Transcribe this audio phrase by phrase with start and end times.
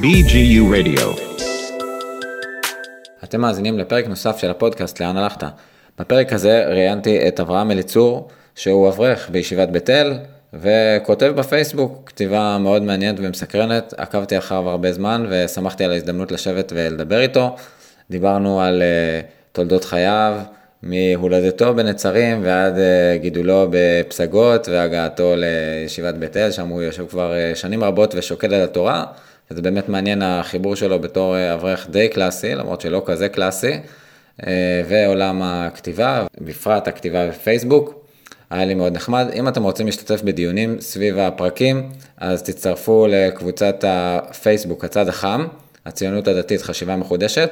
[0.00, 1.06] BGU Radio.
[3.24, 5.44] אתם מאזינים לפרק נוסף של הפודקאסט לאן הלכת.
[5.98, 10.12] בפרק הזה ראיינתי את אברהם אליצור, שהוא אברך בישיבת בית אל,
[10.54, 17.20] וכותב בפייסבוק כתיבה מאוד מעניינת ומסקרנת, עקבתי אחריו הרבה זמן ושמחתי על ההזדמנות לשבת ולדבר
[17.20, 17.56] איתו.
[18.10, 20.40] דיברנו על uh, תולדות חייו,
[20.88, 27.56] מהולדתו בנצרים ועד uh, גידולו בפסגות והגעתו לישיבת בית אל, שם הוא יושב כבר uh,
[27.56, 29.04] שנים רבות ושוקד על התורה.
[29.50, 33.72] וזה באמת מעניין החיבור שלו בתור אברך די קלאסי, למרות שלא כזה קלאסי,
[34.88, 38.06] ועולם הכתיבה, בפרט הכתיבה בפייסבוק.
[38.50, 39.26] היה לי מאוד נחמד.
[39.34, 45.46] אם אתם רוצים להשתתף בדיונים סביב הפרקים, אז תצטרפו לקבוצת הפייסבוק, הצד החם,
[45.86, 47.50] הציונות הדתית חשיבה מחודשת,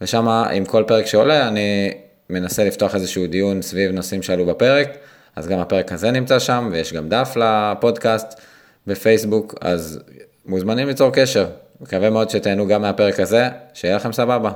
[0.00, 1.92] ושם עם כל פרק שעולה אני
[2.30, 4.88] מנסה לפתוח איזשהו דיון סביב נושאים שעלו בפרק,
[5.36, 8.40] אז גם הפרק הזה נמצא שם, ויש גם דף לפודקאסט
[8.86, 10.00] בפייסבוק, אז
[10.46, 11.46] מוזמנים ליצור קשר.
[11.80, 14.50] מקווה מאוד שתהנו גם מהפרק הזה, שיהיה לכם סבבה.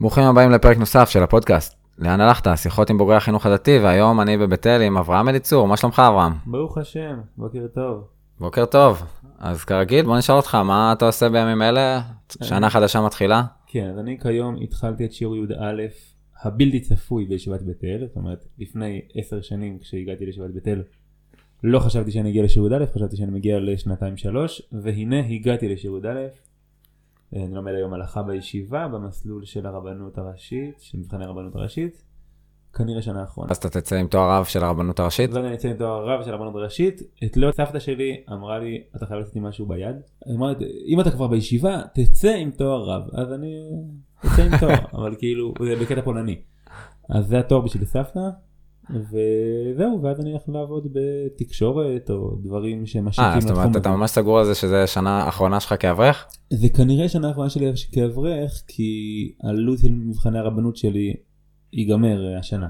[0.00, 1.81] ברוכים הבאים לפרק נוסף של הפודקאסט.
[2.02, 2.56] לאן הלכת?
[2.56, 6.32] שיחות עם בוגרי החינוך הדתי, והיום אני בבית אל עם אברהם אליצור, מה שלומך אברהם?
[6.46, 8.04] ברוך השם, בוקר טוב.
[8.40, 9.02] בוקר טוב.
[9.38, 12.00] אז כרגיל, בוא נשאל אותך, מה אתה עושה בימים אלה?
[12.42, 13.42] שנה חדשה מתחילה?
[13.66, 15.82] כן, אז אני כיום התחלתי את שיעור י"א
[16.42, 20.82] הבלתי צפוי בישיבת בית אל, זאת אומרת, לפני עשר שנים כשהגעתי לישיבת בית אל,
[21.62, 26.18] לא חשבתי שאני אגיע לשיעור י"א, חשבתי שאני מגיע לשנתיים שלוש, והנה הגעתי לשיעור י"א.
[27.36, 32.04] אני לומד היום הלכה בישיבה במסלול של הרבנות הראשית, של מבחני הרבנות הראשית,
[32.72, 33.50] כנראה שנה אחרונה.
[33.50, 35.32] אז אתה תצא עם תואר רב של הרבנות הראשית?
[35.32, 37.02] ואני אצא עם תואר רב של הרבנות הראשית.
[37.24, 39.96] את לא סבתא שלי אמרה לי, אתה חייב לתת לי משהו ביד.
[40.34, 40.52] אמרה,
[40.86, 43.02] אם אתה כבר בישיבה, תצא עם תואר רב.
[43.12, 43.54] אז אני
[44.26, 46.40] אצא עם תואר, אבל כאילו, זה בקטע פולני.
[47.08, 48.20] אז זה התואר בשביל סבתא.
[48.90, 53.34] וזהו, ואז אני הולך לעבוד בתקשורת או דברים שמשקים לתחום.
[53.34, 56.26] אה, זאת אומרת, אתה ממש סגור על זה שזה שנה אחרונה שלך כאברך?
[56.50, 61.14] זה כנראה שנה אחרונה שלי כאברך, כי הלו"ז של מבחני הרבנות שלי
[61.72, 62.68] ייגמר השנה.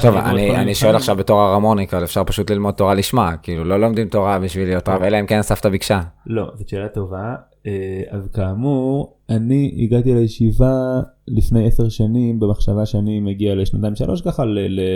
[0.00, 4.08] טוב, אני, אני שואל עכשיו בתור הרמוניקה, אפשר פשוט ללמוד תורה לשמה, כאילו לא לומדים
[4.08, 6.00] תורה בשביל להיות רב, אלא אם כן סבתא ביקשה.
[6.26, 7.34] לא, זאת שאלה טובה.
[7.66, 14.44] אה, אז כאמור, אני הגעתי לישיבה לפני עשר שנים במחשבה שאני מגיע לשנתיים שלוש ככה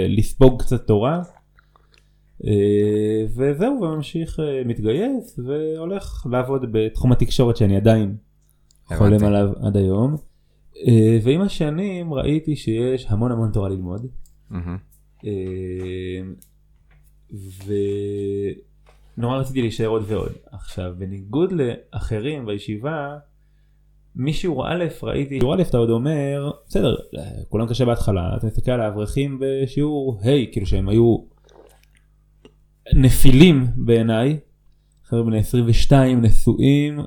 [0.09, 1.23] לספוג קצת תורה.
[2.47, 8.17] אה, וזהו, וממשיך אה, מתגייס והולך לעבוד בתחום התקשורת שאני עדיין
[8.85, 10.17] חולם עליו עד היום.
[11.23, 14.07] ועם השנים ראיתי שיש המון המון תורה ללמוד.
[19.19, 20.33] ונורא רציתי להישאר עוד ועוד.
[20.53, 23.19] עכשיו, בניגוד לאחרים בישיבה,
[24.17, 26.97] משיעור א' ראיתי, שיעור א' אתה עוד אומר, בסדר,
[27.49, 31.17] כולם קשה בהתחלה, אתה מסתכל על האברכים בשיעור ה', כאילו שהם היו
[32.95, 34.39] נפילים בעיניי,
[35.05, 37.01] חבר'ה בני 22 נשואים,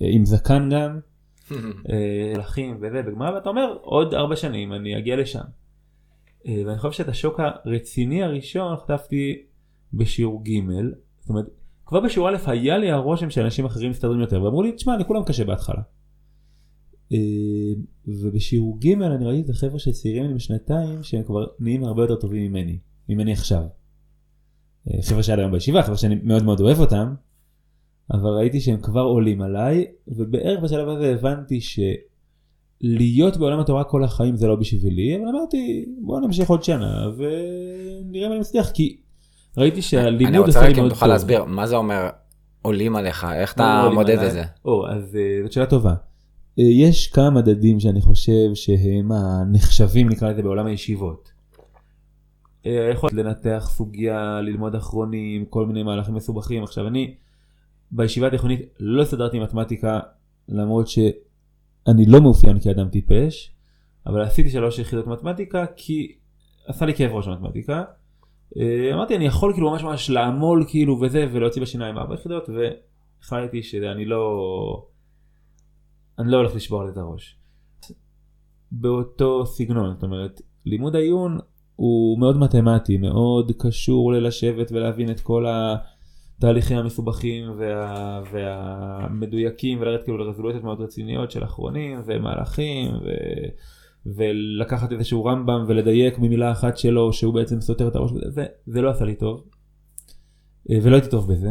[0.00, 1.00] עם זקן גם,
[2.34, 5.44] מלכים וזה, בגמרא, ואתה אומר, עוד ארבע שנים אני אגיע לשם.
[6.44, 9.42] ואני חושב שאת השוק הרציני הראשון חטפתי
[9.92, 10.50] בשיעור ג',
[11.26, 11.46] זאת אומרת,
[11.86, 15.44] כבר בשיעור א' היה לי הרושם שאנשים אחרים מסתדרים יותר, ואמרו לי, תשמע, לכולם קשה
[15.44, 15.82] בהתחלה.
[17.12, 17.18] אה,
[18.06, 22.50] ובשיעור ג' אני ראיתי את החבר'ה שצעירים ממני בשנתיים שהם כבר נהיים הרבה יותר טובים
[22.50, 22.78] ממני,
[23.08, 23.62] ממני עכשיו.
[24.90, 27.14] אה, חבר'ה שעד היום בישיבה, חבר'ה שאני מאוד מאוד אוהב אותם,
[28.10, 34.36] אבל ראיתי שהם כבר עולים עליי, ובערך בשלב הזה הבנתי שלהיות בעולם התורה כל החיים
[34.36, 38.96] זה לא בשבילי, אבל אמרתי בוא נמשיך עוד שנה ונראה מה אני מצליח, כי
[39.56, 40.26] ראיתי שהלימוד.
[40.34, 42.08] אני רוצה רק אם תוכל להסביר מה זה אומר
[42.62, 44.42] עולים עליך, איך אתה מודד את זה?
[44.64, 45.94] או, אז אה, זאת שאלה טובה.
[46.58, 51.32] אה, יש כמה מדדים שאני חושב שהם הנחשבים נקרא לזה בעולם הישיבות.
[52.66, 56.62] אה, יכול לנתח סוגיה, ללמוד אחרונים, כל מיני מהלכים מסובכים.
[56.62, 57.14] עכשיו אני
[57.90, 60.00] בישיבה התיכונית לא סדרתי מתמטיקה
[60.48, 63.52] למרות שאני לא מאופיין כאדם טיפש,
[64.06, 66.12] אבל עשיתי שלוש יחידות מתמטיקה כי
[66.66, 67.84] עשה לי כאב ראש מתמטיקה.
[68.58, 73.62] אה, אמרתי אני יכול כאילו ממש ממש לעמול כאילו וזה ולהוציא בשיניים ארבע יחידות והחלטתי
[73.62, 74.86] שאני לא
[76.18, 77.38] אני לא הולך לשבור על את הראש.
[78.72, 81.38] באותו סגנון זאת אומרת לימוד העיון
[81.76, 90.18] הוא מאוד מתמטי מאוד קשור ללשבת ולהבין את כל התהליכים המסובכים וה, והמדויקים ולרדת כאילו
[90.18, 93.08] לרזולוציות מאוד רציניות של אחרונים ומהלכים ו...
[94.14, 98.90] ולקחת איזשהו רמב"ם ולדייק ממילה אחת שלו שהוא בעצם סותר את הראש וזה, זה לא
[98.90, 99.44] עשה לי טוב.
[100.70, 101.50] אה, ולא הייתי טוב בזה.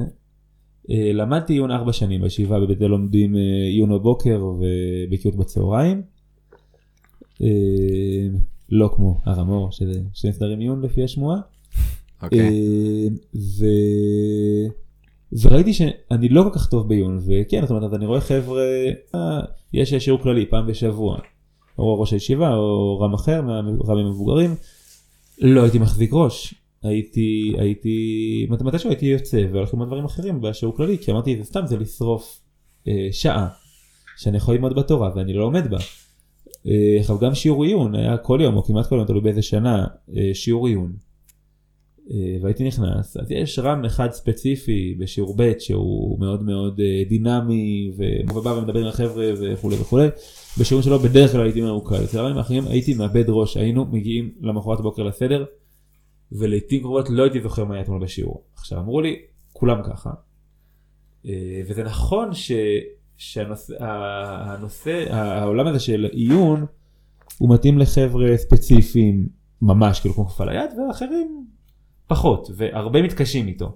[0.90, 3.42] אה, למדתי עיון ארבע שנים בישיבה בבית הלומדים אה,
[3.72, 6.02] עיון בבוקר ובקיאות בצהריים.
[8.70, 11.40] לא כמו הר המור, שזה שני סדרים עיון לפי השמועה.
[12.24, 12.40] אוקיי.
[12.40, 13.66] אה, ו...
[15.42, 18.64] וראיתי שאני לא כל כך טוב בעיון, וכן, זאת אומרת, אני רואה חבר'ה,
[19.74, 21.20] יש שיעור כללי פעם בשבוע,
[21.78, 24.56] או ראש הישיבה, או רם אחר, מהרמים מבוגרים,
[25.42, 26.54] לא הייתי מחזיק ראש.
[26.84, 31.44] הייתי, הייתי, מת- מתישהו הייתי יוצא והולך עם דברים אחרים בשיעור כללי, כי אמרתי, זה
[31.44, 32.42] סתם, זה לשרוף
[32.88, 33.48] אה, שעה,
[34.18, 35.78] שאני יכול ללמוד בתורה ואני לא לומד בה.
[36.68, 39.86] אה, עכשיו גם שיעור עיון היה כל יום או כמעט כל יום תלוי באיזה שנה
[40.18, 40.94] אה, שיעור עיון.
[42.12, 47.92] אה, והייתי נכנס אז יש רם אחד ספציפי בשיעור ב' שהוא מאוד מאוד אה, דינמי
[48.34, 50.08] ובא ומדבר עם החבר'ה וכולי וכולי.
[50.60, 52.04] בשיעור שלו בדרך כלל הייתי מרוכז.
[52.04, 55.46] אצל הרמים האחרים הייתי מאבד ראש היינו מגיעים למחרת בוקר לסדר
[56.32, 58.44] ולעיתים קרובות לא הייתי זוכר מה היה אתמול בשיעור.
[58.56, 59.16] עכשיו אמרו לי
[59.54, 60.10] כולם ככה.
[61.26, 62.52] אה, וזה נכון ש...
[63.18, 66.66] שהנושא, הנושא, העולם הזה של עיון,
[67.38, 69.28] הוא מתאים לחבר'ה ספציפיים
[69.62, 71.46] ממש, כאילו כמו כפל היד, ואחרים
[72.08, 73.76] פחות, והרבה מתקשים איתו.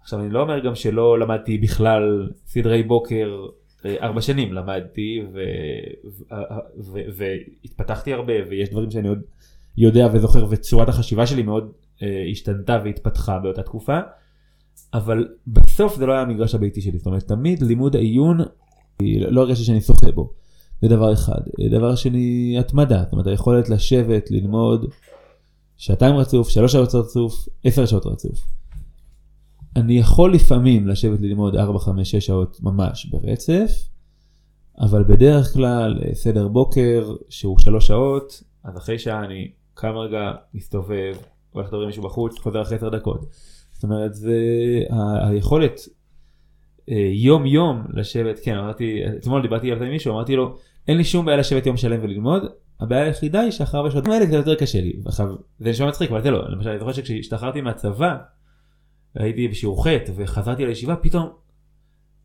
[0.00, 3.46] עכשיו אני לא אומר גם שלא למדתי בכלל סדרי בוקר
[3.84, 5.38] אה, ארבע שנים, למדתי ו...
[6.04, 6.36] ו...
[6.92, 6.98] ו...
[7.16, 9.18] והתפתחתי הרבה, ויש דברים שאני עוד
[9.76, 11.72] יודע וזוכר, וצורת החשיבה שלי מאוד
[12.02, 13.98] אה, השתנתה והתפתחה באותה תקופה.
[14.94, 18.38] אבל בסוף זה לא היה המגרש הביתי שלי, זאת אומרת תמיד לימוד העיון,
[19.02, 20.32] לא הרגשתי שאני שוחה בו,
[20.82, 21.40] זה דבר אחד.
[21.70, 24.90] דבר שני, התמדה, זאת אומרת היכולת לשבת, ללמוד
[25.76, 28.46] שעתיים רצוף, שלוש שעות רצוף, עשר שעות רצוף.
[29.76, 33.70] אני יכול לפעמים לשבת ללמוד 4, 5, 6 שעות ממש ברצף,
[34.80, 40.32] אבל בדרך כלל אה, סדר בוקר שהוא שלוש שעות, אז אחרי שעה אני קם רגע,
[40.54, 41.16] מסתובב,
[41.50, 43.26] הולך לדבר עם מישהו בחוץ, חוזר אחרי עשר דקות.
[43.72, 44.36] זאת אומרת זה
[44.90, 45.80] ה- היכולת
[46.90, 50.56] אה, יום יום לשבת, כן אמרתי, אתמול דיברתי על זה עם מישהו, אמרתי לו
[50.88, 52.42] אין לי שום בעיה לשבת יום שלם וללמוד,
[52.80, 55.28] הבעיה היחידה היא שאחר בשעות האלה זה יותר קשה לי, עכשיו
[55.58, 58.16] זה נשמע מצחיק אבל זה לא, למשל אני זוכר שכשהשתחררתי מהצבא,
[59.14, 61.28] הייתי בשיעור ח' וחזרתי לישיבה פתאום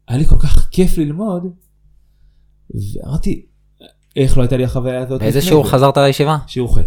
[0.08, 1.44] היה לי כל כך כיף ללמוד,
[2.70, 3.46] ואמרתי
[4.16, 6.38] איך לא הייתה לי החוויה הזאת, לפני שיעור זה?" חזרת לישיבה?
[6.48, 6.82] שיעור ח'.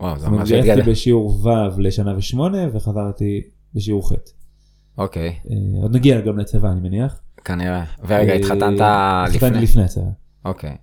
[0.00, 0.84] וואו, זה ממש התגלה.
[0.84, 3.42] בשיעור ו' לשנה ושמונה וחזרתי
[3.74, 4.12] בשיעור ח'.
[4.98, 7.20] אוקיי, אה, עוד נגיע גם לצבא אני מניח.
[7.44, 7.84] כנראה.
[8.06, 9.62] ורגע, אה, התחתנת התחתנתי לפני.
[9.62, 10.10] לפני הצבא.
[10.44, 10.76] אוקיי.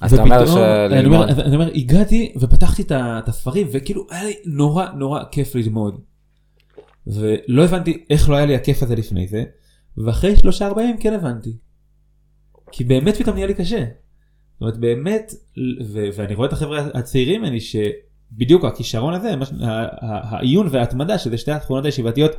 [0.00, 1.30] אז אתה אומר ופתאום, אני שללמוד...
[1.30, 6.00] אומר, אני אומר, הגעתי ופתחתי את הספרים וכאילו היה לי נורא נורא כיף ללמוד.
[7.06, 9.44] ולא הבנתי איך לא היה לי הכיף הזה לפני זה,
[9.96, 11.56] ואחרי שלושה ארבעה ימים כן הבנתי.
[12.72, 13.84] כי באמת פתאום נהיה לי קשה.
[14.52, 15.32] זאת אומרת באמת,
[15.86, 20.68] ו- ואני רואה את החבר'ה הצעירים ממני שבדיוק הכישרון הזה, מה ש- ה- ה- העיון
[20.70, 22.32] וההתמדה, שזה שתי התכונות הישיבתיות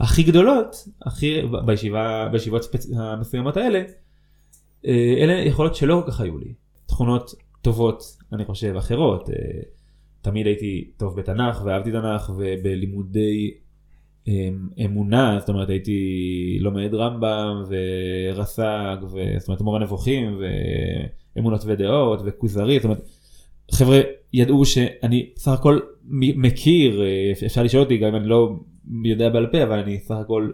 [0.00, 2.76] הכי גדולות, הכי, בישיבה, בישיבות.
[2.96, 3.82] המסוימות האלה,
[4.86, 6.54] אה, אלה יכולות שלא כל כך היו לי.
[6.86, 8.02] תכונות טובות,
[8.32, 9.30] אני חושב, אחרות.
[9.30, 9.34] אה,
[10.20, 13.54] תמיד הייתי טוב בתנ"ך ואהבתי תנ"ך ובלימודי
[14.28, 20.40] אמ, אמונה, זאת אומרת הייתי לומד רמב"ם ורס"ג, ו- זאת אומרת מורה נבוכים
[21.36, 23.08] ואמונות ודעות וכוזרי, זאת אומרת
[23.70, 24.00] חבר'ה
[24.32, 25.78] ידעו שאני סך הכל
[26.08, 28.56] מכיר, אה, אפשר לשאול אותי גם אם אני לא
[29.04, 30.50] יודע בעל פה, אבל אני סך הכל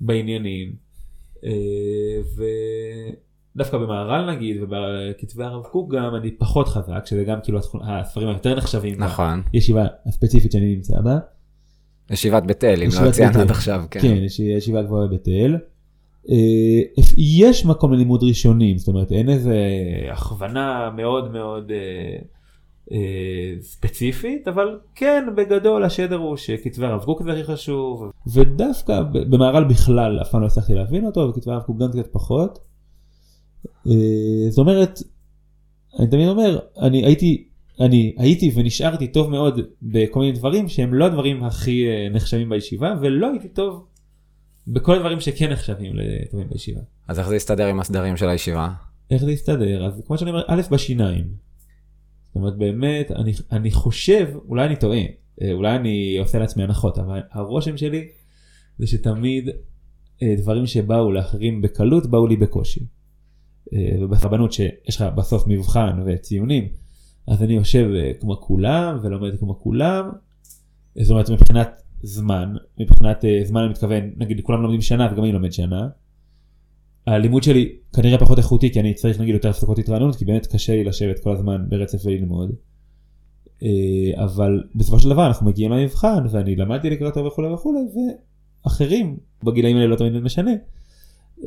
[0.00, 0.72] בעניינים.
[1.44, 2.20] אה,
[3.56, 8.54] ודווקא במהר"ל נגיד ובכתבי הרב קוק גם אני פחות חזק, שזה גם כאילו הספרים היותר
[8.54, 8.94] נחשבים.
[8.98, 9.42] נכון.
[9.54, 11.18] ישיבה הספציפית שאני נמצא בה.
[12.10, 13.50] ישיבת בית אל, אם לא ציינת עד.
[13.50, 14.00] עכשיו, כן.
[14.00, 15.56] כן, יש ישיבה גבוהה בבית אל.
[16.30, 19.56] אה, יש מקום ללימוד ראשונים, זאת אומרת אין איזה
[20.12, 22.18] הכוונה מאוד מאוד אה,
[22.92, 29.64] אה, ספציפית, אבל כן בגדול השדר הוא שכתבי הרב קוק זה הכי חשוב, ודווקא במהר"ל
[29.64, 32.65] בכלל אף פעם לא הצלחתי להבין אותו, וכתבי הרב קוק גם קצת פחות.
[33.86, 35.02] אה, זאת אומרת,
[35.98, 37.48] אני תמיד אומר, אני הייתי,
[37.80, 42.94] אני הייתי ונשארתי טוב מאוד בכל מיני דברים שהם לא הדברים הכי אה, נחשבים בישיבה,
[43.00, 43.86] ולא הייתי טוב
[44.68, 46.80] בכל הדברים שכן נחשבים לטובים בישיבה.
[47.08, 48.68] אז איך זה יסתדר עם הסדרים של הישיבה?
[49.10, 49.86] איך זה יסתדר?
[49.86, 51.24] אז כמו שאני אומר, א' בשיניים.
[52.26, 54.98] זאת אומרת באמת, אני, אני חושב, אולי אני טועה,
[55.42, 58.08] אה, אולי אני עושה לעצמי הנחות, אבל הרושם שלי
[58.78, 59.50] זה שתמיד
[60.36, 62.80] דברים שבאו לאחרים בקלות באו לי בקושי.
[63.72, 66.68] אה, וברבנות שיש לך בסוף מבחן וציונים,
[67.26, 70.10] אז אני יושב אה, כמו כולם ולומד כמו כולם.
[71.00, 75.32] זאת אומרת מבחינת זמן, מבחינת אה, זמן אני מתכוון, נגיד כולם לומדים שנה וגם אני
[75.32, 75.88] לומד שנה.
[77.06, 80.72] הלימוד שלי כנראה פחות איכותי כי אני צריך נגיד יותר הפסקות התרעננות כי באמת קשה
[80.72, 82.52] לי לשבת כל הזמן ברצף וללמוד.
[84.14, 87.80] אבל בסופו של דבר אנחנו מגיעים למבחן ואני למדתי לקרוא טוב וכולי וכולי
[88.64, 90.50] ואחרים בגילאים האלה לא תמיד משנה.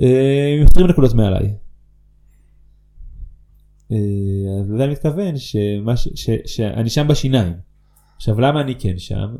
[0.01, 1.53] אה, עם 20 נקודות מעליי.
[3.91, 3.97] אה,
[4.73, 7.53] לזה אני מתכוון שמה ש- ש- שאני שם בשיניים.
[8.15, 9.35] עכשיו למה אני כן שם?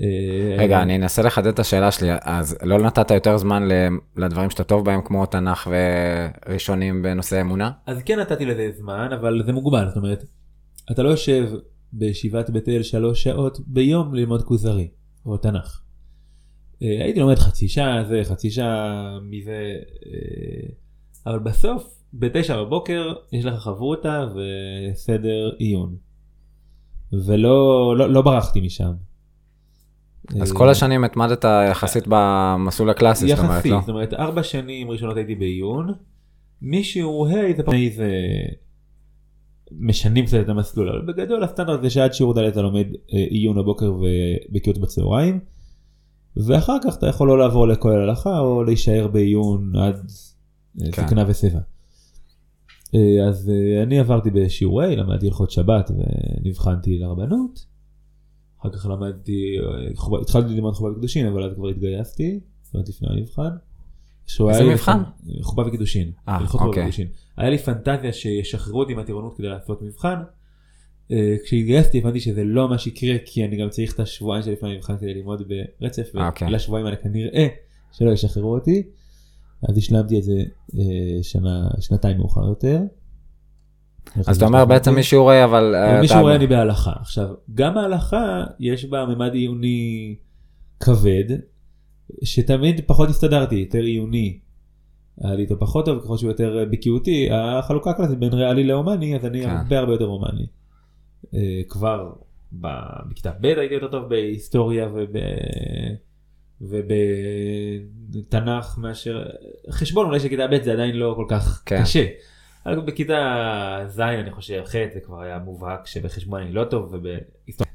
[0.00, 3.68] אה, רגע, אני אנסה לחדד את השאלה שלי, אז לא נתת יותר זמן
[4.16, 7.70] לדברים שאתה טוב בהם, כמו תנ"ך וראשונים בנושא אמונה?
[7.86, 10.24] אז כן נתתי לזה זמן אבל זה מוגבל זאת אומרת
[10.90, 11.52] אתה לא יושב
[11.92, 14.88] בישיבת בית אל שלוש שעות ביום ללמוד כוזרי
[15.26, 15.80] או תנ"ך.
[16.82, 19.74] אה, הייתי לומד חצי שעה זה חצי שעה מזה
[21.26, 25.96] אבל בסוף בתשע בבוקר יש לך חברותה וסדר עיון.
[27.12, 28.92] ולא לא, לא ברחתי משם.
[30.40, 33.80] אז אה, כל השנים התמדת יחסית במסלול הקלאסי, זאת אומרת, יחסית, לא?
[33.80, 35.92] זאת אומרת ארבע שנים ראשונות הייתי בעיון,
[36.62, 38.12] מישהו היי זה פעם זה
[39.72, 43.56] משנים קצת את המסלול, אבל בגדול הסטנדרט זה שעד שיעור ד' אתה לומד אה, עיון
[43.56, 45.40] בבוקר ובקיאות בצהריים,
[46.36, 49.94] ואחר כך אתה יכול לא לעבור לכולל הלכה או להישאר בעיון עד
[50.80, 51.06] אה, כן.
[51.06, 51.60] זקנה ושיבה.
[52.94, 57.66] אה, אז אה, אני עברתי בשיעורי, למדתי הלכות שבת ונבחנתי לרבנות.
[58.60, 63.08] אחר כך למדתי, אה, התחלתי ללמוד חובה וקידושין אבל אז כבר התגייסתי, זאת אומרת לפני
[63.10, 63.50] המבחן.
[64.50, 65.02] איזה מבחן?
[65.42, 66.10] חובה וקידושין.
[66.28, 66.90] אה, אוקיי.
[67.36, 70.22] היה לי פנטזיה שישחררו אותי מהטירונות כדי לעשות מבחן.
[71.44, 75.14] כשהתגייסתי הבנתי שזה לא מה שיקרה כי אני גם צריך את השבועיים שלפני המבחן כדי
[75.14, 75.42] ללמוד
[75.80, 76.48] ברצף אוקיי.
[76.48, 77.46] ולשבועיים האלה כנראה
[77.92, 78.82] שלא ישחררו אותי.
[79.68, 80.42] אז השלמתי את זה
[81.22, 82.80] שנה, שנתיים מאוחר יותר.
[84.26, 85.74] אז אתה אומר בעצם משיעורי, אבל...
[85.74, 86.92] אה, מישהו רואה אני בהלכה.
[87.00, 90.16] עכשיו, גם ההלכה יש בה ממד עיוני
[90.80, 91.24] כבד,
[92.24, 94.38] שתמיד פחות הסתדרתי, יותר עיוני.
[95.20, 99.24] היה לי איתו פחות טוב, ככל שהוא יותר בקיאותי, החלוקה כזאת בין ריאלי להומני, אז
[99.24, 99.50] אני כן.
[99.50, 100.46] הרבה הרבה יותר הומני.
[101.34, 102.12] אה, כבר
[103.10, 105.16] בכיתה ב' הייתי יותר טוב בהיסטוריה וב...
[106.60, 108.24] ובתנ"ך
[108.78, 109.22] מאשר
[109.70, 111.82] חשבון אולי של כיתה ב' זה עדיין לא כל כך כן.
[111.82, 112.06] קשה.
[112.66, 117.72] אבל בכיתה ז' אני חושב ח' זה כבר היה מובהק שבחשבון אני לא טוב ובהיסטוריה.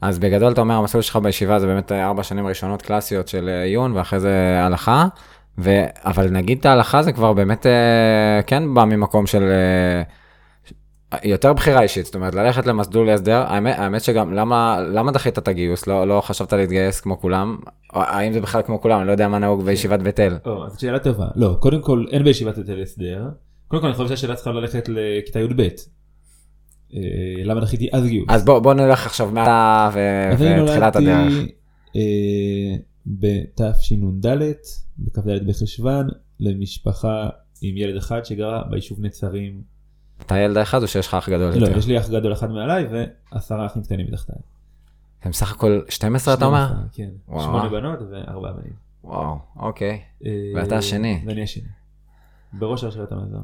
[0.00, 3.92] אז בגדול אתה אומר המסלול שלך בישיבה זה באמת ארבע שנים ראשונות קלאסיות של עיון
[3.92, 5.06] ואחרי זה הלכה.
[5.58, 5.70] ו...
[6.04, 10.02] אבל נגיד את ההלכה זה כבר באמת אה, כן בא ממקום של אה,
[11.24, 15.48] יותר בחירה אישית, זאת אומרת ללכת למסלול הסדר, האמת, האמת שגם למה, למה דחית את
[15.48, 17.58] הגיוס, לא, לא חשבת להתגייס כמו כולם,
[17.94, 20.36] או, האם זה בכלל כמו כולם, אני לא יודע מה נהוג בישיבת בית אל.
[20.46, 21.26] או, אז שאלה טובה.
[21.36, 23.28] לא, קודם כל אין בישיבת היטל הסדר.
[23.68, 25.60] קודם כל אני חושב שהשאלה צריכה ללכת לכיתה י"ב.
[26.94, 27.00] אה,
[27.44, 28.26] למה דחיתי אז גיוס?
[28.28, 31.06] אז בוא, בוא נלך עכשיו מההתחלה ו- אז אני ותחילת הדרך.
[31.06, 31.52] נולדתי
[31.96, 34.26] אה, בתשנ"ד,
[34.98, 36.08] בכ"ד בחשוון,
[36.40, 37.28] למשפחה
[37.62, 39.77] עם ילד אחד שגרה ביישוב נצרים.
[40.20, 41.78] אתה ילד האחד או שיש לך אח גדול לא, יותר?
[41.78, 42.86] יש לי אח גדול אחד מעליי
[43.32, 44.36] ועשרה אחים קטנים מתחתיי.
[45.22, 46.66] הם סך הכל 12 אתה אומר?
[46.66, 47.10] 12, כן.
[47.26, 48.72] שמונה בנות וארבעה בנים.
[49.04, 51.22] וואו, אוקיי, אה, ואתה השני.
[51.26, 51.68] ואני השני.
[52.52, 53.42] בראש הרשת המזון.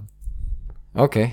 [0.94, 1.30] אוקיי.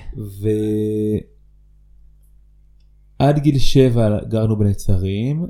[3.20, 5.46] ועד גיל שבע גרנו בנצרים.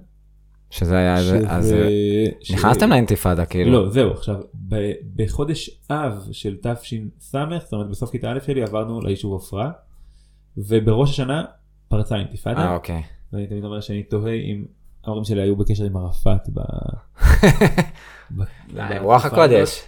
[0.73, 1.89] שזה היה שזה- אז אה,
[2.41, 3.73] ש- נכנסתם לאינתיפאדה כאילו.
[3.73, 4.37] לא, זהו, עכשיו,
[4.69, 6.95] ב- בחודש אב של תש"ס,
[7.59, 9.71] זאת אומרת בסוף כיתה א' שלי עברנו ליישוב עופרה,
[10.57, 11.45] ובראש השנה
[11.89, 13.03] פרצה האינתיפאדה, אה, אוקיי.
[13.33, 14.65] ואני תמיד אומר שאני תוהה אם
[15.05, 16.61] ההורים שלי היו בקשר עם ערפאת ב...
[18.37, 18.43] ב-
[19.01, 19.25] רוח.
[19.27, 19.83] הקודש.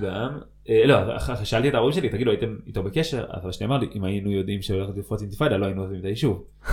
[0.00, 0.28] גם, אה,
[0.68, 3.24] לא, אחר כך שאלתי את ההורים שלי, תגידו, הייתם איתו בקשר?
[3.28, 6.04] אז אבא שלי אמר לי, אם היינו יודעים שהולכת לפרוץ אינתיפאדה, לא היינו עוזבים את
[6.04, 6.44] היישוב.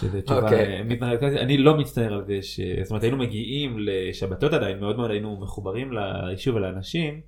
[0.00, 0.78] שזה תשובה אוקיי.
[0.78, 1.40] אה, מתנהלת כזה.
[1.40, 2.60] אני לא מצטער על זה, ש...
[2.82, 7.20] זאת אומרת, היינו מגיעים לשבתות עדיין, מאוד מאוד היינו מחוברים ליישוב ולאנשים,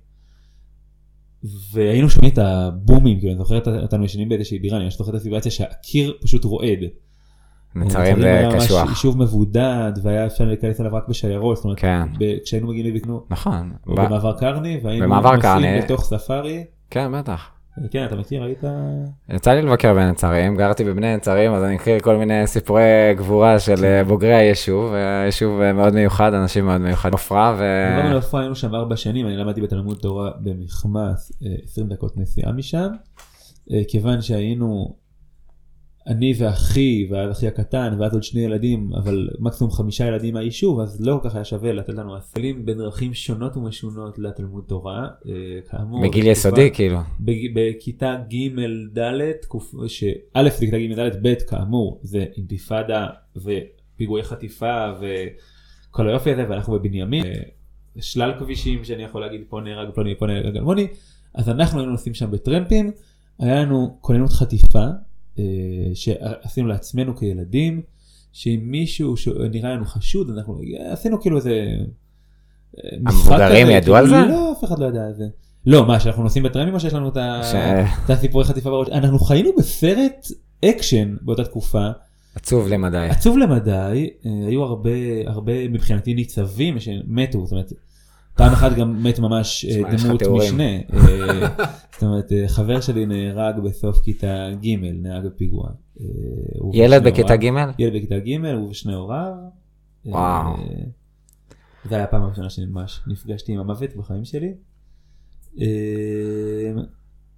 [1.73, 5.15] והיינו שומעים את הבומים, כאילו, אני זוכר אותנו ישנים באיזושהי דירה, אני ממש זוכר את
[5.15, 6.79] הסיטואציה שהקיר פשוט רועד.
[7.75, 8.89] נצרים היה זה ממש קשוח.
[8.89, 12.03] יישוב מבודד, והיה אפשר להיכנס אליו רק בשיירות, זאת אומרת, כן.
[12.19, 13.71] ב- כשהיינו מגיעים לבקנו, נכון.
[13.87, 15.81] או ב- במעבר קרני, והיינו במעבר נוסעים קרני.
[15.81, 16.63] בתוך ספארי.
[16.89, 17.49] כן, בטח.
[17.91, 18.63] כן, אתה מכיר, היית...
[19.29, 22.81] יצא לי לבקר בנצרים, גרתי בבני נצרים, אז אני מכיר כל מיני סיפורי
[23.17, 27.13] גבורה של אה, בוגרי היישוב, היישוב אה, מאוד מיוחד, אנשים מאוד מיוחדים.
[27.13, 27.63] עופרה ו...
[27.97, 32.51] עברנו לעפרה, היינו שם ארבע שנים, אני למדתי בתלמוד תורה במכמס, אה, 20 דקות נסיעה
[32.51, 32.87] משם.
[33.73, 34.95] אה, כיוון שהיינו,
[36.07, 41.01] אני ואחי, ואז אחי הקטן, ואז עוד שני ילדים, אבל מקסימום חמישה ילדים מהיישוב, אז
[41.01, 45.07] לא כל כך היה שווה לתת לנו אסלים בדרכים שונות ומשונות לתלמוד תורה.
[45.27, 45.31] אה,
[45.71, 46.99] כאמור, בגיל בתקופה- יסודי, כאילו.
[47.19, 48.59] בג- בכיתה ג'
[48.99, 50.09] ד', תקופ- שא'
[50.43, 57.25] זה כיתה ג' ד', ב' כאמור זה אינתיפאדה ופיגועי חטיפה וכל היופי הזה ואנחנו בבנימין,
[57.25, 57.33] אה,
[58.01, 60.87] שלל כבישים שאני יכול להגיד פה נהרג פלוני פה נהרג אלמוני,
[61.35, 62.91] אז אנחנו היינו נוסעים שם בטרמפים,
[63.39, 64.85] היה לנו כוננות חטיפה
[65.93, 67.81] שעשינו לעצמנו כילדים,
[68.33, 71.67] שאם מישהו שנראה לנו חשוד אנחנו עשינו כאילו איזה.
[72.77, 74.27] אה, המבוגרים ידעו על כאילו, זה?
[74.27, 75.25] לא, אף אחד לא ידע על זה.
[75.65, 78.89] לא, מה, שאנחנו נוסעים בטרמפים או שיש לנו את הסיפורי חטיפה בראש?
[78.89, 80.27] אנחנו חיינו בסרט
[80.65, 81.87] אקשן באותה תקופה,
[82.35, 83.07] עצוב למדי.
[83.09, 84.89] עצוב למדי, אה, היו הרבה,
[85.25, 87.73] הרבה מבחינתי ניצבים שמתו, זאת אומרת,
[88.39, 90.21] פעם אחת גם מת ממש אה, דמות.
[90.23, 91.47] משנה, אה,
[91.93, 95.69] זאת אומרת, אה, חבר שלי נהרג בסוף כיתה ג', נהרג בפיגוע.
[96.73, 97.35] ילד בכיתה.
[97.35, 97.43] ג'?
[97.79, 99.31] ילד בכיתה ג', הוא ושני הוריו.
[100.05, 100.55] וואו.
[101.89, 104.53] זה היה הפעם הראשונה שממש נפגשתי עם המוות בחיים שלי.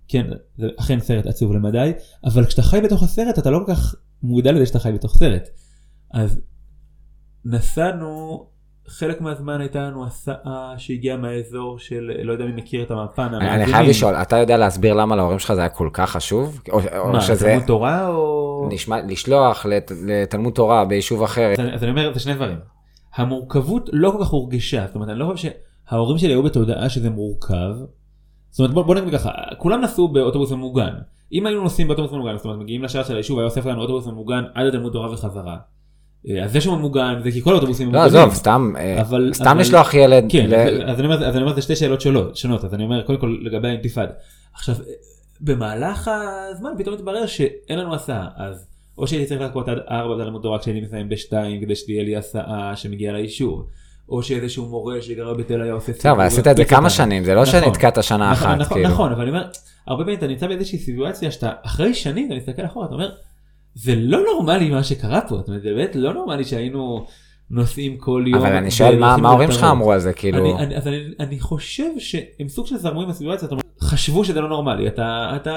[0.07, 0.25] כן,
[0.57, 1.91] זה אכן סרט עצוב למדי,
[2.25, 5.49] אבל כשאתה חי בתוך הסרט אתה לא כל כך מודע לזה שאתה חי בתוך סרט.
[6.13, 6.41] אז
[7.45, 8.45] נסענו,
[8.91, 13.65] חלק מהזמן הייתה לנו הסעה שהגיעה מהאזור של, לא יודע מי מכיר את המפן, אני.
[13.65, 16.61] חייב לשאול, אתה יודע להסביר למה להורים שלך זה היה כל כך חשוב?
[17.11, 18.69] מה, שזה תלמוד תורה או...
[18.71, 21.51] נשמע, לשלוח לת- לתלמוד תורה ביישוב אחר.
[21.53, 22.57] אז אני, אז אני אומר, זה שני דברים.
[23.15, 25.49] המורכבות לא כל כך הורגשה, זאת אומרת, אני לא חושב
[25.89, 27.73] שההורים שלי היו בתודעה שזה מורכב.
[28.49, 30.93] זאת אומרת, בוא, בוא נגיד ככה, כולם נסעו באוטובוס ממוגן.
[31.33, 34.07] אם היינו נוסעים באוטובוס ממוגן, זאת אומרת, מגיעים לשער של היישוב, היה אוסף לנו אוטובוס
[34.07, 35.57] ממוגן עד לתלמוד תורה וחזרה.
[36.29, 38.21] אה, אז זה שהוא ממוגן, זה כי כל האוטובוסים לא, ממוגנים.
[38.21, 40.25] עזוב, סתם, אה, אבל- סתם אבל- לשלוח ילד.
[40.29, 42.83] כן, ל- אז- אני אומר, אז אני אומר, זה שתי שאלות שונות, שונות, אז אני
[42.83, 44.11] אומר, קודם כל לגבי האינתיפאדה.
[44.53, 44.75] עכשיו,
[45.41, 46.09] במהלך
[46.51, 48.65] הזמן פתאום התברר שאין לנו הסעה, אז
[48.97, 52.75] או שהייתי צריך לחכות עד 4 בתלמוד תורה כשהייתי מסיים ב-2 כדי שתהיה לי הסעה
[52.75, 53.67] שמגיעה ליישוב,
[54.09, 55.91] או שאיזשהו מורה שגר בתל היה עושה...
[55.91, 56.89] בסדר, אבל סיבוב עשית את זה כמה.
[56.89, 57.61] שנים, זה לא נכון.
[57.61, 58.89] שנתקעת שנה נכון, אחת, נכון, כאילו.
[58.89, 59.43] נכון, אבל אני אומר,
[59.87, 63.11] הרבה פעמים אתה נמצא באיזושהי סיטואציה שאתה אחרי שנים אתה מסתכל אחורה, אתה אומר,
[63.75, 67.05] זה לא נורמלי מה שקרה פה, זאת אומרת, זה באמת לא נורמלי שהיינו
[67.51, 68.41] נוסעים כל יום.
[68.41, 69.63] אבל אני שואל, מה ההורים שלך.
[69.63, 70.37] אמרו על זה, כאילו?
[70.37, 74.25] אני, אני, אז אני, אני חושב שהם סוג של זרמו עם הסיטואציה, זאת אומרת, חשבו
[74.25, 75.55] שזה לא נורמלי, אתה, אתה,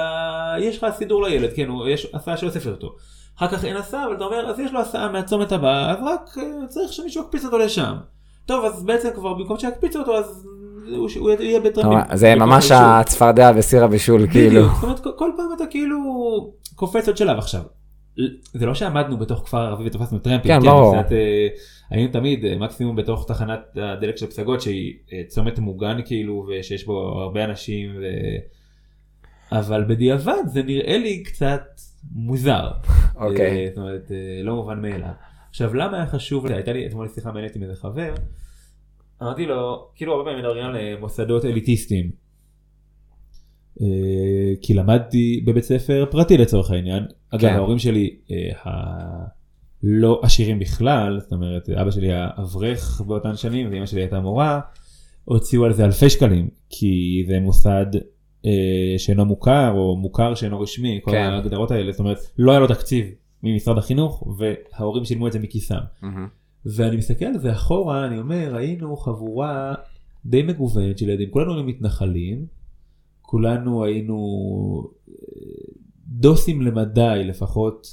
[0.60, 2.94] יש לך סידור לילד, כן, הוא, יש הסעה שאוספת אותו.
[3.38, 6.38] אחר כך אין הסעה, אבל אתה אומר, אז יש לו הסעה מהצומת הבא, אז רק
[6.38, 7.94] אה, צריך שמישהו יקפיץ אותו לשם.
[8.46, 10.46] טוב, אז בעצם כבר במקום שיקפיץ אותו, אז
[10.96, 11.60] הוא, הוא יהיה.
[11.84, 12.70] אומר, זה ממש.
[12.70, 14.60] הצפרדע בסיר הבישול, כאילו.
[14.62, 15.96] בדיוק, זאת אומרת, כל פעם אתה כאילו
[16.74, 17.60] קופץ עוד שלב עכשיו.
[18.52, 21.02] זה לא שעמדנו בתוך כפר ערבי ותפסנו טרמפים, כן, ברור.
[21.02, 21.48] קצת, אה,
[21.90, 26.84] היינו תמיד אה, מקסימום בתוך תחנת הדלק של פסגות שהיא אה, צומת מוגן כאילו ושיש
[26.84, 28.04] בו הרבה אנשים ו...
[29.52, 31.62] אבל בדיעבד זה נראה לי קצת
[32.12, 32.68] מוזר.
[33.16, 33.64] אוקיי.
[33.64, 34.10] אה, זאת אומרת
[34.42, 35.10] לא מובן מאליו.
[35.50, 38.14] עכשיו למה היה חשוב, הייתה לי אתמול שיחה מעניינת עם איזה חבר,
[39.22, 42.23] אמרתי לו כאילו הרבה פעמים מדברים על מוסדות אליטיסטיים.
[43.82, 43.86] אה,
[44.62, 47.04] כי למדתי בבית ספר פרטי לצורך העניין.
[47.30, 47.54] אגב כן.
[47.54, 48.70] ההורים שלי אה,
[49.82, 54.60] לא עשירים בכלל, זאת אומרת אבא שלי היה אברך באותן שנים ואמא שלי הייתה מורה,
[55.24, 57.86] הוציאו על זה אלפי שקלים כי זה מוסד
[58.46, 61.30] אה, שאינו מוכר או מוכר שאינו רשמי, כל כן.
[61.32, 63.06] ההגדרות האלה, זאת אומרת לא היה לו תקציב
[63.42, 65.78] ממשרד החינוך וההורים שילמו את זה מכיסם.
[66.02, 66.28] מהמם.
[66.66, 69.74] ואני מסתכל על זה אחורה, אני אומר, היינו חבורה
[70.26, 72.46] די מגוונת של ילדים, כולנו היינו מתנחלים,
[73.34, 74.16] כולנו היינו
[75.08, 75.14] אה,
[76.06, 77.86] דוסים למדי לפחות.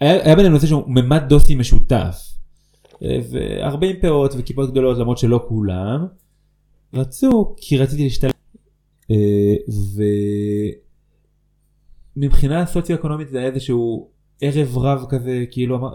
[0.00, 2.16] היה, היה בינינו נושא שהוא ממד דוסי משותף.
[3.02, 6.06] אה, והרבה עם פאות וכיפות גדולות למרות שלא כולם.
[6.94, 8.30] רצו כי רציתי להשתלם.
[9.10, 9.54] אה,
[12.16, 14.10] ומבחינה סוציו-אקונומית זה היה איזשהו
[14.40, 15.90] ערב רב כזה כאילו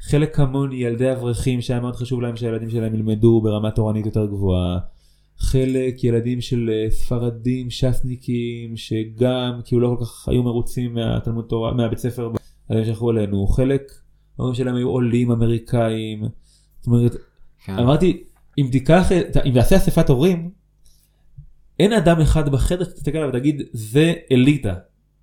[0.00, 4.78] חלק כמוני ילדי אברכים שהיה מאוד חשוב להם שהילדים שלהם ילמדו ברמה תורנית יותר גבוהה.
[5.38, 11.74] חלק ילדים של אה, ספרדים ש"סניקים שגם כאילו לא כל כך היו מרוצים מהתלמוד תורה
[11.74, 12.30] מהבית ספר
[12.68, 13.82] אז שלחו אלינו חלק
[14.38, 16.22] ההורים שלהם היו עולים אמריקאים.
[16.78, 17.16] זאת אומרת
[17.64, 17.72] כן.
[17.72, 18.24] אמרתי
[18.58, 19.12] אם תיקח
[19.44, 20.50] אם תעשה אספת הורים
[21.78, 24.74] אין אדם אחד בחדר שתסתכל עליו ותגיד זה אליטה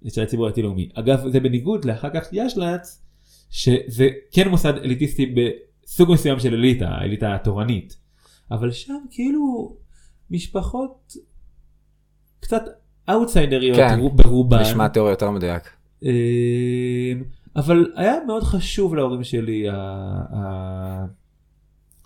[0.08, 3.02] של הציבור הדתי לאומי אגב זה בניגוד לאחר כך ישל"צ
[3.50, 7.98] שזה כן מוסד אליטיסטי בסוג מסוים של אליטה האליטה התורנית
[8.52, 9.76] אבל שם כאילו
[10.32, 11.14] משפחות
[12.40, 12.64] קצת
[13.10, 15.64] אאוטסיידריות כן, רוב- ברובן נשמע תיאוריה יותר מדויק.
[16.04, 16.10] אמ,
[17.56, 19.66] אבל היה מאוד חשוב להורים שלי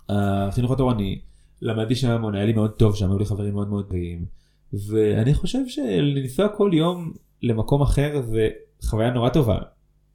[0.08, 1.20] החינוך התורני.
[1.62, 4.24] למדתי שם המון, היה לי מאוד טוב שם, היו לי חברים מאוד מאוד טובים.
[4.72, 8.48] ואני חושב שלנסוע כל יום למקום אחר זה
[8.84, 9.58] חוויה נורא טובה.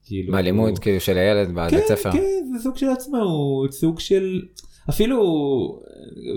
[0.05, 2.11] כאילו, בלימוד, כאילו, של הילד בבית כן, ספר.
[2.11, 2.19] כן,
[2.57, 4.41] זה סוג של עצמאות, סוג של...
[4.89, 5.19] אפילו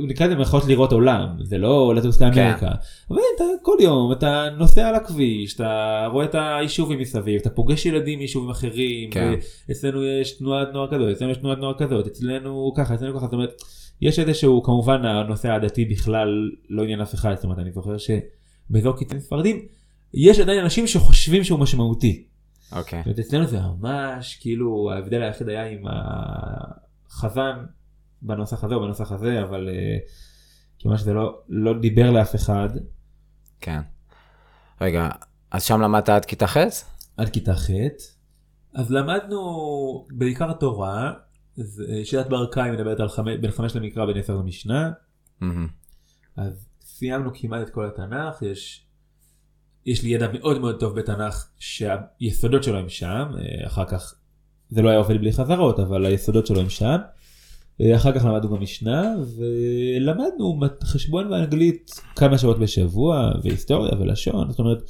[0.08, 2.70] נקרא לזה במירכאות לראות עולם, זה לא לטוס לאמריקה.
[3.10, 7.86] אבל אתה כל יום אתה נוסע על הכביש, אתה רואה את היישובים מסביב, אתה פוגש
[7.86, 9.34] ילדים מיישובים אחרים, כן.
[9.70, 13.32] אצלנו יש תנועת נוער כזאת, אצלנו יש תנועת נוער כזאת, אצלנו ככה, אצלנו ככה, זאת
[13.32, 13.62] אומרת,
[14.00, 18.96] יש איזשהו, כמובן הנושא הדתי בכלל לא עניין אף אחד, זאת אומרת, אני זוכר שבאזור
[18.96, 19.66] קיצונים ספרדים,
[20.14, 22.24] יש עדיין אנשים שחושבים שהוא משמעותי.
[22.72, 23.02] אוקיי.
[23.06, 25.82] אומרת, אצלנו זה ממש כאילו ההבדל היחיד היה עם
[27.10, 27.56] החזן
[28.22, 29.98] בנוסח הזה או בנוסח הזה אבל אה,
[30.78, 32.68] כיוון שזה לא, לא דיבר לאף אחד
[33.60, 33.80] כן.
[34.80, 35.08] רגע,
[35.50, 36.56] אז שם למדת עד כיתה ח'?
[37.16, 37.70] עד כיתה ח',
[38.74, 41.12] אז למדנו בעיקר תורה,
[41.58, 41.64] אה,
[42.04, 44.90] שיטת ברקאי מדברת על חמש, בין חמש למקרא בין עשר למשנה,
[45.40, 45.68] מהמם.
[46.36, 48.86] אז סיימנו כמעט את כל התנ"ך, יש,
[49.86, 54.14] יש לי ידע מאוד מאוד טוב בתנ"ך שהיסודות שלו הם שם, אה, אחר כך
[54.70, 56.96] זה לא היה עובד בלי חזרות, אבל היסודות שלו הם שם.
[57.96, 64.82] אחר כך למדנו במשנה ולמדנו חשבון באנגלית כמה שעות בשבוע והיסטוריה ולשון, זאת אומרת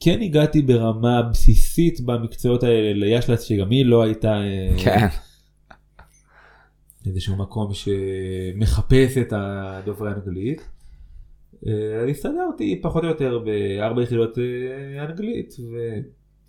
[0.00, 5.06] כן הגעתי ברמה בסיסית במקצועות האלה לישל"צ שגם היא לא הייתה אה, כן.
[7.06, 10.68] איזשהו מקום שמחפש את הדוברי אנגלית.
[11.66, 15.76] אה, אז הסתדרתי פחות או יותר בארבע יחידות אה, אנגלית ו...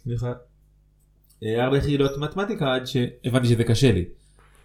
[0.04, 0.34] סליחה.
[1.44, 4.06] ארבע יחידות מתמטיקה עד שהבנתי שזה קשה לי.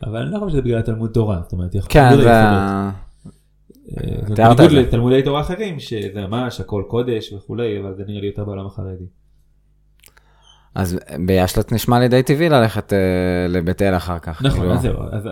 [0.03, 1.41] אבל אני לא חושב שזה בגלל תלמוד תורה.
[1.43, 2.31] זאת אומרת, יכול- כן, בניגוד זה...
[2.31, 2.93] אה,
[4.29, 4.73] בניגוד.
[4.73, 9.05] לתלמודי תורה אחרים שזה ממש הכל קודש וכולי אבל זה נראה לי יותר בעולם החרדי.
[10.75, 12.99] אז בישל"צ נשמע לי די טבעי ללכת אה,
[13.49, 14.43] לבית אל אחר כך.
[14.43, 14.75] נכון, כאילו.
[14.75, 15.29] אז זהו, אז,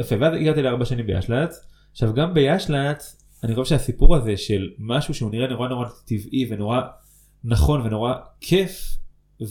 [0.00, 1.66] יפה, ואז הגעתי לארבע שנים בישל"צ.
[1.92, 6.80] עכשיו גם בישל"צ, אני חושב שהסיפור הזה של משהו שהוא נראה נורא נורא טבעי ונורא
[7.44, 8.96] נכון ונורא כיף,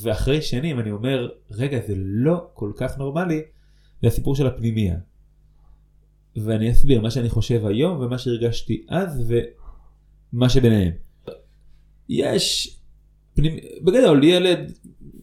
[0.03, 3.41] ואחרי שנים אני אומר, רגע, זה לא כל כך נורמלי,
[4.01, 4.95] זה הסיפור של הפנימייה.
[6.35, 9.33] ואני אסביר מה שאני חושב היום ומה שהרגשתי אז
[10.33, 10.91] ומה שביניהם.
[12.09, 12.75] יש,
[13.33, 13.57] פנימ...
[13.81, 14.71] בגדול ילד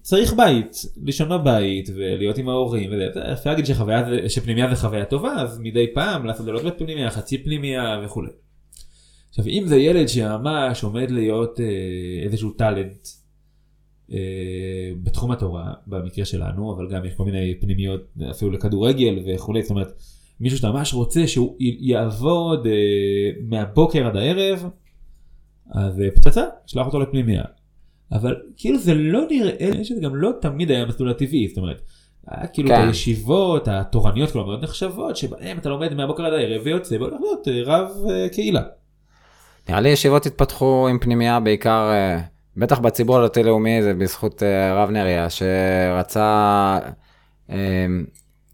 [0.02, 5.32] צריך בית, לישון בבית ולהיות עם ההורים וזה, אפשר להגיד שחוויה, שפנימייה זה חוויה טובה
[5.32, 8.30] אז מדי פעם לעשות לילות בפנימייה, חצי פנימייה וכולי.
[9.28, 11.66] עכשיו אם זה ילד שממש עומד להיות אה,
[12.24, 13.08] איזשהו טאלנט
[15.02, 19.92] בתחום התורה במקרה שלנו אבל גם יש כל מיני פנימיות אפילו לכדורגל וכולי זאת אומרת
[20.40, 22.72] מישהו שאתה ממש רוצה שהוא יעבוד אה,
[23.48, 24.64] מהבוקר עד הערב
[25.70, 27.42] אז אה, פצצה שלח אותו לפנימייה.
[28.12, 31.82] אבל כאילו זה לא נראה לי שזה גם לא תמיד היה המסלול הטבעי זאת אומרת.
[32.26, 32.82] היה כאילו כן.
[32.82, 37.48] את הישיבות התורניות כלומר מאוד נחשבות שבהם אתה לומד מהבוקר עד הערב ויוצא והולך להיות
[37.48, 38.62] אה, רב אה, קהילה.
[39.68, 42.20] נראה לי ישיבות התפתחו עם פנימייה בעיקר, אה,
[42.58, 46.78] בטח בציבור הדתי-לאומי זה בזכות אה, הרב נריה, שרצה
[47.50, 47.86] אה,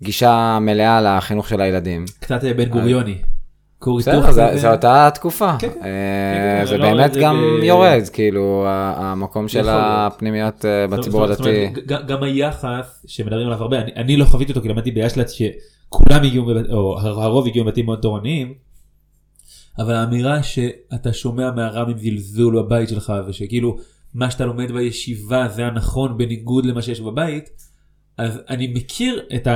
[0.02, 2.04] גישה מלאה לחינוך של הילדים.
[2.20, 3.18] קצת אה, בן גוריוני.
[3.78, 4.56] כור היתוך בסדר.
[4.56, 5.56] זה אותה תקופה.
[5.58, 5.80] כן, כן.
[5.84, 9.68] אה, כן, זה לא, באמת גם יורד, כאילו, המקום של.
[9.68, 11.66] הפנימיות בציבור הדתי.
[11.86, 16.98] גם היחס שמדברים עליו הרבה, אני, לא חוויתי אותו כי למדתי בישל"צ שכולם הגיעו, או
[17.00, 18.54] הרוב הגיעו מבתים מאוד תורניים,
[19.78, 23.76] אבל האמירה שאתה שומע מהר"מים זלזול בבית שלך ושכאילו
[24.14, 27.48] מה שאתה לומד בישיבה זה הנכון בניגוד למה שיש בבית,
[28.18, 29.48] אז אני מכיר את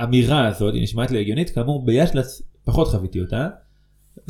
[0.00, 3.48] האמירה הזאת, היא נשמעת לי הגיונית, כאמור בישל"צ פחות חוויתי אותה,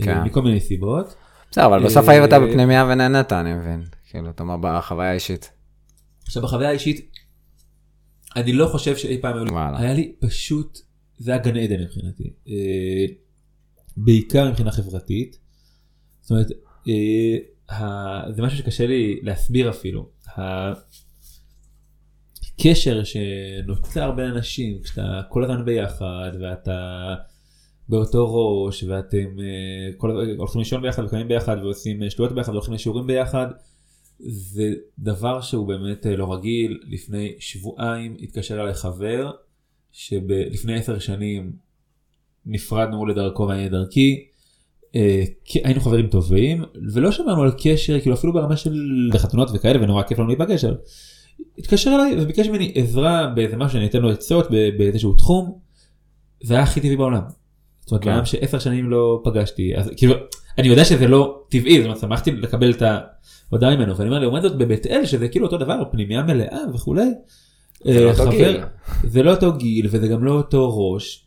[0.00, 0.16] כן.
[0.16, 1.14] אה, מכל מיני סיבות.
[1.50, 3.84] בסדר, אבל בסוף אה, היית בפנימייה ונהנית, אני מבין.
[4.10, 5.50] כאילו, אתה אומר, בחוויה האישית.
[6.26, 7.10] עכשיו בחוויה האישית,
[8.36, 9.50] אני לא חושב שאי פעם היו לי.
[9.76, 10.78] היה לי פשוט,
[11.18, 13.04] זה היה גן עדן מבחינתי, אה,
[13.96, 15.38] בעיקר מבחינה חברתית,
[16.20, 16.46] זאת אומרת,
[18.30, 20.08] זה משהו שקשה לי להסביר אפילו,
[22.58, 27.14] הקשר שנוצר בין אנשים כשאתה כל הזמן ביחד ואתה
[27.88, 32.52] באותו ראש ואתם אה, כל הזמן הולכים לישון ביחד וקמים ביחד ועושים אה, שטויות ביחד
[32.52, 33.46] והולכים לשיעורים ביחד.
[34.18, 36.80] זה דבר שהוא באמת אה, לא רגיל.
[36.86, 39.30] לפני שבועיים התקשר אליי חבר
[39.92, 41.52] שלפני עשר שנים
[42.46, 44.26] נפרדנו לדרכו ואני לדרכי.
[44.96, 45.24] אה,
[45.64, 48.74] היינו חברים טובים ולא שמענו על קשר כאילו אפילו ברמה של
[49.16, 50.64] חתונות וכאלה ונורא כיף לנו להיפגש.
[51.58, 55.58] התקשר אליי וביקש ממני עזרה באיזה משהו שאני אתן לו עצות באיזשהו תחום.
[56.42, 57.22] זה היה הכי טבעי בעולם.
[57.80, 58.10] זאת אומרת, כן.
[58.10, 60.14] בעולם שעשר שנים לא פגשתי אז כאילו
[60.58, 64.42] אני יודע שזה לא טבעי זאת אומרת שמחתי לקבל את ההודעה ממנו ואני אומר לעומת
[64.42, 67.02] זאת בבית אל שזה כאילו אותו דבר פנימייה מלאה וכולי.
[67.84, 68.60] זה לא אה, אותו חבר- גיל.
[69.04, 71.26] זה לא אותו גיל וזה גם לא אותו ראש.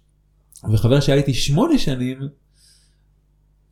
[0.74, 2.18] וחבר שהיה איתי שמונה שנים.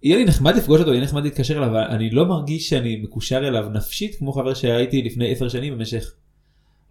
[0.03, 3.47] יהיה לי נחמד לפגוש אותו, יהיה נחמד להתקשר אליו, אבל אני לא מרגיש שאני מקושר
[3.47, 6.13] אליו נפשית כמו חבר שהיה איתי לפני עשר שנים במשך.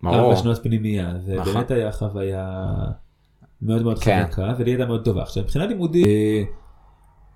[0.06, 1.14] ארבע שנות פנימייה.
[1.26, 1.54] זה נכון.
[1.54, 2.64] באמת היה חוויה
[3.62, 4.24] מאוד מאוד כן.
[4.26, 5.22] חזקה ולי הייתה מאוד טובה.
[5.22, 6.42] עכשיו מבחינה לימודית אה,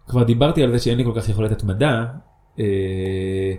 [0.07, 2.07] כבר דיברתי על זה שאין לי כל כך יכולת התמדה,
[2.61, 3.53] אה,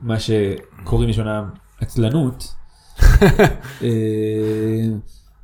[0.00, 2.54] מה שקוראים לשונם עצלנות.
[3.82, 3.88] אה,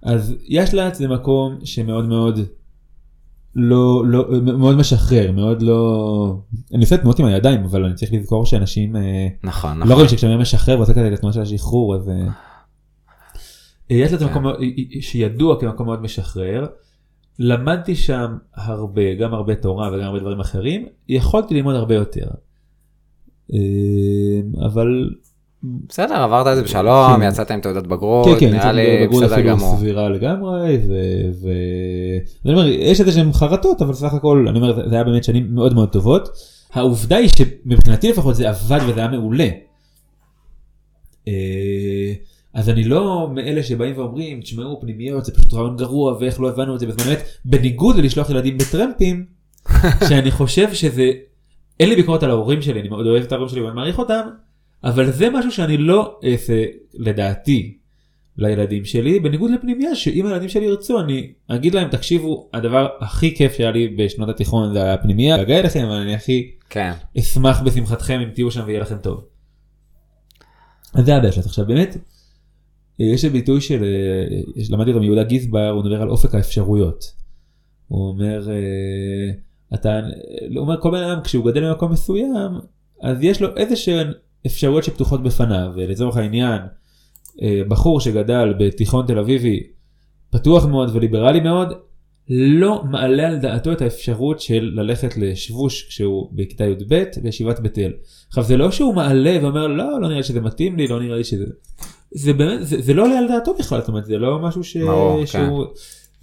[0.02, 2.40] אז יש לה זה מקום שמאוד מאוד
[3.58, 6.38] לא לא מאוד משחרר מאוד לא
[6.74, 9.92] אני עושה תנועות עם הידיים אבל אני צריך לזכור שאנשים אה, נכון, לא נכון.
[9.92, 12.14] רואים שכשאני משחרר ועושה כזה את התנועה של השחרור אז אה,
[13.90, 14.30] יש לזה כן.
[14.30, 14.44] מקום
[15.00, 16.66] שידוע כמקום מאוד משחרר.
[17.38, 22.26] למדתי שם הרבה, גם הרבה תורה וגם הרבה דברים אחרים, יכולתי ללמוד הרבה יותר.
[23.52, 25.10] אה, אבל
[25.64, 27.22] בסדר, עברת את זה בשלום, כן.
[27.28, 29.76] יצאת עם תעודת בגרות, כן, כן, נראה לי בגרות בסדר אפילו גמור.
[29.76, 34.76] סבירה לגמרי, ו- ו- ואני אומר, יש איזה שהם חרטות, אבל סך הכל, אני אומר,
[34.76, 36.28] זה- זה היה באמת שנים מאוד מאוד טובות.
[36.72, 39.48] העובדה היא שמבחינתי לפחות זה עבד וזה היה מעולה.
[41.28, 42.12] אה,
[42.54, 46.74] אז אני לא מאלה שבאים ואומרים, תשמעו, פנימיות זה פשוט רעיון גרוע, ואיך לא הבנו
[46.74, 49.24] את זה בזמן אמת, בניגוד ללשלוח ילדים בטרמפים,
[50.08, 51.10] שאני חושב שזה,
[51.80, 54.20] אין לי ביקורת על ההורים שלי, אני מאוד אוהב את ההורים שלי ואני מעריך אותם,
[54.87, 57.79] אבל זה משהו שאני לא אעשה, לדעתי,
[58.38, 63.55] לילדים שלי, בניגוד לפנימייה, שאם הילדים שלי ירצו, אני אגיד להם, תקשיבו, הדבר הכי כיף
[63.55, 68.20] שהיה לי בשנות התיכון זה היה הפנימייה, להגיע אליכם, אבל אני הכי כן, אשמח בשמחתכם
[68.20, 69.25] אם תהיו שם ויהיה לכם טוב.
[70.94, 71.46] אז זה הבעיה שלך.
[71.46, 71.96] עכשיו באמת,
[72.99, 73.85] יש ביטוי של,
[74.70, 77.05] למדתי אותו מיהודה גיסבר, הוא מדבר על אופק האפשרויות.
[77.88, 79.33] הוא אומר, אה,
[79.75, 80.01] אתה,
[80.55, 82.53] הוא אומר כל בן אדם כשהוא גדל במקום מסוים,
[83.03, 84.12] אז יש לו איזה שהן
[84.46, 86.62] אפשרויות שפתוחות בפניו, ולצורך העניין,
[87.42, 89.61] אה, בחור שגדל בתיכון תל אביבי,
[90.30, 91.72] פתוח מאוד וליברלי מאוד,
[92.28, 97.92] לא מעלה על דעתו את האפשרות של ללכת לשבוש כשהוא בכיתה י"ב בישיבת בית אל.
[98.28, 101.16] עכשיו זה לא שהוא מעלה ואומר לא לא נראה לי שזה מתאים לי לא נראה
[101.16, 101.44] לי שזה
[102.11, 104.76] זה באמת זה, זה לא עולה על דעתו בכלל זאת אומרת זה לא משהו ש...
[104.76, 105.26] ברור, כן.
[105.26, 105.64] שהוא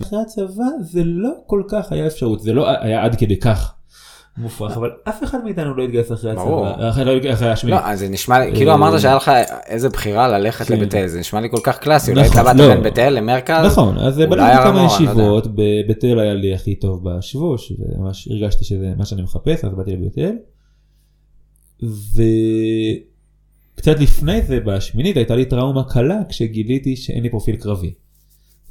[0.01, 3.73] אחרי הצבא זה לא כל כך היה אפשרות זה לא היה עד כדי כך
[4.37, 6.31] מופרך אבל אף אחד מאיתנו לא התגייס אחרי.
[6.31, 7.77] הצבא אחרי, לא, אחרי השמיני.
[7.77, 9.31] לא, אז זה נשמע לי, כאילו אה, אמרת שהיה לך
[9.65, 10.73] איזה בחירה ללכת כן.
[10.73, 12.67] לבית אל, זה נשמע לי כל כך קלאסי, אולי נכון, התלבטת לא.
[12.67, 14.85] בין בית אל למרכז, נכון, אז בדקתי כמה לא.
[14.85, 19.73] ישיבות, בבית אל היה לי הכי טוב בשבוש, וממש הרגשתי שזה מה שאני מחפש, אז
[19.73, 20.35] באתי לבית אל.
[23.75, 27.93] וקצת לפני זה, בשמינית, הייתה לי טראומה קלה כשגיליתי שאין לי פרופיל קרבי.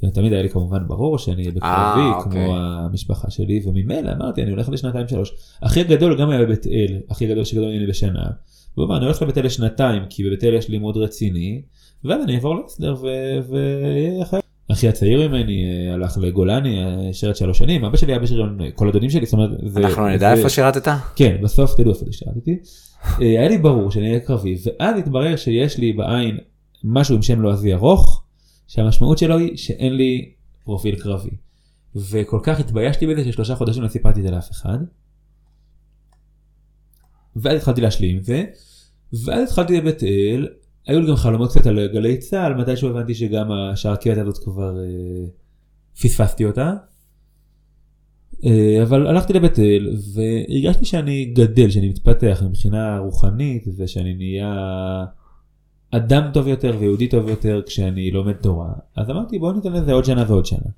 [0.09, 2.31] תמיד היה לי כמובן ברור שאני בקרבי, אה, אוקיי.
[2.31, 5.33] כמו המשפחה שלי, וממילא אמרתי, אני הולך לשנתיים שלוש.
[5.61, 8.23] אחי הגדול גם היה בבית אל, אחי הגדול שגדול ממני בשנה.
[8.77, 11.61] והוא אמר, אני הולך לבית אל לשנתיים, כי בבית אל יש לימוד רציני,
[12.03, 14.43] ואז אני אעבור להסדר ויהיה חייב.
[14.71, 18.87] אחי הצעיר ממני אה, הלך לגולני, אה, שירת שלוש שנים, אבא שלי היה בשריון, כל
[18.87, 20.87] הדודים שלי, זאת אומרת, אנחנו נדע איפה שירתת?
[21.15, 22.57] כן, בסוף תדעו איפה שירתתי.
[23.21, 26.37] אה, היה לי ברור שאני אהיה קרבי, ואז התברר שיש לי בעין
[26.83, 28.22] משהו עם שם לועזי ארוך,
[28.73, 30.31] שהמשמעות שלו היא שאין לי
[30.63, 31.29] פרופיל קרבי.
[31.95, 34.77] וכל כך התביישתי בזה ששלושה חודשים לא סיפרתי את זה לאף אחד.
[37.35, 38.45] ואז התחלתי להשלים עם זה,
[39.25, 40.47] ואז התחלתי לבית אל,
[40.87, 45.25] היו לי גם חלומות קצת על גלי צה"ל, מתישהו הבנתי שגם השערקיות הזאת כבר אה,
[46.01, 46.73] פספסתי אותה.
[48.45, 54.55] אה, אבל הלכתי לבית אל והרגשתי שאני גדל, שאני מתפתח מבחינה רוחנית ושאני נהיה
[55.95, 58.73] אדם טוב יותר ויהודי טוב יותר כשאני לומד תורה.
[58.95, 60.69] אז אמרתי בוא ניתן לזה עוד שנה ועוד שנה.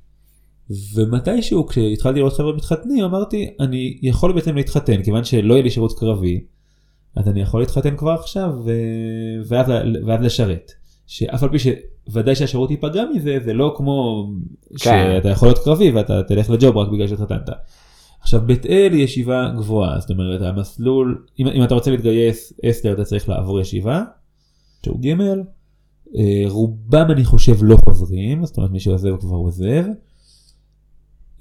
[0.95, 5.99] ומתישהו כשהתחלתי לראות חבר'ה מתחתנים אמרתי אני יכול בעצם להתחתן כיוון שלא יהיה לי שירות
[5.99, 6.41] קרבי
[7.15, 8.71] אז אני יכול להתחתן כבר עכשיו ו...
[9.47, 9.67] ואז,
[10.05, 10.71] ואז לשרת.
[11.07, 14.27] שאף על פי שוודאי שהשירות ייפגע מזה זה לא כמו
[14.69, 14.77] כן.
[14.77, 17.49] שאתה יכול להיות קרבי ואתה תלך לג'וב רק בגלל שהתחתנת.
[18.21, 22.93] עכשיו בית אל היא ישיבה גבוהה זאת אומרת המסלול אם, אם אתה רוצה להתגייס אסתר
[22.93, 24.03] אתה צריך לעבור ישיבה.
[24.85, 25.13] שהוא ג'
[26.17, 29.85] אה, רובם אני חושב לא חוזרים זאת אומרת מי שעוזב כבר עוזב.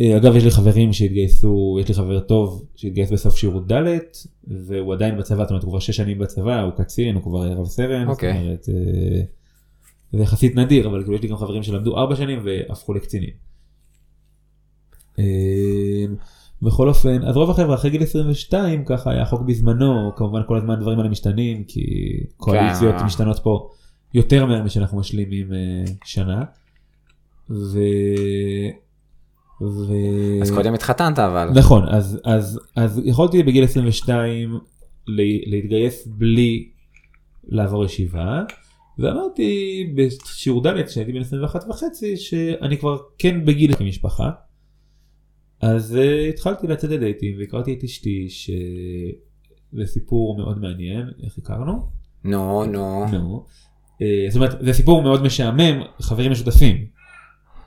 [0.00, 3.98] אה, אגב יש לי חברים שהתגייסו יש לי חבר טוב שהתגייס בסוף שירות ד'
[4.46, 7.66] והוא עדיין בצבא זאת אומרת הוא כבר שש שנים בצבא הוא קצין הוא כבר רב
[7.66, 8.08] סרן.
[8.08, 8.32] אוקיי.
[8.32, 9.22] זאת אומרת, אה,
[10.12, 13.30] זה יחסית נדיר אבל כאילו יש לי גם חברים שלמדו ארבע שנים והפכו לקצינים.
[16.64, 20.74] בכל אופן אז רוב החבר'ה אחרי גיל 22 ככה היה חוק בזמנו כמובן כל הזמן
[20.74, 21.84] הדברים האלה משתנים כי
[22.36, 23.04] קואליציות כן.
[23.04, 23.70] משתנות פה
[24.14, 25.58] יותר מהר משאנחנו משלימים אה,
[26.04, 26.44] שנה.
[27.50, 27.78] ו...
[29.62, 29.92] ו...
[30.42, 31.50] אז קודם התחתנת אבל.
[31.54, 34.52] נכון אז אז אז יכולתי בגיל 22
[35.06, 36.68] לה- להתגייס בלי
[37.48, 38.42] לעבור ישיבה
[38.98, 39.50] ואמרתי
[39.94, 44.30] בשיעור ד' כשהייתי בן 21 וחצי שאני כבר כן בגיל כמשפחה.
[45.60, 51.86] אז uh, התחלתי לצאת לדייטים והכרתי את אשתי שזה סיפור מאוד מעניין איך הכרנו.
[52.24, 53.06] נו, נו.
[53.12, 53.44] נו.
[54.02, 56.86] אה, זאת אומרת זה סיפור מאוד משעמם חברים משותפים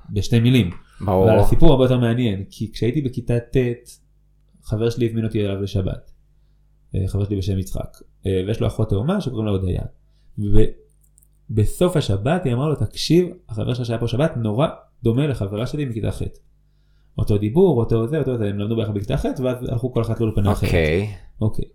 [0.10, 0.69] בשתי מילים.
[1.02, 1.32] ברור.
[1.32, 3.58] אבל הסיפור הרבה יותר מעניין כי כשהייתי בכיתה ט'
[4.63, 6.12] חבר שלי הזמין אותי אליו לשבת.
[6.95, 9.82] אה, חבר שלי בשם יצחק ויש לו אחות תאומה שקוראים לה הודיה.
[11.50, 14.67] ובסוף השבת היא אמרה לו תקשיב החבר שלך שהיה פה שבת נורא
[15.04, 16.21] דומה לחברה שלי מכיתה ח'.
[17.17, 20.19] אותו דיבור אותו זה אותו זה הם למדו ביחד בכיתה ח' ואז הלכו כל אחת
[20.19, 20.63] לאולפנה אחרת.
[20.63, 21.08] אוקיי.
[21.41, 21.65] אוקיי.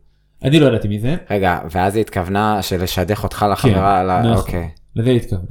[0.45, 4.33] אני לא ידעתי מזה רגע, ואז היא התכוונה שלשדך אותך לחברה, ל- נכון.
[4.37, 4.69] אוקיי.
[4.97, 5.47] לזה התכוון.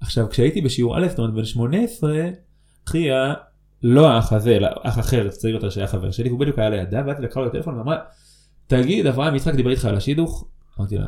[0.00, 2.10] עכשיו כשהייתי בשיעור א' זאת אומרת בן 18
[2.88, 3.34] אחיה
[3.82, 7.02] לא האח הזה, אלא אח אחר, צעיר יותר שהיה חבר שלי, והוא בדיוק היה לידה,
[7.06, 7.96] ואז לקחה לו טלפון ואמרה,
[8.66, 10.48] תגיד, אברהם יצחק דיבר איתך על השידוך?
[10.78, 11.06] אמרתי לה,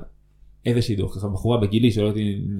[0.66, 1.14] איזה שידוך?
[1.16, 1.90] ככה בחורה בגילי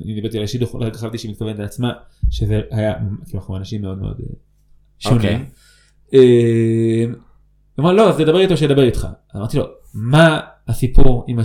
[0.07, 1.93] אם דיברתי על השידוך, רק חשבתי שהיא מתכוונת לעצמה,
[2.31, 2.95] שזה היה,
[3.27, 4.17] כאילו אנחנו אנשים מאוד מאוד
[5.07, 5.45] אה, שונים.
[6.15, 7.05] אה,
[7.77, 9.07] הוא אמר, לא, אז תדבר איתו שידבר איתך.
[9.37, 11.39] אמרתי לו, מה הסיפור עם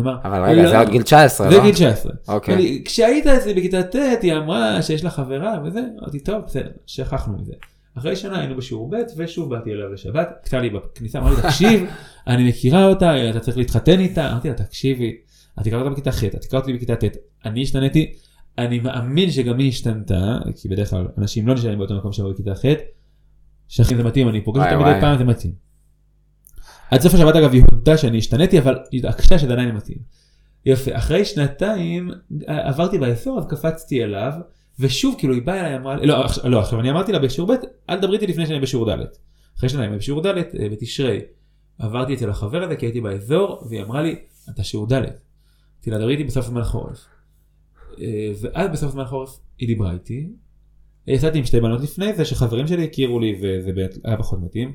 [0.00, 1.62] אמר, אבל רגע, "לא, זה עוד גיל 19, זה לא?
[1.62, 2.12] גיל 19.
[2.28, 2.82] אוקיי.
[2.84, 7.52] כשהיית אצלי בכיתה ט' היא אמרה שיש לה חברה וזה, אמרתי טוב בסדר, שכחנו מזה.
[7.98, 11.84] אחרי שנה היינו בשיעור ב' ושוב באתי אליו לשבת, קטע לי בכניסה, אמר לי תקשיב,
[12.26, 15.16] אני מכירה אותה, אתה צריך להתחתן איתה, אמרתי לה תקשיבי,
[15.60, 18.12] את הכרת אותה בכיתה ח', את הכרת אותי בכיתה ט', אני השתניתי,
[18.58, 22.54] אני מאמין שגם היא השתנתה, כי בדרך כלל אנשים לא נשארים באותו מקום שהיו בכיתה
[22.54, 22.64] ח',
[23.68, 25.00] שאחי זה מתאים, אני פוגש אותה מדי.
[25.00, 25.52] פעם זה מתאים.
[26.90, 29.98] עד סוף השבת אגב היא הודתה שאני השתניתי אבל היא התעקשה שזה עדיין מתאים.
[30.66, 32.10] יפה, אחרי שנתיים
[32.48, 34.32] אה, עברתי באזור אז קפצתי אליו
[34.78, 37.56] ושוב כאילו היא באה אליי אמרה לי לא, לא עכשיו אני אמרתי לה בשיעור ב'
[37.90, 38.98] אל תדברי איתי לפני שאני בשיעור ד'.
[39.58, 40.42] אחרי שנתיים בשיעור ד' אה,
[40.72, 41.20] בתשרי
[41.78, 44.16] עברתי אצל החבר הזה כי הייתי באזור והיא אמרה לי
[44.50, 44.92] אתה שיעור ד'.
[44.92, 47.06] אמרתי לה דברי איתי בסוף זמן החורף.
[48.00, 50.28] אה, ואז בסוף זמן החורף היא דיברה איתי.
[51.06, 54.72] יצאתי עם שתי בנות לפני זה שחברים שלי הכירו לי וזה באמת היה פחות מתאים.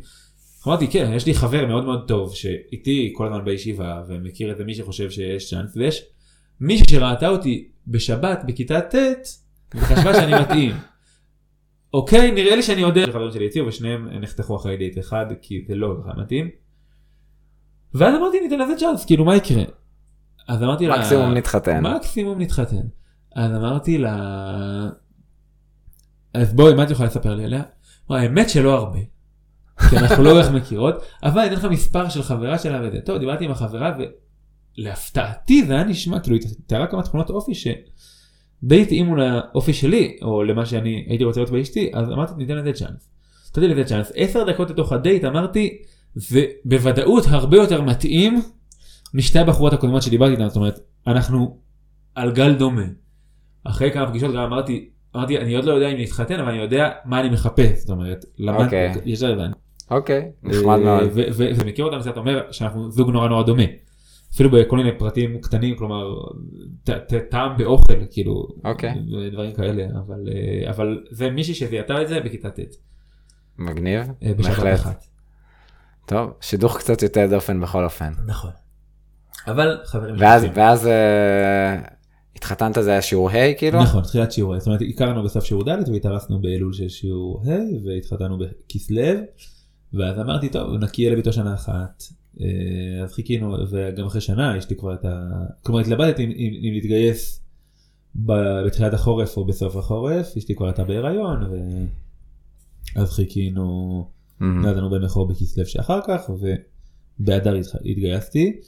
[0.68, 4.64] אמרתי כן יש לי חבר מאוד מאוד טוב שאיתי כל הזמן בישיבה ומכיר את זה
[4.64, 6.06] מי שחושב שיש צ'אנס ויש
[6.62, 8.96] מישהי שראתה אותי בשבת בכיתה ט'
[9.76, 10.72] וחשבה שאני מתאים.
[11.94, 15.76] אוקיי נראה לי שאני יודע חברים שלי הציעו ושניהם נחתכו אחרי דייט אחד כי זה
[15.76, 16.50] לא ככה מתאים.
[17.94, 19.64] ואז אמרתי ניתן לזה צ'אנס כאילו מה יקרה.
[20.48, 21.84] אז אמרתי לה מקסימום נתחתן.
[21.84, 23.01] מקסימום נתחתן.
[23.36, 24.90] אז אמרתי לה
[26.34, 27.64] אז בואי מה את יכולה לספר לי עליה?
[28.10, 29.00] אמרה, האמת שלא הרבה.
[29.90, 33.02] כי אנחנו לא כל כך מכירות אבל אני אתן לך מספר של חברה שלה וזה
[33.02, 33.98] טוב דיברתי עם החברה
[34.78, 40.44] ולהפתעתי זה היה נשמע כאילו היא תיארה כמה תכונות אופי שדי התאימו לאופי שלי או
[40.44, 43.10] למה שאני הייתי רוצה להיות באשתי אז אמרתי ניתן לזה צ'אנס.
[43.50, 45.78] נתתי לזה צ'אנס 10 דקות לתוך הדייט אמרתי
[46.16, 48.42] זה בוודאות הרבה יותר מתאים
[49.14, 51.58] משתי הבחורות הקודמות שדיברתי איתן זאת אומרת אנחנו
[52.16, 52.86] על גל דומה.
[53.64, 56.90] אחרי כמה פגישות גם אמרתי אמרתי אני עוד לא יודע אם להתחתן אבל אני יודע
[57.06, 58.94] מה אני מחפש זאת אומרת למד, אוקיי.
[59.06, 59.60] יש הבנתי.
[59.92, 61.04] אוקיי, נחמד אה, מאוד.
[61.04, 63.64] ו- ו- ומכיר אותם קצת אומר שאנחנו זוג נורא נורא דומה.
[64.34, 66.16] אפילו בכל מיני פרטים קטנים כלומר
[67.30, 68.94] טעם באוכל כאילו אוקיי.
[69.32, 72.60] דברים כאלה אבל אה, אבל זה מישהי שזיהתה את זה בכיתה ט'
[73.58, 75.06] מגניב, אה, בהחלט.
[76.06, 78.14] טוב, שידוך קצת יותר דופן בכל אופן.
[78.28, 78.52] נכון.
[79.48, 80.46] אבל חברים ואז.
[80.54, 80.90] ואז
[82.42, 83.84] התחתנת זה היה שיעור ה' כאילו?
[83.84, 88.38] נכון תחילת שיעור זאת אומרת הכרנו בסוף שיעור ד' והתארסנו באלול של שיעור ה' והתחתנו
[88.38, 89.20] בכסלו
[89.94, 92.04] ואז אמרתי טוב נקי אלה ביתו שנה אחת
[92.42, 95.30] אה, אז חיכינו וגם אחרי שנה יש לי כבר את ה...
[95.64, 97.42] כלומר התלבטתי אם, אם, אם להתגייס
[98.16, 101.44] בתחילת החורף או בסוף החורף יש לי כבר הייתה בהיריון
[102.96, 104.08] ואז חיכינו
[104.40, 104.66] מהמם.
[104.66, 108.60] נתנו במכור בכסלו שאחר כך ובאדר התגייסתי.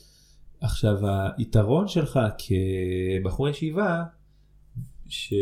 [0.63, 0.97] עכשיו
[1.38, 4.04] היתרון שלך כבחור ישיבה
[5.08, 5.34] ש...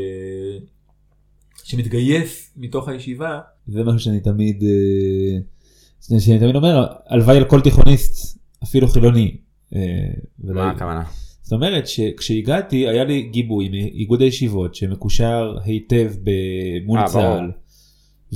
[1.63, 8.39] שמתגייס מתוך הישיבה זה משהו שאני תמיד אה, שאני תמיד אומר הלוואי על כל תיכוניסט
[8.63, 9.37] אפילו חילוני.
[9.75, 9.81] אה,
[10.43, 11.03] מה הכוונה?
[11.41, 16.11] זאת אומרת שכשהגעתי היה לי גיבוי מאיגוד הישיבות שמקושר היטב
[16.85, 17.07] מול אה.
[17.07, 17.51] צה"ל.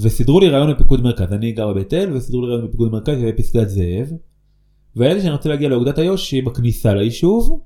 [0.03, 3.69] וסידרו לי רעיון בפיקוד מרכז אני גר בבית אל וסידרו לי רעיון בפיקוד מרכז בפסגת
[3.69, 4.11] זאב.
[4.95, 7.59] והיה לי שאני רוצה להגיע לאוגדת איו"ש שהיא בכניסה ליישוב.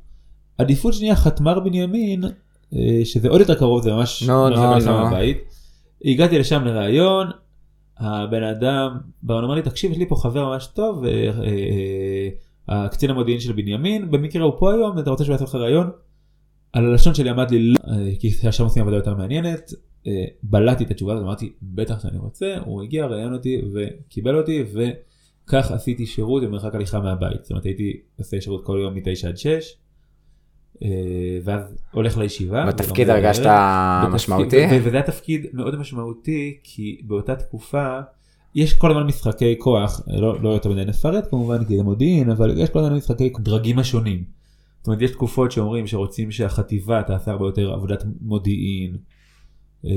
[0.57, 2.23] עדיפות שנייה חתמר בנימין
[2.73, 4.97] אה, שזה עוד יותר קרוב זה ממש נו, הליכה נו.
[4.97, 5.37] מהבית.
[6.05, 7.27] הגעתי לשם לראיון.
[7.97, 11.05] הבן אדם ברון אמר לי תקשיב יש לי פה חבר ממש טוב.
[11.05, 11.31] אה,
[12.69, 15.89] אה, הקצין המודיעין של בנימין במקרה הוא פה היום אתה רוצה שהוא יעשה לך ראיון.
[16.73, 17.75] על הלשון שלי עמד לי לא,
[18.19, 19.73] כי שם עושים עבודה יותר מעניינת.
[20.43, 24.63] בלעתי את התשובה הזאת אמרתי בטח שאני רוצה הוא הגיע ראיין אותי וקיבל אותי
[25.49, 29.37] וכך עשיתי שירות במרחק הליכה מהבית זאת אומרת הייתי עושה שירות כל יום מ-9 עד
[29.37, 29.75] 6.
[30.83, 30.89] אה,
[31.43, 32.65] ואז הולך לישיבה.
[32.65, 34.13] בתפקיד הרגשת בערב.
[34.13, 34.65] משמעותי?
[34.83, 37.99] וזה היה תפקיד מאוד משמעותי כי באותה תקופה
[38.55, 42.57] יש כל הזמן משחקי כוח לא, לא יותר מדי נפרט כמובן כי זה מודיעין אבל
[42.57, 44.23] יש כל הזמן משחקי דרגים השונים.
[44.79, 48.97] זאת אומרת יש תקופות שאומרים שרוצים שהחטיבה תעשה הרבה יותר עבודת מודיעין
[49.85, 49.91] אה,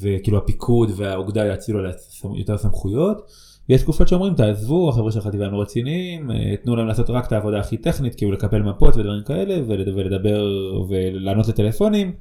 [0.00, 1.90] וכאילו הפיקוד והאוגדה יאצילו לה
[2.36, 3.30] יותר סמכויות.
[3.68, 7.26] יש תקופות שאומרים תעזבו החבר'ה של החטיבה הם לא רציניים אה, תנו להם לעשות רק
[7.26, 10.44] את העבודה הכי טכנית כאילו לקפל מפות ודברים כאלה ולד- ולדבר
[10.88, 12.12] ולענות לטלפונים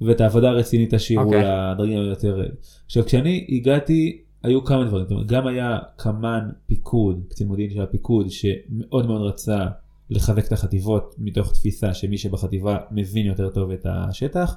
[0.00, 1.42] ואת העבודה הרצינית תשאירו אוקיי.
[1.44, 2.42] לדרגים היותר.
[2.86, 8.30] עכשיו כשאני הגעתי היו כמה דברים, אומרת, גם היה קמ"ן פיקוד, קצין מודיעין של הפיקוד
[8.30, 9.66] שמאוד מאוד רצה
[10.10, 14.56] לחזק את החטיבות מתוך תפיסה שמי שבחטיבה מבין יותר טוב את השטח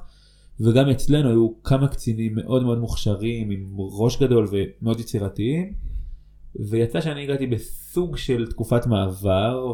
[0.60, 5.74] וגם אצלנו היו כמה קצינים מאוד מאוד מוכשרים, עם ראש גדול ומאוד יצירתיים,
[6.70, 9.74] ויצא שאני הגעתי בסוג של תקופת מעבר,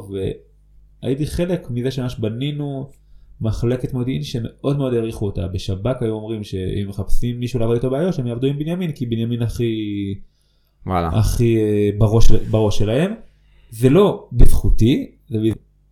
[1.01, 2.89] והייתי חלק מזה שממש בנינו
[3.41, 5.47] מחלקת מודיעין שמאוד מאוד העריכו אותה.
[5.47, 9.41] בשב"כ היו אומרים שאם מחפשים מישהו לעבוד איתו באיו"ש הם יעבדו עם בנימין, כי בנימין
[9.41, 9.73] הכי,
[10.85, 11.07] וואלה.
[11.07, 13.13] הכי אה, בראש, בראש שלהם.
[13.69, 15.37] זה לא בזכותי, זה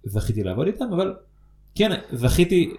[0.03, 1.13] זכיתי לעבוד איתם, אבל
[1.75, 2.73] כן, זכיתי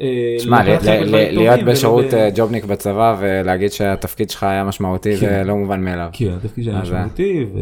[0.00, 4.42] אה, שמע, לקחת ל- חלק ל- בדברים להיות בשירות אה, ג'ובניק בצבא ולהגיד שהתפקיד שלך
[4.42, 5.46] היה משמעותי זה כן.
[5.46, 6.08] לא מובן מאליו.
[6.12, 7.58] כן, התפקיד שלי היה אה, משמעותי, ו...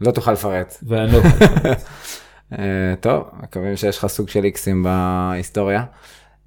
[0.00, 0.76] לא תוכל לפרט.
[0.82, 1.82] ואני לא יכול לפרט.
[2.58, 5.84] אה, טוב, מקווים שיש לך סוג של איקסים בהיסטוריה.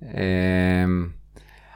[0.03, 0.21] אה,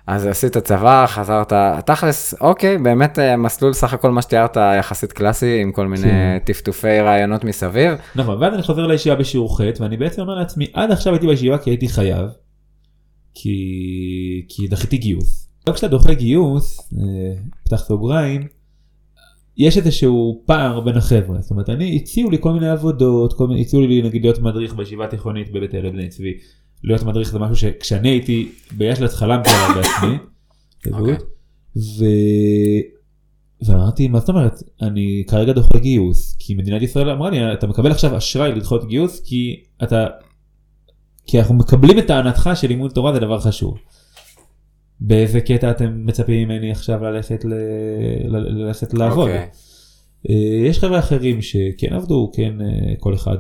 [0.08, 1.54] אז עשית צבא, חזרת,
[1.86, 6.38] תכלס, אוקיי, באמת אה, מסלול סך הכל מה שתיארת יחסית קלאסי, עם כל מיני כן.
[6.46, 7.94] טפטופי רעיונות מסביב.
[8.16, 11.58] נכון, ואז אני חוזר לישיבה בשיעור ח' ואני בעצם אומר לעצמי, עד עכשיו הייתי בישיבה
[11.58, 12.26] כי הייתי חייב,
[13.34, 15.50] כי, כי דחיתי גיוס.
[15.68, 18.48] לא כשאתה דוחה גיוס, אה, פתח סוגריים,
[19.58, 23.62] יש איזשהו פער בין החבר'ה, זאת אומרת, אני, הציעו לי כל מיני עבודות, כל מיני,
[23.62, 26.34] הציעו לי נגיד להיות מדריך בישיבה התיכונית בבית אל בני צבי,
[26.84, 30.18] להיות מדריך זה משהו שכשאני הייתי בישל"צ חלמתי עליו בעצמי,
[31.00, 31.16] אוקיי.
[31.76, 32.06] ו...
[33.66, 37.92] ואמרתי מה זאת אומרת אני כרגע דוחה גיוס כי מדינת ישראל אמרה לי אתה מקבל
[37.92, 40.08] עכשיו אשראי לדחות גיוס כי אתה
[41.28, 43.78] כי אנחנו מקבלים את טענתך שלימוד תורה זה דבר חשוב.
[45.00, 47.54] באיזה קטע אתם מצפים ממני עכשיו ללכת, ל...
[48.28, 49.30] ל- ללכת לעבוד.
[49.30, 49.48] אוקיי.
[50.30, 50.36] אה,
[50.70, 52.68] יש חבר'ה אחרים שכן עבדו כן אה,
[53.00, 53.38] כל אחד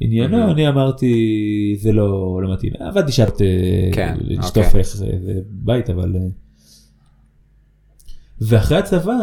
[0.00, 0.50] ועניינו Mhm.
[0.52, 1.14] אני אמרתי
[1.80, 4.80] זה לא לא מתאים עבדתי שעת אה, כן, לשטוף אוקיי.
[4.80, 6.12] איך זה זה בית אבל.
[8.40, 9.18] ואחרי הצבא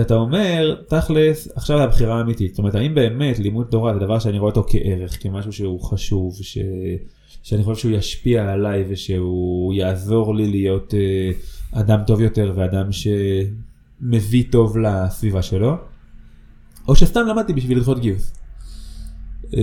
[0.00, 4.38] אתה אומר תכלס עכשיו הבחירה האמיתית זאת אומרת האם באמת לימוד תורה זה דבר שאני
[4.38, 6.58] רואה אותו כערך כמשהו שהוא חשוב ש...
[7.42, 11.30] שאני חושב שהוא ישפיע עליי ושהוא יעזור לי להיות אה,
[11.80, 15.74] אדם טוב יותר ואדם שמביא טוב לסביבה שלו
[16.88, 18.43] או שסתם למדתי בשביל לדחות גיוס.
[19.56, 19.62] אה,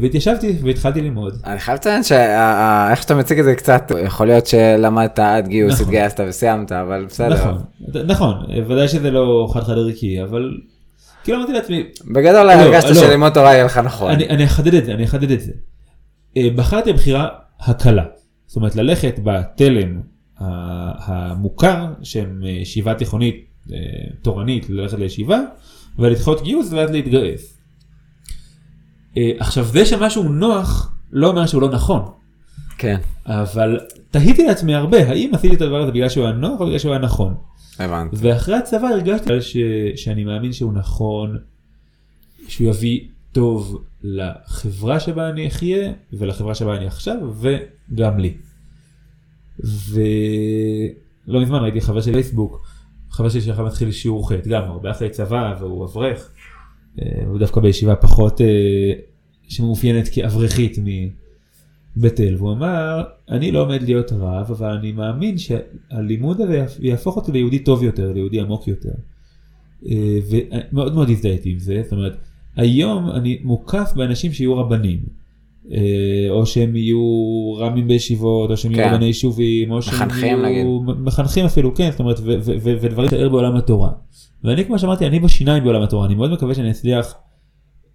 [0.00, 1.34] והתיישבתי והתחלתי ללמוד.
[1.44, 5.84] אני חייב לציין שאיך שאתה מציג את זה קצת, יכול להיות שלמדת עד גיוס, נכון.
[5.86, 7.34] התגייסת וסיימת, אבל בסדר.
[7.34, 7.58] נכון,
[8.06, 8.34] נכון,
[8.68, 10.50] ודאי שזה לא חד חד ערכי, אבל
[11.24, 11.84] כאילו אמרתי לעצמי,
[12.14, 12.94] בגדול לא, הרגשת לא.
[12.94, 14.10] שללמוד תורה יהיה לך נכון.
[14.10, 15.52] אני, אחדד את זה, אני אחדד את זה.
[16.36, 17.28] אה, בחרתי בחירה
[17.60, 18.04] הקלה,
[18.46, 20.00] זאת אומרת ללכת בתלם
[20.38, 23.78] המוכר, שהם ישיבה תיכונית אה,
[24.22, 25.40] תורנית, ללכת לישיבה,
[25.98, 27.61] ולדחות גיוס ואז להתגייס.
[29.16, 32.02] אה, עכשיו זה שמשהו נוח, לא אומר שהוא לא נכון.
[32.78, 32.96] כן,
[33.26, 36.78] אבל תהיתי לעצמי הרבה, האם עשיתי את הדבר הזה בגלל שהוא היה נוח או בגלל
[36.78, 37.34] שהוא היה נכון.
[37.78, 38.16] הבנתי.
[38.18, 39.56] ואחרי הצבא הרגשתי ש...
[39.96, 41.38] שאני מאמין שהוא נכון,
[42.48, 43.00] שהוא יביא
[43.32, 48.34] טוב לחברה שבה אני אחיה ולחברה שבה אני עכשיו וגם לי.
[49.58, 52.66] ולא מזמן ראיתי חבר של פייסבוק,
[53.10, 56.31] חבר שלי שעכשיו מתחיל שיעור ח' גם הרבה אחרי צבא והוא אברך,
[57.00, 58.92] אה, הוא דווקא בישיבה פחות אה,
[59.48, 66.40] שמאופיינת כאברכית מבית אל והוא אמר אני לא עומד להיות רב אבל אני מאמין שהלימוד
[66.40, 68.94] הזה יהפוך אותי ליהודי טוב יותר ליהודי עמוק יותר.
[69.86, 72.16] אה, ומאוד מאוד הזדהיתי עם זה זאת אומרת
[72.56, 75.21] היום אני מוקף באנשים שיהיו רבנים.
[75.70, 75.78] אה,
[76.30, 76.98] או שהם יהיו
[77.58, 78.94] רמים בישיבות או שהם יהיו כן.
[78.94, 80.80] רבני יישובים או שהם מחנכים, יהיו.
[80.80, 82.20] מחנכים אפילו כן זאת אומרת
[82.72, 83.90] ודברים כאלה בעולם התורה.
[84.44, 87.14] ואני כמו שאמרתי אני בשיניים בעולם התורה אני מאוד מקווה שאני אצליח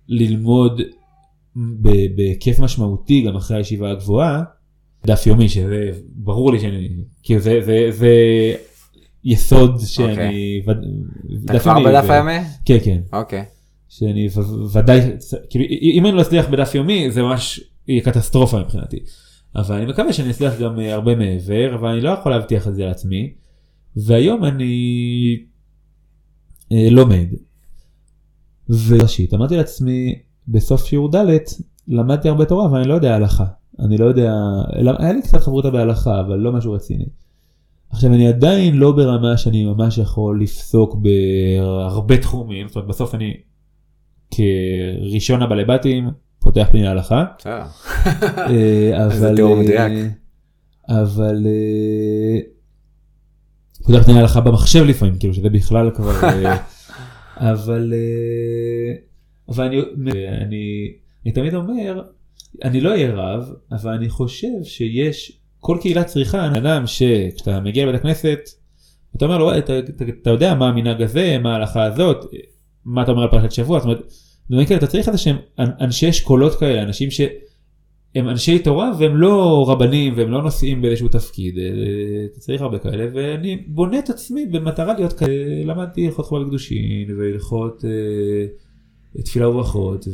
[0.07, 0.82] ללמוד
[2.15, 4.43] בהיקף משמעותי גם אחרי הישיבה הגבוהה
[5.05, 6.89] דף יומי שזה ברור לי שאני
[7.24, 8.13] כאילו זה זה זה
[9.24, 10.78] יסוד שאני וד-
[11.45, 12.38] אתה דף כבר יומי בדף היומי?
[12.65, 13.43] כן כן אוקיי.
[14.00, 14.28] שאני
[14.74, 15.02] ודאי
[15.50, 19.00] כאילו אם אני לא אצליח בדף יומי זה ממש יהיה קטסטרופה מבחינתי.
[19.56, 22.76] אבל אני מקווה שאני אצליח גם אה, הרבה מעבר אבל אני לא יכול להבטיח את
[22.76, 23.34] זה לעצמי.
[23.95, 25.38] והיום אני
[26.72, 27.28] אה, לומד.
[28.88, 30.16] וראשית אמרתי לעצמי
[30.48, 31.38] בסוף שיעור ד'
[31.88, 33.45] למדתי הרבה תורה אבל אני לא יודע הלכה.
[33.80, 34.34] אני לא יודע,
[35.00, 37.06] היה לי קצת חברותה בהלכה אבל לא משהו רציני.
[37.89, 43.34] עכשיו אני עדיין לא ברמה שאני ממש יכול לפסוק בהרבה תחומים, זאת אומרת בסוף אני
[44.32, 46.10] כראשון הבעלי בתים
[46.40, 47.64] פותח להלכה, בסדר.
[48.38, 49.92] אה, איזה אבל תיאור אה, מדויק.
[50.90, 52.40] אבל אה,
[53.84, 56.58] פותח פני להלכה במחשב לפעמים כאילו שזה בכלל כבר אה,
[57.52, 58.96] אבל אה,
[59.50, 59.82] אבל אני
[60.42, 60.94] אני
[61.26, 62.02] אני תמיד אומר
[62.64, 68.00] אני לא אהיה רב אבל אני חושב שיש כל קהילה צריכה אדם שכשאתה מגיע לבית
[68.00, 68.40] הכנסת
[69.16, 72.26] אתה אומר לו "וואי, אתה, אתה, אתה יודע מה המנהג הזה מה ההלכה הזאת
[72.88, 73.80] מה אתה אומר על פרשת שבוע?
[73.80, 74.14] זאת אומרת
[74.50, 77.10] דברים כאלה אתה צריך איזה שהם אנ- אנשי אשכולות כאלה אנשים
[78.16, 81.64] הם אנשי תורה והם לא רבנים והם לא נושאים באיזשהו תפקיד, אה,
[82.40, 87.86] צריך הרבה כאלה, ואני בונה את עצמי במטרה להיות כאלה, למדתי הלכות חובה לקדושין והלכות
[87.86, 90.06] אה, תפילה וברכות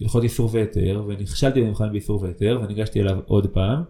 [0.00, 3.82] והלכות איסור והיתר, ונכשלתי במבחן באיסור והיתר וניגשתי אליו עוד פעם,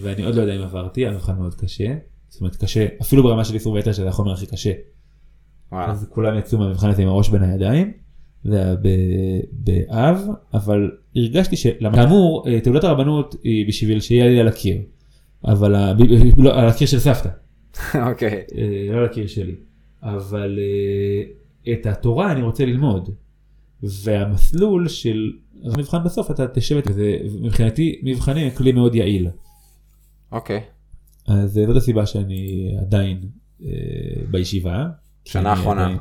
[0.00, 1.94] ואני עוד לא יודע אם עברתי, המבחן מאוד קשה,
[2.28, 4.72] זאת אומרת קשה, אפילו ברמה של איסור והיתר שזה החומר הכי קשה.
[5.72, 5.92] וואלה.
[5.92, 7.92] אז כולם יצאו מהמבחן הזה עם הראש בין הידיים.
[8.44, 8.74] זה היה
[9.52, 10.18] באב,
[10.54, 14.82] אבל הרגשתי שכאמור אה, תעודת הרבנות היא בשביל שיהיה לי על הקיר,
[15.44, 17.28] אבל ה- ב- ב- לא, על הקיר של סבתא,
[18.10, 18.44] אוקיי.
[18.56, 19.54] אה, לא על הקיר שלי,
[20.02, 23.10] אבל אה, את התורה אני רוצה ללמוד,
[23.82, 25.32] והמסלול של
[25.64, 29.28] המבחן בסוף אתה תשב, וזה מבחינתי מבחנים הם כלי מאוד יעיל,
[30.32, 30.60] אוקיי.
[31.26, 33.20] אז אה, זאת הסיבה שאני עדיין
[33.64, 33.68] אה,
[34.30, 34.86] בישיבה.
[35.26, 35.96] שנה אחרונה.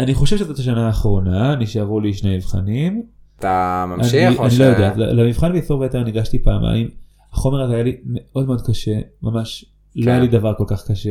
[0.00, 3.02] אני חושב שזאת השנה האחרונה, נשארו לי שני מבחנים.
[3.38, 4.60] אתה אני, ממשיך או אני ש...
[4.60, 6.88] לא יודע, למבחן באיסור והיתר ניגשתי פעמיים.
[7.32, 9.64] החומר הזה היה לי מאוד מאוד קשה, ממש
[9.96, 10.10] לא כן.
[10.10, 11.10] היה לי דבר כל כך קשה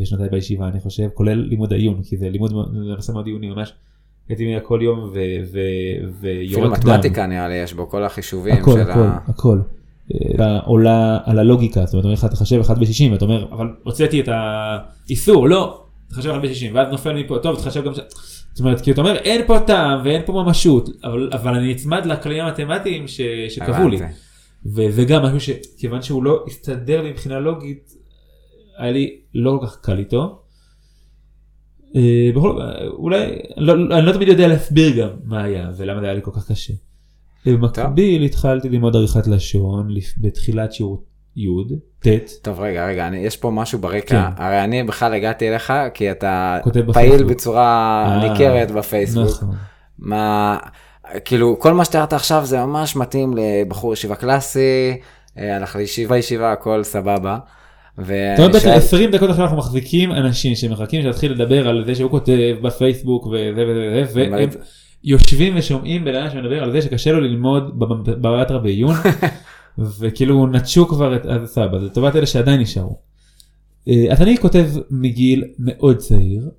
[0.00, 3.74] בשנותיי בישיבה, אני חושב, כולל לימוד העיון, כי זה לימוד, נושא מאוד עיוני, ממש.
[4.28, 6.90] הייתי מגיע כל יום אפילו ויורק דם.
[6.90, 9.18] מתמטיקה נראה לי, יש בו כל החישובים הכל, של הכל, ה...
[9.26, 9.58] הכל.
[9.58, 9.83] אה,
[10.64, 14.28] עולה על הלוגיקה, זאת אומרת, אומר לך תחשב 1 ב-60, ואתה אומר, אבל הוצאתי את
[14.28, 17.98] האיסור, לא, תחשב 1 ב-60, ואז נופל מפה, טוב, תחשב גם ש...
[18.52, 22.06] זאת אומרת, כי אתה אומר, אין פה טעם ואין פה ממשות, אבל, אבל אני נצמד
[22.06, 23.98] לכללים המתמטיים ש, שקבעו לי.
[24.66, 27.94] וזה גם משהו שכיוון שהוא לא הסתדר לי מבחינה לוגית,
[28.78, 30.42] היה לי לא כל כך קל איתו.
[31.96, 36.14] אה, בכל, אולי, לא, אני לא תמיד יודע להסביר גם מה היה ולמה זה היה
[36.14, 36.72] לי כל כך קשה.
[37.46, 39.88] במקביל התחלתי ללמוד עריכת לשון
[40.18, 41.04] בתחילת שיעור
[41.36, 41.48] י',
[41.98, 42.08] ט',
[42.42, 44.42] טוב רגע רגע אני, יש פה משהו ברקע כן.
[44.42, 47.30] הרי אני בכלל הגעתי אליך כי אתה פעיל בפייסבוק.
[47.30, 49.54] בצורה אה, ניכרת בפייסבוק נכון.
[49.98, 50.58] מה
[51.24, 54.96] כאילו כל מה שתיארת עכשיו זה ממש מתאים לבחור ישיבה קלאסי
[55.38, 57.38] אה, הלך לישיבה ישיבה הכל סבבה.
[57.98, 61.94] ואני אומרת בעצם שואל 20 דקות עכשיו אנחנו מחזיקים אנשים שמחכים שיתחיל לדבר על זה
[61.94, 64.58] שהוא כותב בפייסבוק וזה וזה וזה
[65.04, 68.94] יושבים ושומעים בן אדם שמדבר על זה שקשה לו ללמוד בבטרה בעיון
[70.00, 72.98] וכאילו נטשו כבר את אז סבא זה לטובת אלה שעדיין נשארו.
[73.88, 76.50] אה, אז אני כותב מגיל מאוד צעיר.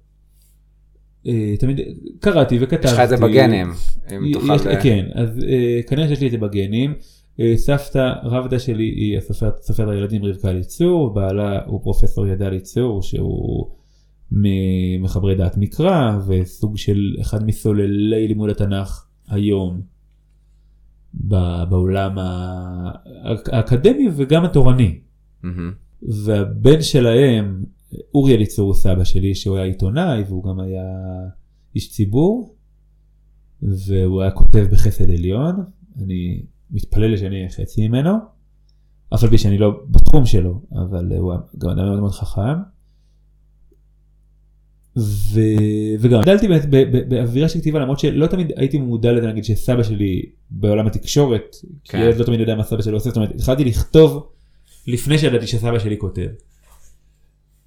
[1.28, 1.80] אה, תמיד
[2.20, 2.88] קראתי וכתבתי.
[2.88, 3.72] יש לך את זה בגנים
[4.16, 4.70] אם יש- תוכל.
[4.70, 6.93] אה, כן, אז אה, כנראה שיש לי את זה בגנים.
[7.56, 13.68] סבתא רבתא שלי היא הסופרת סופרת הילדים רבקה ליצור, בעלה הוא פרופסור ידע ליצור שהוא
[14.32, 19.82] ממחברי דעת מקרא וסוג של אחד מסוללי לימוד התנ"ך היום
[21.69, 22.15] בעולם
[23.51, 24.99] האקדמי וגם התורני.
[25.43, 25.73] מהמם.
[26.26, 27.63] והבן שלהם,
[28.15, 30.84] אורי אליצור הוא סבא שלי, שהוא היה עיתונאי והוא גם היה
[31.76, 32.55] איש ציבור,
[33.61, 35.55] והוא היה כותב בחסד עליון,
[35.97, 38.11] אני מתפלל שאני אהיה חצי ממנו,
[39.13, 42.74] אף על פי שאני לא בתחום שלו, אבל הוא גם אדם מאוד מאוד חכם.
[44.98, 45.39] ו...
[46.00, 46.66] וגם גדלתי באמת
[47.10, 50.22] באווירה של כתיבה למרות שלא תמיד הייתי מודע לזה נגיד שסבא שלי
[50.52, 52.00] בעולם התקשורת, כי כן.
[52.00, 54.28] ילד לא תמיד יודע מה סבא שלו עושה, זאת אומרת התחלתי לכתוב
[54.88, 56.28] לפני שידעתי שסבא שלי כותב.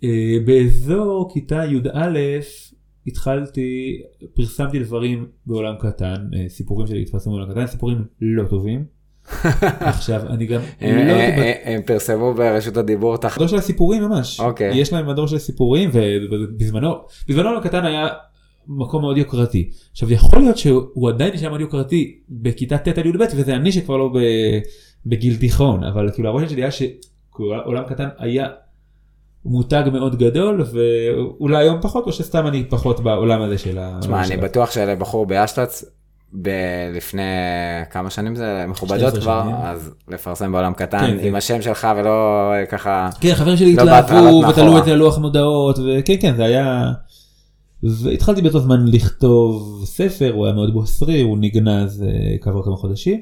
[0.05, 2.19] אה, באזור כיתה י"א
[3.07, 4.01] התחלתי,
[4.35, 8.98] פרסמתי דברים בעולם קטן, אה, סיפורים שלי התפרסמו בעולם קטן, סיפורים לא טובים.
[9.81, 13.37] עכשיו אני גם הם- לא הם- הם- הם פרסמו ברשות הדיבור תחת.
[13.37, 14.41] מדור של הסיפורים ממש.
[14.41, 14.77] אוקיי.
[14.79, 16.95] יש להם מדור של הסיפורים ובזמנו,
[17.29, 18.09] בזמנו הקטן היה
[18.69, 19.71] מקום מאוד יוקרתי.
[19.93, 23.97] עכשיו יכול להיות שהוא עדיין נשאר מאוד יוקרתי בכיתה ט' עד י"ב וזה אני שכבר
[23.97, 24.11] לא
[25.07, 28.47] בגיל תיכון אבל כאילו הרושם שלי היה שעולם קטן היה
[29.45, 33.99] מותג מאוד גדול ואולי היום פחות או שסתם אני פחות בעולם הזה של ה...
[34.01, 35.85] תשמע, אני בטוח שלבחור באשטץ,
[36.33, 37.23] ב- לפני
[37.91, 39.55] כמה שנים זה מכובדות 12 כבר, שנים.
[39.55, 43.83] אז לפרסם בעולם קטן כן, עם השם שלך ולא אה, ככה, כן, חברים שלי לא
[43.83, 44.79] התלהבו ותלו.
[44.79, 46.93] את זה על לוח מודעות, וכן, כן, זה היה...
[47.83, 53.21] והתחלתי באותו זמן לכתוב ספר, הוא היה מאוד בוסרי, הוא נגנז אה, כעבור כמה חודשים.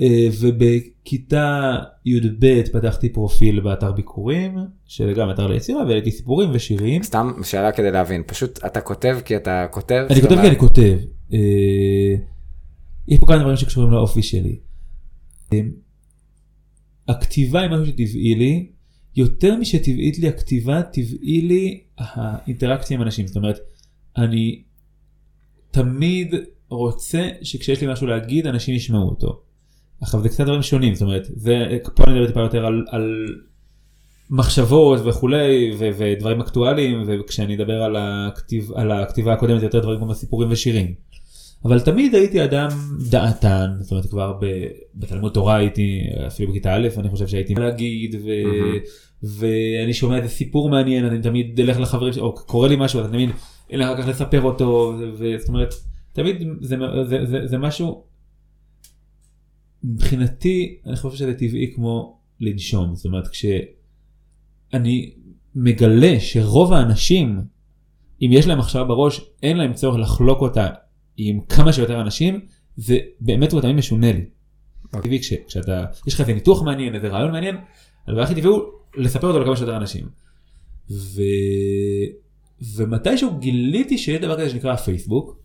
[0.00, 7.02] אה, ובכיתה י"ב פתחתי פרופיל באתר ביקורים, שזה גם אתר ליצירה, והעליתי סיפורים ושירים.
[7.02, 10.96] סתם שאלה כדי להבין, פשוט אתה כותב כי אתה כותב, אני כותב כי אני כותב.
[11.32, 12.14] אה,
[13.08, 14.58] יש פה כמה דברים שקשורים לאופי שלי.
[15.52, 15.58] אה,
[17.08, 18.70] הכתיבה היא משהו שטבעי לי,
[19.16, 23.26] יותר משטבעית לי הכתיבה, טבעי לי האינטראקציה עם אנשים.
[23.26, 23.58] זאת אומרת,
[24.16, 24.62] אני
[25.70, 26.34] תמיד
[26.68, 29.40] רוצה שכשיש לי משהו להגיד, אנשים ישמעו אותו.
[30.00, 33.26] עכשיו זה קצת דברים שונים, זאת אומרת, זה, פה אני מדבר טיפה יותר על, על
[34.30, 40.14] מחשבות וכולי ו- ודברים אקטואליים וכשאני אדבר על, הכתיב, על הכתיבה הקודמת יותר דברים כמו
[40.14, 40.94] סיפורים ושירים.
[41.64, 42.68] אבל תמיד הייתי אדם
[43.10, 48.16] דעתן, זאת אומרת כבר ב- בתלמוד תורה הייתי, אפילו בכיתה א', אני חושב שהייתי להגיד,
[48.24, 48.28] ו...
[49.22, 53.30] ואני שומע איזה סיפור מעניין, אני תמיד אלך לחברים או קורה לי משהו, אני תמיד
[53.72, 55.74] אלך אחר כך לספר אותו, וזאת אומרת,
[56.12, 56.76] תמיד זה,
[57.08, 58.04] זה, זה, זה משהו,
[59.84, 65.10] מבחינתי, אני חושב שזה טבעי כמו לנשום, זאת אומרת, כשאני
[65.54, 67.40] מגלה שרוב האנשים,
[68.22, 70.68] אם יש להם מחשבה בראש, אין להם צורך לחלוק אותה
[71.18, 72.40] עם כמה שיותר אנשים,
[72.76, 74.24] זה באמת ובתמיד משונה לי.
[74.90, 77.56] טבעי כש, כשאתה, יש לך איזה ניתוח מעניין, איזה רעיון מעניין,
[78.08, 78.62] הדבר הכי טבעי הוא
[78.96, 80.08] לספר אותו לכמה שיותר אנשים.
[80.90, 81.22] ו...
[82.76, 85.38] ומתישהו גיליתי שיש דבר כזה שנקרא פייסבוק.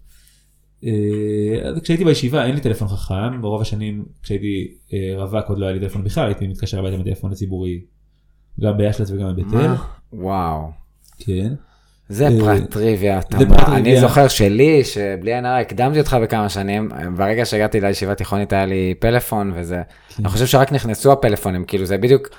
[0.84, 5.66] אה, אז כשהייתי בישיבה אין לי טלפון חכם, ברוב השנים כשהייתי אה, רווק עוד לא
[5.66, 7.82] היה לי טלפון בכלל, הייתי מתקשר הביתה מטלפון הציבורי,
[8.60, 9.72] גם באשלס וגם בבית אל.
[10.14, 10.72] וואו.
[11.20, 11.54] כן.
[12.14, 13.20] זה אה, פרט טריוויה,
[13.68, 14.00] אני.
[14.00, 18.94] זוכר שלי, שבלי עין הרע הקדמתי אותך בכמה שנים, ברגע שהגעתי לישיבה תיכונית היה לי
[19.00, 20.24] פלאפון וזה, כן.
[20.24, 22.30] אני חושב שרק נכנסו הפלאפונים, כאילו זה בדיוק,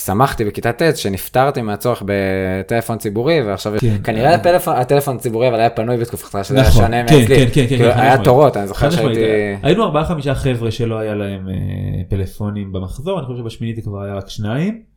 [0.00, 3.96] שמחתי בכיתה ט' שנפטרתי מהצורך בטלפון ציבורי, ועכשיו כן.
[4.04, 4.34] כנראה
[4.66, 8.18] הטלפון הציבורי אבל היה פנוי בתקופתך, שזה היה נכון, שונה כן, מאצלי, כאילו היה.
[8.24, 9.20] תורות, אני זוכר שהייתי,
[9.62, 11.54] היינו ארבעה חמישה חבר'ה שלא היה להם אה,
[12.08, 14.91] פלאפונים במחזור, אני חושב שבשמינית זה כבר היה רק שניים.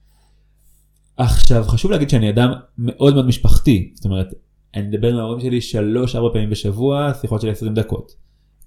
[1.18, 4.28] עכשיו חשוב להגיד שאני אדם מאוד מאוד משפחתי, זאת אומרת,
[4.76, 8.16] אני מדבר עם ההורים שלי שלוש ארבע פעמים בשבוע, שיחות של 20 דקות.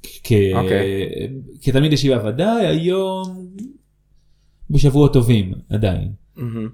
[0.02, 1.08] כ- אוקיי.
[1.62, 3.48] כתלמיד ישיבה ודאי, היום
[4.70, 6.12] בשבועות טובים עדיין.
[6.36, 6.68] מהמם.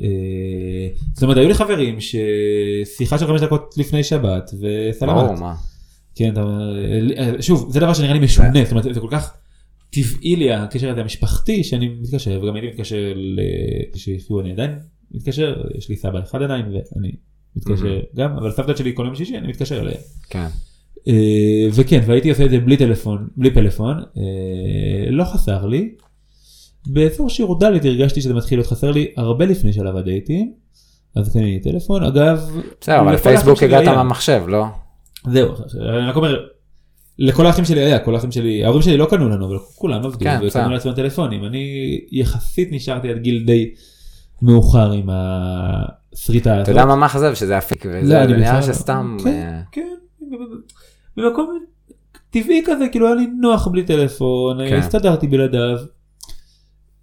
[0.00, 5.40] אה, זאת אומרת, היו לי חברים ששיחה של חמש דקות לפני שבת וסלמת.
[5.40, 5.54] מה,
[6.14, 6.76] כן, אתה אומר,
[7.18, 9.34] אה, שוב, זה דבר שנראה לי משונה, זאת אומרת, זה כל כך
[9.90, 13.12] טבעי לי הקשר הזה המשפחתי שאני מתקשר, וגם הייתי מתקשר
[13.94, 14.78] שיחיו, אני עדיין
[15.10, 17.12] מתקשר, יש לי סבא אחד עדיין ואני
[17.56, 20.00] מתקשר גם, אבל סבתא שלי כל יום שישי אני מתקשר אליהם.
[20.30, 20.46] כן,
[21.08, 25.94] אה, וכן, והייתי עושה את זה בלי טלפון, בלי פלאפון, אה, לא חסר לי.
[26.86, 30.52] באזור שירות ד' הרגשתי שזה מתחיל להיות חסר לי הרבה לפני שלב הדייטים,
[31.16, 32.50] אז קניתי טלפון, אגב,
[32.80, 33.84] בסדר, אבל לפייסבוק הגעת.
[33.84, 34.64] מהמחשב, לא?
[35.30, 36.46] זהו, אני רק אומר,
[37.18, 40.18] לכל האחים שלי היה, כל האחים שלי, ההורים שלי לא קנו לנו, אבל כולם עבדו
[40.18, 40.40] כן.
[40.46, 41.44] וקנו לעצמם טלפונים.
[41.44, 43.70] אני יחסית נשארתי עד גיל די
[44.42, 46.62] מאוחר עם השריטה הזאת.
[46.62, 49.94] אתה יודע מה מאכזב שזה אפיק, לא, וזה אני נראה בכלל- שסתם, כן, אה, כן,
[51.16, 51.58] במקום
[52.30, 54.76] טבעי כזה, כאילו היה לי נוח בלי טלפון, כן.
[54.76, 55.78] הסתדרתי בלעדיו.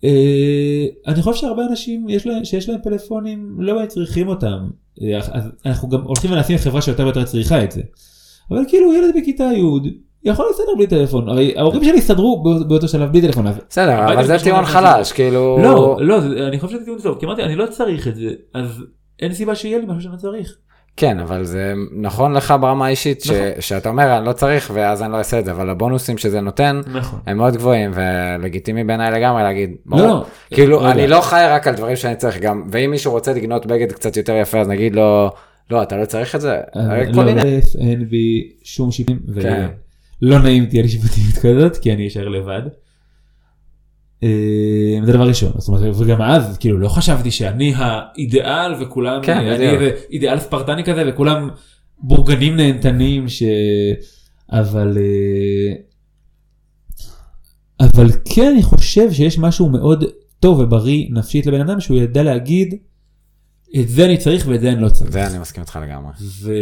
[0.03, 4.69] אה, אני חושב שהרבה אנשים יש להם, שיש להם פלאפונים לא באמת צריכים אותם.
[5.01, 5.19] אה,
[5.65, 7.81] אנחנו גם הולכים ונעשים חברה שיותר ויותר צריכה את זה.
[8.51, 9.61] אבל כאילו ילד בכיתה י'
[10.31, 13.45] יכול להסתדר בלי טלפון, הרי ההורים שלי הסתדרו בא- באותו שלב בלי טלפון.
[13.69, 14.65] בסדר, אבל זה טיעון.
[14.65, 16.17] חלש, כאילו, לא, לא,
[16.47, 18.83] אני חושב שזה טיעון טוב, כי אמרתי אני לא צריך את זה, אז
[19.21, 20.55] אין סיבה שיהיה לי משהו שאני לא צריך.
[20.99, 23.41] כן, אבל זה נכון לך ברמה האישית, ש- נכון.
[23.59, 26.81] שאתה אומר, אני לא צריך, ואז אני לא אעשה את זה, אבל הבונוסים שזה נותן,
[26.93, 27.19] נכון.
[27.27, 30.01] הם מאוד גבוהים, ולגיטימי בעיניי לגמרי להגיד, ברור.
[30.01, 30.25] לא, לא.
[30.53, 31.15] כאילו, לא אני יודע.
[31.15, 34.33] לא חי רק על דברים שאני צריך, גם, ואם מישהו רוצה לקנות בגד קצת יותר
[34.35, 35.29] יפה, אז נגיד לו,
[35.71, 37.23] לא, אתה לא צריך את זה, אה, לא.
[37.79, 39.67] אין בי שום שיפוטים, כן.
[40.21, 42.61] ולא נעים תהיה לי שיפוטיות כזאת, כי אני אשאר לבד.
[44.23, 49.37] אה, זה דבר ראשון, זאת אומרת, וגם אז, כאילו, לא חשבתי שאני האידיאל וכולם, כן,
[49.37, 51.49] אני אידיאל ספרטני כזה וכולם
[51.99, 53.43] בורגנים נהנתנים, ש...
[54.51, 54.97] אבל...
[54.97, 55.73] אה,
[57.79, 60.03] אבל כן, אני חושב שיש משהו מאוד
[60.39, 62.75] טוב ובריא נפשית לבן אדם, שהוא ידע להגיד,
[63.81, 65.11] את זה אני צריך ואת זה אני לא צריך.
[65.11, 66.11] זה אני מסכים איתך לגמרי.
[66.21, 66.53] ו...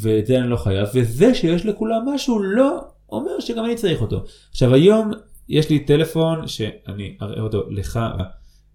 [0.00, 2.80] ואת זה אני לא חייב, וזה שיש לכולם משהו לא
[3.12, 4.24] אומר שגם אני צריך אותו.
[4.50, 5.10] עכשיו היום
[5.48, 8.00] יש לי טלפון שאני אראה אותו לך,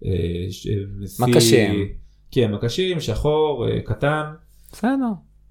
[0.06, 0.10] אה,
[0.50, 0.68] ש-
[1.20, 1.88] מקשים.
[2.30, 4.22] כן, מקשים, שחור, אה, קטן,
[4.72, 4.94] בסדר.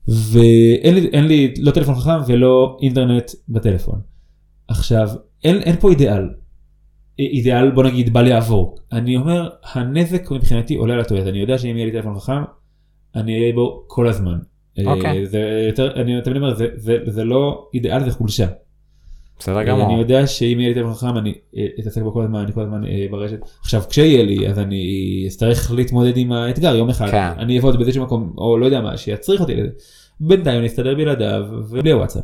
[0.07, 4.01] ואין לי, אין לי לא טלפון חכם ולא אינטרנט בטלפון.
[4.67, 5.09] עכשיו,
[5.43, 6.29] אין, אין פה אידיאל.
[7.19, 8.77] אידיאל בוא נגיד בל יעבור.
[8.91, 11.27] אני אומר, הנזק מבחינתי עולה על התועלת.
[11.27, 12.41] אני יודע שאם יהיה לי טלפון חכם,
[13.15, 14.37] אני אהיה בו כל הזמן.
[14.85, 15.19] אוקיי.
[15.19, 18.47] אה, זה יותר, אני תמיד אומר, זה, זה, זה לא אידיאל, זה חולשה.
[19.39, 19.99] בסדר אני גמור.
[19.99, 22.85] יודע שאם יהיה לי טלפון חכם אני אה, אתעסק בו כל הזמן, אני כל הזמן
[22.85, 23.39] אה, ברשת.
[23.61, 24.83] עכשיו כשיהיה לי אז אני
[25.27, 27.11] אצטרך להתמודד עם האתגר יום אחד.
[27.11, 27.29] כן.
[27.37, 29.69] אני אעבוד באיזשהו מקום או לא יודע מה שיצריך אותי לזה.
[30.19, 32.23] בינתיים אני אסתדר בלעדיו ובלי הוואטסאפ.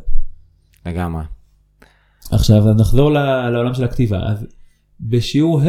[0.86, 1.22] לגמרי.
[2.32, 4.18] עכשיו נחזור ל- לעולם של הכתיבה.
[4.26, 4.46] אז
[5.04, 5.66] בשיעור ה'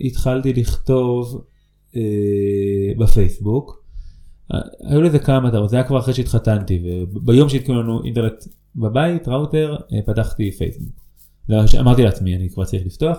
[0.00, 1.44] התחלתי לכתוב
[1.96, 2.00] אה,
[2.98, 3.84] בפייסבוק.
[4.54, 8.44] אה, היו לזה כמה מטרות, זה היה כבר אחרי שהתחתנתי וביום שהתקנו לנו אינטרנט
[8.76, 11.08] בבית, ראוטר, אה, פתחתי פייסבוק.
[11.66, 13.18] שאמרתי לעצמי, אני כבר צריך לפתוח.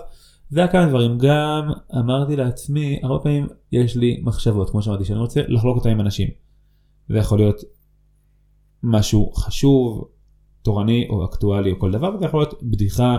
[0.49, 5.19] זה היה כמה דברים, גם אמרתי לעצמי, הרבה פעמים יש לי מחשבות, כמו שאמרתי, שאני
[5.19, 6.27] רוצה לחלוק אותן עם אנשים.
[7.09, 7.61] זה יכול להיות
[8.83, 10.07] משהו חשוב,
[10.61, 13.17] תורני או אקטואלי או כל דבר, וזה יכול להיות בדיחה,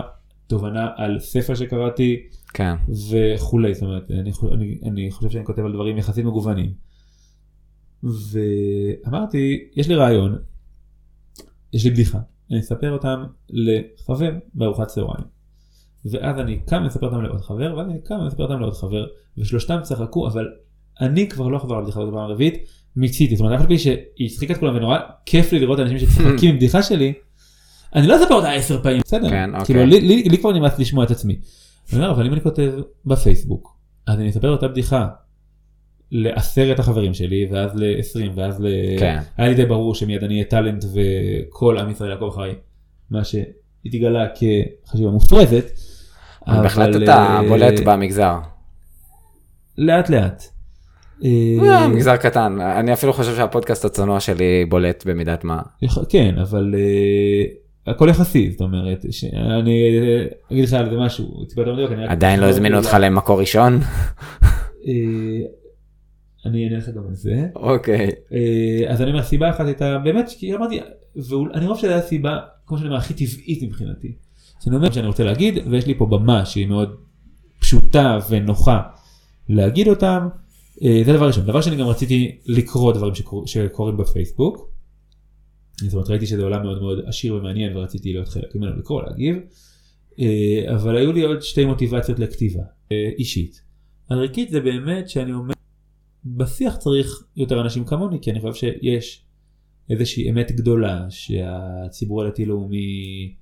[0.51, 2.17] תובנה על ספר שקראתי
[2.53, 2.75] כן.
[3.09, 6.73] וכולי, זאת אומרת, אני, אני, אני חושב שאני כותב על דברים יחסית מגוונים.
[8.03, 10.37] ואמרתי, יש לי רעיון,
[11.73, 12.19] יש לי בדיחה,
[12.51, 15.25] אני אספר אותם לחבר בארוחת צהריים.
[16.05, 19.05] ואז אני קם ומספר אותם לעוד חבר, ואז אני קם ומספר אותם לעוד חבר,
[19.37, 20.47] ושלושתם צחקו, אבל
[21.01, 23.79] אני כבר לא אחזור על הבדיחה הזאת בפעם הרביעית, מיציתי, זאת אומרת, אף על פי
[23.79, 27.13] שהיא הצחיקה את כולם ונורא כיף לי לראות אנשים שצוחקים עם בדיחה שלי,
[27.95, 29.65] אני לא אספר אותה עשר פעמים, בסדר, כן, אוקיי.
[29.65, 31.39] כאילו לי, לי, לי כבר נמאס לשמוע את עצמי.
[31.93, 32.71] אני אומר, אבל אם אני כותב
[33.05, 33.77] בפייסבוק,
[34.07, 35.07] אז אני אספר אותה בדיחה
[36.11, 38.67] לעשרת החברים שלי, ואז ל-20, ואז ל...
[38.99, 39.19] כן.
[39.37, 42.55] היה לי די ברור שמיד אני אהיה טאלנט וכל עם ישראל יעקב אחריי,
[43.11, 45.71] מה שהתגלה כחשיבה מופרזת.
[46.47, 48.35] אבל בהחלט אתה אה, בולט במגזר.
[49.77, 50.43] לאט לאט.
[51.23, 51.29] אה,
[51.63, 55.61] אה, מגזר קטן, אני אפילו חושב שהפודקאסט הצנוע שלי בולט במידת מה.
[56.09, 56.75] כן, אבל
[57.87, 62.39] הכל יחסי, זאת אומרת, שאני אה, אגיד לך על זה משהו, טיפה יותר מדויק, עדיין
[62.39, 63.79] לא הזמינו אותך למקור ראשון?
[64.87, 64.91] אה,
[66.45, 67.47] אני אענה לך גם על זה.
[67.55, 68.11] אוקיי.
[68.33, 70.79] אה, אז אני אומר, סיבה אחת הייתה באמת, כי אמרתי,
[71.15, 74.15] ואני חושב שזו סיבה, כמו שאני אומר, הכי טבעית מבחינתי.
[74.63, 76.95] שאני אומר שאני רוצה להגיד, ויש לי פה במה שהיא מאוד
[77.59, 78.81] פשוטה ונוחה
[79.49, 80.27] להגיד אותם.
[80.83, 81.45] אה, זה דבר ראשון.
[81.45, 84.70] דבר שני, גם רציתי לקרוא דברים שקור, שקורים בפייסבוק.
[85.85, 89.35] זאת אומרת, ראיתי שזה עולם מאוד מאוד עשיר ומעניין ורציתי להיות חלק ממנו לקרוא, להגיב.
[90.19, 93.61] אה, אבל היו לי עוד שתי מוטיבציות לכתיבה, אה, אישית.
[94.09, 95.53] הריקית זה באמת שאני אומר,
[96.25, 99.25] בשיח צריך יותר אנשים כמוני, כי אני חושב שיש
[99.89, 103.35] איזושהי אמת גדולה שהציבור הדתי-לאומי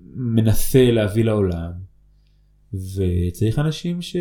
[0.00, 1.72] מנסה להביא לעולם,
[2.74, 4.16] וצריך אנשים ש...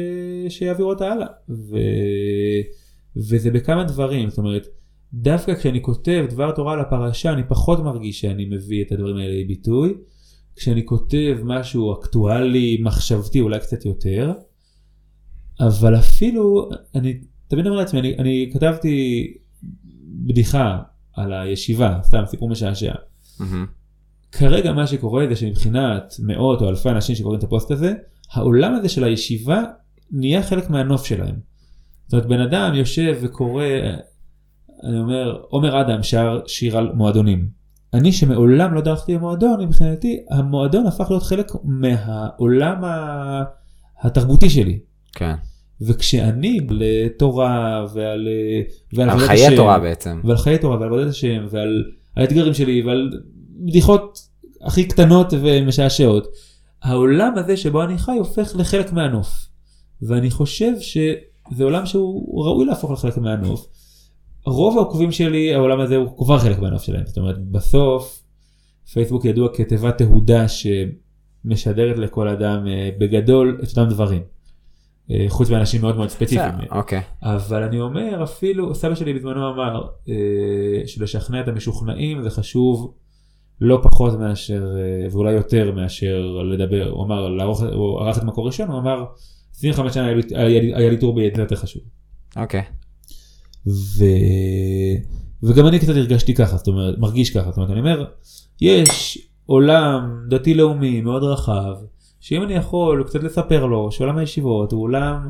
[0.50, 1.28] שיעבירו אותה הלאה.
[1.50, 1.78] ו...
[3.16, 4.68] וזה בכמה דברים, זאת אומרת,
[5.16, 9.42] דווקא כשאני כותב דבר תורה על הפרשה, אני פחות מרגיש שאני מביא את הדברים האלה
[9.42, 9.94] לביטוי.
[10.56, 14.34] כשאני כותב משהו אקטואלי, מחשבתי, אולי קצת יותר.
[15.60, 19.28] אבל אפילו, אני תמיד אומר לעצמי, אני, אני כתבתי
[20.26, 20.80] בדיחה
[21.14, 22.94] על הישיבה, סתם סיפור משעשע.
[23.40, 23.66] מהמם.
[24.32, 27.94] כרגע מה שקורה זה שמבחינת מאות או אלפי אנשים שקוראים את הפוסט הזה,
[28.32, 29.64] העולם הזה של הישיבה
[30.12, 31.36] נהיה חלק מהנוף שלהם.
[32.06, 33.64] זאת אומרת, בן אדם יושב וקורא,
[34.86, 37.48] אני אומר, עומר אדם שר שיר על מועדונים.
[37.94, 43.44] אני שמעולם לא דרכתי במועדון, מבחינתי המועדון הפך להיות חלק מהעולם ה-
[44.02, 44.80] התרבותי שלי.
[45.16, 45.36] כן.
[45.82, 48.28] וכשאני לתורה ועל,
[48.94, 50.22] ועל על חיי השם, תורה בעצם.
[50.24, 51.84] ועל חיי תורה ועל עבודת השם ועל
[52.16, 53.12] האתגרים שלי ועל
[53.60, 54.20] בדיחות
[54.62, 56.28] הכי קטנות ומשעשעות.
[56.84, 59.48] העולם הזה שבו אני חי הופך לחלק מהנוף.
[60.02, 63.68] ואני חושב שזה עולם שהוא ראוי להפוך לחלק מהנוף.
[64.46, 67.06] רוב העוקבים שלי העולם הזה הוא כבר חלק מהנוף שלהם.
[67.06, 68.24] זאת אומרת בסוף
[68.94, 74.22] פייסבוק ידוע כתיבת תהודה שמשדרת לכל אדם אה, בגדול את אותם דברים.
[75.12, 76.52] אה, חוץ מאנשים מאוד מאוד ספציפיים.
[76.58, 77.02] בסדר, אוקיי.
[77.24, 80.14] אבל אני אומר אפילו סבא שלי בזמנו אמר אה,
[80.88, 82.94] שלשכנע את המשוכנעים זה חשוב
[83.62, 84.68] לא פחות מאשר
[85.12, 86.22] ואולי יותר מאשר
[86.52, 89.06] לדבר הוא אמר לערוך הוא ערך את מקור ראשון הוא אמר
[89.56, 90.06] 25 שנה
[90.76, 91.82] היה לי- טור ביד זה יותר חשוב.
[92.38, 92.64] אוקיי.
[93.68, 94.06] ו...
[95.44, 98.06] וגם אני קצת הרגשתי ככה זאת אומרת מרגיש ככה זאת אומרת אני אומר
[98.62, 101.74] יש עולם דתי לאומי מאוד רחב
[102.20, 105.30] שאם אני יכול קצת לספר לו שעולם הישיבות הוא עולם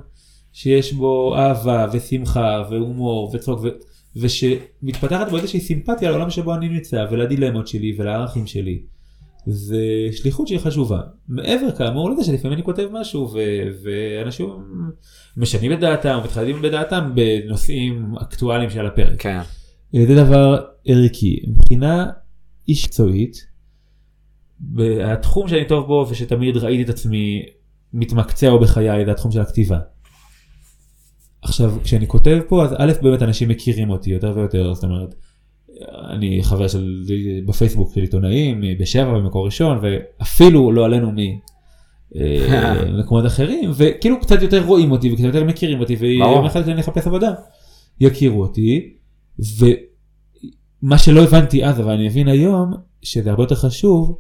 [0.54, 3.68] שיש בו אהבה ושמחה והומור וצחוק ו...
[4.16, 8.95] ושמתפתחת בו איזושהי סימפתיה לעולם שבו אני נמצא ולדילמות שלי ולערכים שלי.
[9.46, 9.82] זה
[10.12, 11.02] שליחות שהיא חשובה.
[11.28, 13.40] מעבר כאמור לזה שלפעמים אני כותב משהו ו...
[13.84, 14.50] ואנשים
[15.38, 19.22] משנים את דעתם מתחדדים בדעתם בנושאים אקטואליים שעל הפרק.
[19.22, 19.42] כן.
[19.92, 21.44] זה דבר ערכי.
[21.48, 22.06] מבחינה
[22.68, 23.48] איש מקצועית,
[25.04, 27.44] התחום שאני טוב בו ושתמיד ראיתי את עצמי
[27.94, 29.80] מתמקצע בו בחיי זה התחום של הכתיבה.
[31.42, 35.16] עכשיו כשאני כותב פה אז א' באמת אנשים מכירים אותי יותר ויותר זאת אומרת
[36.10, 37.04] אני חבר של
[37.46, 41.12] בפייסבוק של עיתונאים בשבע במקור ראשון ואפילו לא עלינו
[42.92, 45.96] ממקומות אחרים וכאילו קצת יותר רואים אותי וקצת יותר מכירים אותי.
[45.96, 47.34] ויום אחד כשאני אחפש עבודה
[48.00, 48.94] יכירו אותי
[49.60, 54.20] ומה שלא הבנתי אז אבל אני מבין היום שזה הרבה יותר חשוב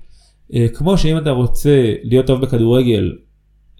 [0.53, 3.11] אה, כמו שאם אתה רוצה להיות טוב בכדורגל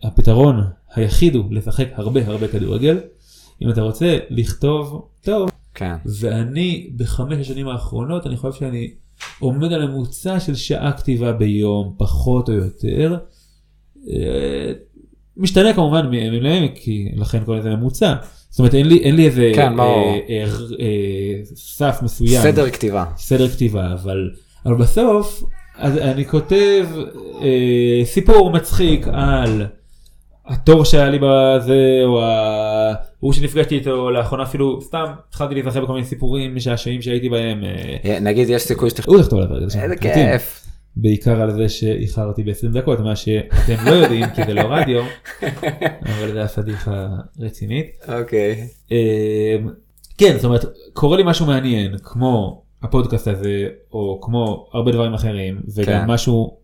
[0.03, 0.61] הפתרון
[0.95, 2.99] היחיד הוא לשחק הרבה הרבה כדורגל
[3.61, 5.93] אם אתה רוצה לכתוב טוב כן.
[6.19, 8.91] ואני בחמש השנים האחרונות אני חושב שאני
[9.39, 13.15] עומד על ממוצע של שעה כתיבה ביום פחות או יותר.
[14.09, 14.71] אה,
[15.37, 18.13] משתנה כמובן מ- מלהם כי לכן קוראים לזה ממוצע.
[18.49, 19.87] זאת אומרת אין לי אין לי איזה כן, ברור.
[19.89, 20.43] אה, אה,
[20.79, 22.41] אה, סף מסוים.
[22.41, 23.05] סדר כתיבה.
[23.17, 24.29] סדר כתיבה אבל
[24.65, 25.43] אבל בסוף
[25.77, 26.85] אז אני כותב
[27.41, 29.65] אה, סיפור מצחיק על
[30.47, 36.05] התור שהיה לי בזה או ההוא שנפגשתי איתו לאחרונה אפילו סתם התחלתי להיזכר בכל מיני
[36.05, 37.63] סיפורים משעשעים שהייתי בהם.
[38.05, 39.15] אה, נגיד יש סיכוי שתכתוב.
[39.15, 39.81] הוא לכתוב על זה.
[39.81, 40.65] איזה כיף.
[40.97, 45.03] בעיקר על זה שאיחרתי ב-20 דקות מה שאתם לא יודעים כי זה לא רדיו
[46.09, 47.07] אבל זה הפדיחה
[47.39, 47.85] רצינית.
[48.07, 48.67] אוקיי.
[48.91, 49.55] אה,
[50.17, 55.61] כן זאת אומרת קורה לי משהו מעניין כמו הפודקאסט הזה או כמו הרבה דברים אחרים
[55.75, 56.11] וגם כן.
[56.11, 56.57] משהו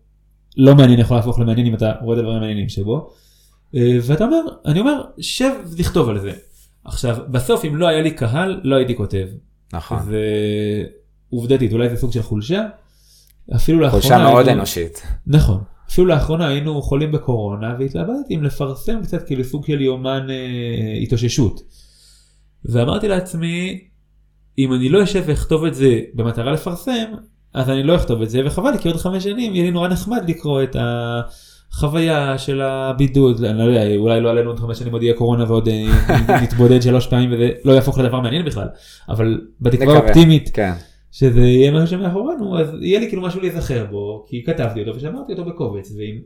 [0.56, 3.10] לא מעניין יכול להפוך למעניין אם אתה רואה את הדברים המעניינים שבו.
[3.74, 6.32] אה, ואתה אומר אני אומר שב לכתוב על זה.
[6.84, 9.26] עכשיו בסוף אם לא היה לי קהל לא הייתי כותב.
[9.72, 9.98] נכון.
[11.32, 12.62] ועובדתית אולי זה סוג של חולשה.
[13.56, 15.02] אפילו לאחרונה חולשה מאוד היינו- אנושית.
[15.26, 15.60] נכון.
[15.90, 21.60] אפילו לאחרונה היינו חולים בקורונה והתלבטתי אם לפרסם קצת כאילו סוג של יומן אה, התאוששות.
[22.64, 23.84] ואמרתי לעצמי
[24.58, 27.04] אם אני לא אשב ואכתוב את זה במטרה לפרסם
[27.54, 30.28] אז אני לא אכתוב את זה וחבל כי עוד חמש שנים יהיה לי נורא נחמד
[30.30, 30.76] לקרוא את
[31.72, 35.44] החוויה של הבידוד אני לא יודע אולי לא עלינו עוד חמש שנים עוד יהיה קורונה
[35.48, 38.68] ועוד אה, נתבודד שלוש פעמים וזה לא יהפוך לדבר מעניין בכלל
[39.08, 39.98] אבל בתקווה.
[39.98, 40.72] אופטימית כן.
[41.12, 45.32] שזה יהיה משהו שמאחורינו אז יהיה לי כאילו משהו להיזכר בו כי כתבתי אותו ושמרתי
[45.32, 46.18] אותו בקובץ ואם,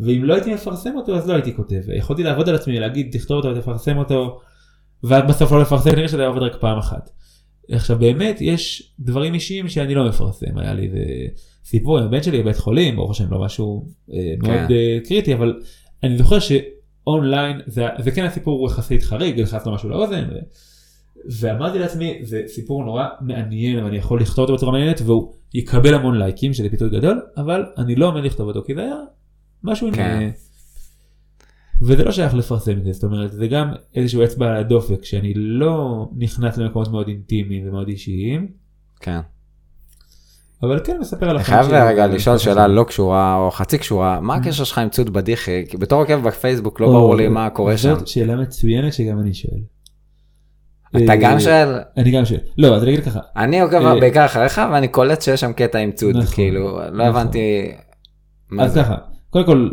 [0.00, 3.36] ואם לא הייתי מפרסם אותו אז לא הייתי כותב יכולתי לעבוד על עצמי להגיד תכתוב
[3.36, 4.40] אותו ותפרסם אותו
[5.04, 7.10] ואז בסוף לא לפרסם כנראה שזה היה עובד רק פעם אחת.
[7.70, 11.04] עכשיו באמת יש דברים אישיים שאני לא מפרסם היה לי איזה
[11.64, 15.60] סיפור עם הבן שלי בבית חולים ברוך השם לא משהו אה, מאוד אה, קריטי אבל
[16.02, 20.24] אני זוכר שאונליין זה, זה כן הסיפור יחסית חריג נכנס לו משהו לאוזן.
[20.30, 20.38] ו...
[21.40, 26.18] ואמרתי לעצמי זה סיפור נורא מעניין ואני יכול לכתוב אותו בצורה מעניינת והוא יקבל המון
[26.18, 28.96] לייקים שזה פיתוי גדול אבל אני לא עומד לכתוב אותו כי זה היה
[29.62, 29.94] משהו עם...
[29.94, 30.00] כן.
[30.02, 30.30] אה,
[31.82, 35.32] וזה לא שייך לפרסם את זה זאת אומרת זה גם איזשהו אצבע על הדופק שאני
[35.34, 38.48] לא נכנס למקומות מאוד אינטימיים ומאוד אישיים
[39.00, 39.20] כן.
[40.62, 41.88] אבל כן מספר על החיים חייב שלי.
[41.88, 45.76] רגע לשאול שאלה לא קשורה או חצי קשורה מה הקשר שלך עם צוד בדיחי כי
[45.76, 47.94] בתור עוקב בפייסבוק לא ברור לי מה קורה שם.
[47.94, 49.60] זאת שאלה מצוינת שגם אני שואל.
[50.90, 52.40] אתה אה, גם שואל אני גם שואל.
[52.58, 55.78] לא אז אני אגיד ככה אני עוקב אה, בעיקר אחריך ואני קולט שיש שם קטע
[55.78, 57.00] עם צוד נכון, כאילו לא נכון.
[57.00, 57.72] הבנתי.
[58.58, 58.74] אז.
[58.74, 58.94] ככה,
[59.30, 59.68] קודם כל,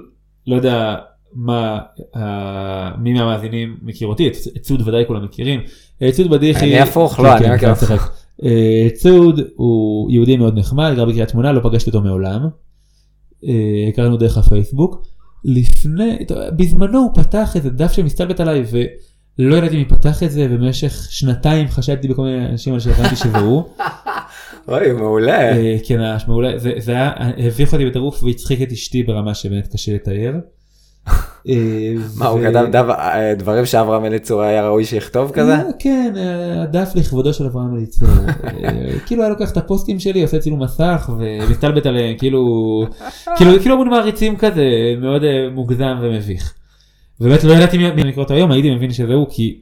[0.48, 0.96] לא יודע
[1.36, 1.80] מה,
[2.16, 5.60] אה, מי מהמאזינים מכיר אותי, את צוד ודאי כולם מכירים.
[6.02, 7.84] אה, צוד בדיחי, אני הפוך, כן, לא, כן, אני מכיר אל אותך.
[7.84, 8.12] תשחק.
[8.44, 12.48] אה, צוד הוא יהודי מאוד נחמד, גר בקריית שמונה, לא פגשתי אותו מעולם.
[13.90, 15.08] הכרנו דרך הפייסבוק.
[15.46, 16.18] לפני,
[16.56, 18.64] בזמנו הוא פתח איזה דף שמסתלבט עליי
[19.40, 23.38] ולא ידעתי מי פתח את זה ובמשך שנתיים חשדתי בכל מיני אנשים על שהבנתי שזה
[23.38, 23.64] הוא.
[24.68, 25.54] אוי מעולה.
[25.84, 30.34] כן, מעולה, זה היה, הביך אותי בטירוף והצחיק את אשתי ברמה שבאמת קשה לתאר.
[31.50, 35.56] אה, מה הוא כתב אה, דברים שאברהם אליצור היה ראוי שיכתוב כזה?
[35.56, 36.14] אה, כן,
[36.64, 38.10] הדף לכבודו של אברהם אליצור.
[39.06, 42.86] כאילו היה לוקח את הפוסטים שלי, עושה צילום מסך ומסתלבט עליהם, כאילו,
[43.36, 44.66] כאילו, כאילו מול מעריצים כזה,
[45.02, 46.54] מאוד מוגזם ומביך.
[47.20, 49.62] באמת לא ידעתי מי לקרוא אותו היום, הייתי מבין שזה הוא, כי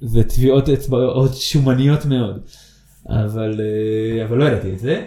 [0.00, 2.40] זה טביעות אצבעות שומניות מאוד.
[3.08, 3.60] אבל
[4.30, 5.04] לא ידעתי את זה.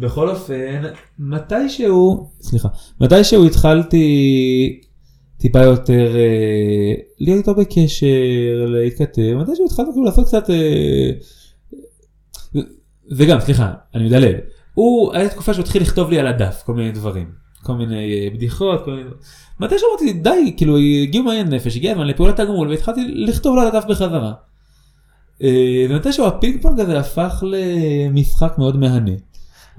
[0.00, 0.82] בכל אופן,
[1.18, 2.68] מתישהו, סליחה,
[3.00, 4.80] מתישהו התחלתי
[5.38, 11.10] טיפה יותר אה, להיות איתו בקשר, להתכתב, מתישהו התחלנו כאילו לעשות קצת, אה,
[13.16, 14.36] וגם, סליחה, אני מדלג,
[14.74, 17.30] הוא, היה תקופה שהוא התחיל לכתוב לי על הדף כל מיני דברים,
[17.62, 19.10] כל מיני אה, בדיחות, כל מיני...
[19.60, 23.62] מתישהו אמרתי די, כאילו הגיעו מים עד נפש, הגיע הזמן לפעולת הגמול והתחלתי לכתוב לו
[23.62, 24.32] על הדף בחזרה.
[25.42, 29.12] אה, ומתישהו הפינג פונג הזה הפך למשחק מאוד מהנה.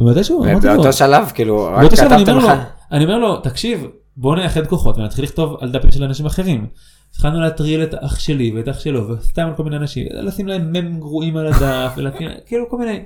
[0.02, 2.44] ומתישהו אמרתי לו, באותו שלב כאילו רק כתבתם לך.
[2.44, 2.50] לו,
[2.92, 3.88] אני אומר לו, תקשיב,
[4.18, 6.68] בוא נאחד כוחות ונתחיל לכתוב על דפים של אנשים אחרים.
[7.12, 10.74] התחלנו להטריל את אח שלי ואת אח שלו וסתם על כל מיני אנשים, לשים להם
[10.74, 13.00] ממים גרועים על הדף, ולשים, כאילו כל מיני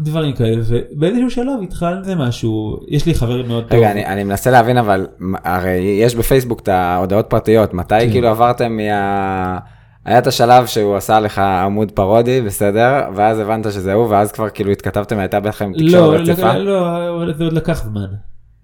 [0.00, 3.78] דברים כאלה, ובאיזשהו שלב התחלנו זה משהו, יש לי חבר מאוד טוב.
[3.78, 5.06] רגע אני אני מנסה להבין אבל
[5.44, 8.10] הרי יש בפייסבוק את ההודעות פרטיות מתי כן.
[8.10, 9.58] כאילו עברתם מה...
[10.04, 14.48] היה את השלב שהוא עשה לך עמוד פרודי בסדר ואז הבנת שזה הוא ואז כבר
[14.48, 16.52] כאילו התכתבתם הייתה בכם לא, תקשורת רציפה.
[16.58, 18.06] לא, לא, זה עוד לקח זמן.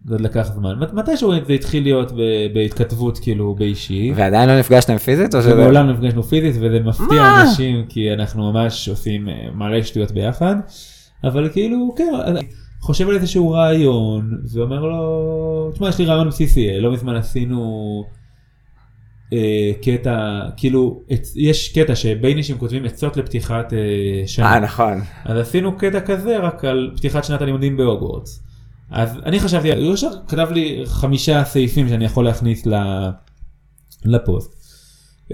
[0.05, 0.75] זה עוד לקח זמן.
[0.81, 2.17] מת- מתישהו זה התחיל להיות ב-
[2.55, 4.13] בהתכתבות כאילו באישי.
[4.17, 5.55] ועדיין לא נפגשתם פיזית או שזה?
[5.55, 7.43] ומעולם לא נפגשנו פיזית וזה מפתיע?
[7.43, 10.57] אנשים כי אנחנו ממש עושים אה, מלא שטויות ביחד.
[11.25, 12.13] אבל כאילו כן
[12.81, 17.61] חושב על איזשהו רעיון ואומר לו תשמע יש לי רעיון בסיסי לא מזמן עשינו
[18.07, 18.17] אה,
[19.83, 25.01] קטע כאילו עצ- יש קטע שביינישים כותבים עצות לפתיחת אה, אה שנה נכון.
[25.25, 28.43] אז עשינו קטע כזה רק על פתיחת שנת הלימודים בהוגוורטס.
[28.91, 33.11] אז אני חשבתי, הוא ישר כתב לי חמישה סעיפים שאני יכול להכניס ל-
[34.05, 34.57] לפוסט.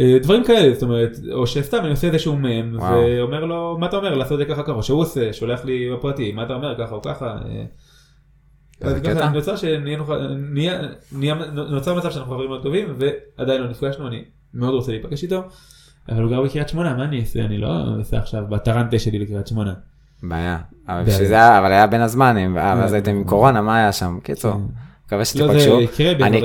[0.01, 2.77] אה, דברים כאלה, זאת אומרת, או שסתם אני עושה איזשהו מם.
[2.81, 5.91] ואומר לו מה אתה אומר לעשות את זה ככה ככה, או שהוא עושה, שולח לי
[5.93, 7.27] בפרטי, מה אתה אומר ככה או ככה.
[7.27, 7.31] אה.
[7.35, 7.65] איזה אז קטע.
[8.71, 8.72] ככה
[9.35, 10.19] נוצר שנהיה נוכל-
[10.53, 10.79] נהיה-
[11.13, 12.95] נהיה- נוצר מצב שאנחנו חברים מאוד טובים
[13.39, 14.25] ועדיין לא נפגשנו, אני
[14.55, 15.43] מאוד רוצה להיפגש איתו,
[16.09, 17.41] אבל הוא גר בקריית שמונה, מה אני אעשה?
[17.41, 17.69] אני לא
[17.99, 19.75] אעשה עכשיו בטרנטה שלי לקריית שמונה.
[20.23, 20.59] בעיה.
[20.89, 21.03] אבל.
[21.03, 22.93] בשביל זה, היה- אבל היה בין הזמנים, אה, ואז.
[22.93, 24.19] הייתם עם קורונה, מה היה שם?
[24.23, 24.59] קיצור, כן.
[25.07, 25.79] מקווה לא, שתיפגשו.
[25.79, 25.87] אני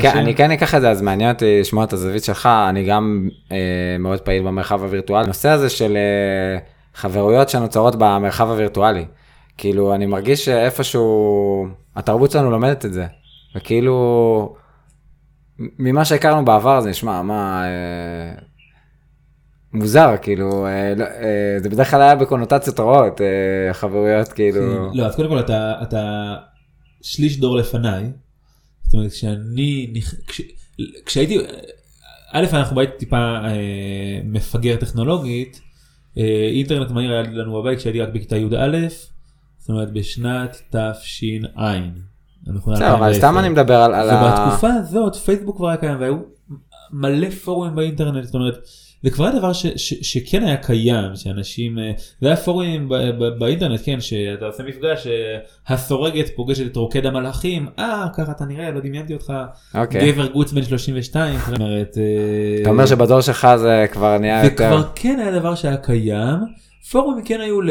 [0.02, 0.18] כן- השם.
[0.18, 3.58] אני כן אקח את זה, אז מעניין אותי לשמוע את הזווית שלך, אני גם אה,
[4.00, 5.24] מאוד פעיל במרחב הווירטואלי.
[5.24, 6.60] הנושא הזה של אה,
[6.96, 9.06] חברויות שנוצרות במרחב הווירטואלי,
[9.58, 11.68] כאילו אני מרגיש שאיפשהו
[11.98, 13.06] התרבות שלנו לומדת את זה,
[13.56, 14.56] וכאילו
[15.60, 18.36] ממה שהכרנו בעבר זה נשמע מה אה,
[19.74, 25.06] מוזר כאילו אה, לא, אה, זה בדרך כלל היה בקונוטציות רעות אה, חברויות כאילו לא,
[25.06, 26.36] אז קודם כל אתה, אתה
[27.02, 28.12] שליש דור לפניי.
[28.84, 29.93] זאת אומרת, כשאני,
[30.28, 30.41] כש,
[31.06, 31.38] כשהייתי,
[32.32, 35.62] א', אנחנו בית טיפה אה, מפגר טכנולוגית,
[36.18, 38.78] אה, אינטרנט מהיר היה לנו בבית כשהייתי רק בכיתה י"א,
[39.68, 41.74] זאת אומרת בשנת תש"ע.
[42.47, 43.20] בסדר, אבל 2010.
[43.20, 43.93] סתם אני מדבר על.
[43.93, 46.15] ובתקופה הזאת פייסבוק כבר היה קיים והיו
[46.91, 48.57] מלא פורומים באינטרנט, זאת אומרת,
[49.03, 51.91] זה כבר היה דבר ש, ש, שכן היה קיים, שאנשים, אה,
[52.22, 52.89] זה היה פורומים
[53.39, 55.38] באינטרנט, כן, שאתה עושה מפגש, אה,
[55.68, 59.34] הסורגת פוגשת את רוקד המלאכים, אה, ככה אתה נראה, לא דמיינתי אותך,
[59.76, 60.11] אוקיי.
[60.11, 64.47] גבר גוץ בן 32, זאת אומרת, אה, אתה אומר שבדור שלך זה כבר נהיה זה
[64.47, 64.70] יותר...
[64.70, 66.39] כבר כן היה דבר שהיה קיים,
[66.91, 67.61] פורומים כן היו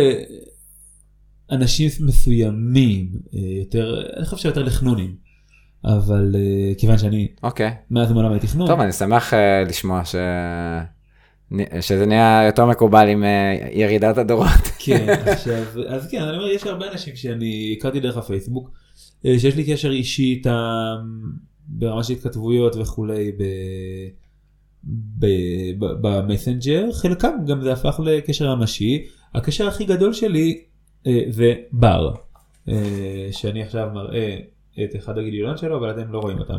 [1.51, 5.15] לאנשים מסוימים, אה, יותר, אני חושב שיותר לחנונים,
[5.85, 7.75] אבל אה, כיוון שאני אוקיי.
[7.91, 8.67] מאז ומעולם לתכנון.
[8.67, 10.15] טוב, אני שמח אה, לשמוע ש...
[11.81, 13.25] שזה נהיה יותר מקובל עם
[13.73, 14.49] ירידת הדורות.
[14.85, 18.71] כן, עכשיו, אז כן, אני אומר, יש הרבה אנשים שאני הכרתי דרך הפייסבוק,
[19.23, 20.97] שיש לי קשר אישי איתם
[21.67, 23.43] ברמה של התכתבויות וכולי ב...
[25.19, 29.05] ב- ב- במסנג'ר, חלקם גם זה הפך לקשר ממשי.
[29.35, 30.61] הקשר הכי גדול שלי
[31.07, 32.13] אה, זה בר,
[32.69, 34.37] אה, שאני עכשיו מראה
[34.85, 36.59] את אחד הגיליונות שלו, אבל אתם לא רואים אותם.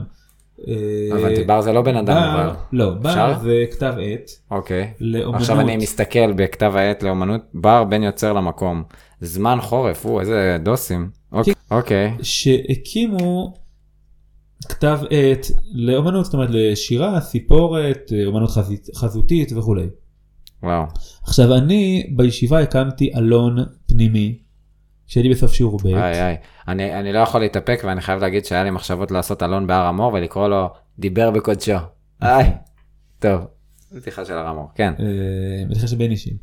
[0.67, 0.73] אה,
[1.11, 2.49] הבנתי, בר זה לא בן אדם אבל.
[2.71, 3.39] לא, בר?
[3.39, 4.93] זה כתב עת אוקיי.
[4.99, 5.41] לאומנות.
[5.41, 8.83] עכשיו אני מסתכל בכתב העת לאומנות, בר בין יוצר למקום.
[9.21, 11.09] זמן חורף, או איזה דוסים.
[11.31, 12.13] אוקיי, אוקיי.
[12.21, 13.53] שהקימו
[14.69, 18.49] כתב עת לאומנות, זאת אומרת לשירה, סיפורת, אומנות
[18.95, 19.87] חזותית וכולי.
[20.63, 20.83] וואו.
[21.23, 24.37] עכשיו אני בישיבה הקמתי אלון פנימי,
[25.07, 26.37] כשהייתי בסוף שיעור ב', איי איי.
[26.67, 30.13] אני אני לא יכול להתאפק ואני חייב להגיד שהיה לי מחשבות לעשות אלון בהר המור
[30.13, 30.67] ולקרוא לו
[30.99, 31.71] דיבר בקודשו.
[32.21, 32.51] איי.
[33.19, 33.41] טוב.
[33.91, 34.67] בדיחה של הר המור.
[34.75, 34.93] כן.
[34.99, 35.05] אה,
[35.69, 36.33] בטח שבן אישים.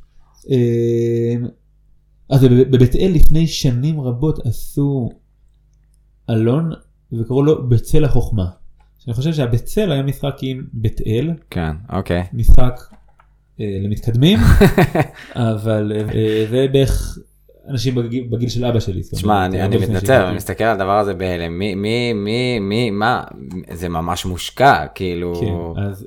[0.50, 1.34] אה,
[2.30, 5.08] אז בב- בבית אל לפני שנים רבות עשו
[6.30, 6.70] אלון
[7.12, 8.46] וקראו לו בצל החוכמה.
[9.06, 11.70] אני חושב שהבצל היה משחק עם בית אל, כן.
[11.92, 12.22] אוקיי.
[12.32, 12.80] משחק
[13.58, 14.38] למתקדמים,
[15.34, 17.18] אבל אה, זה בערך
[17.68, 19.02] אנשים בגיל, בגיל של אבא שלי.
[19.02, 20.22] תשמע, אני, אני מתנצל.
[20.22, 21.58] אני מסתכל על הדבר הזה בהלם.
[21.58, 23.24] מי, מי, מי, מי, מה,
[23.70, 25.34] זה ממש מושקע, כאילו...
[25.34, 26.06] כן, אז,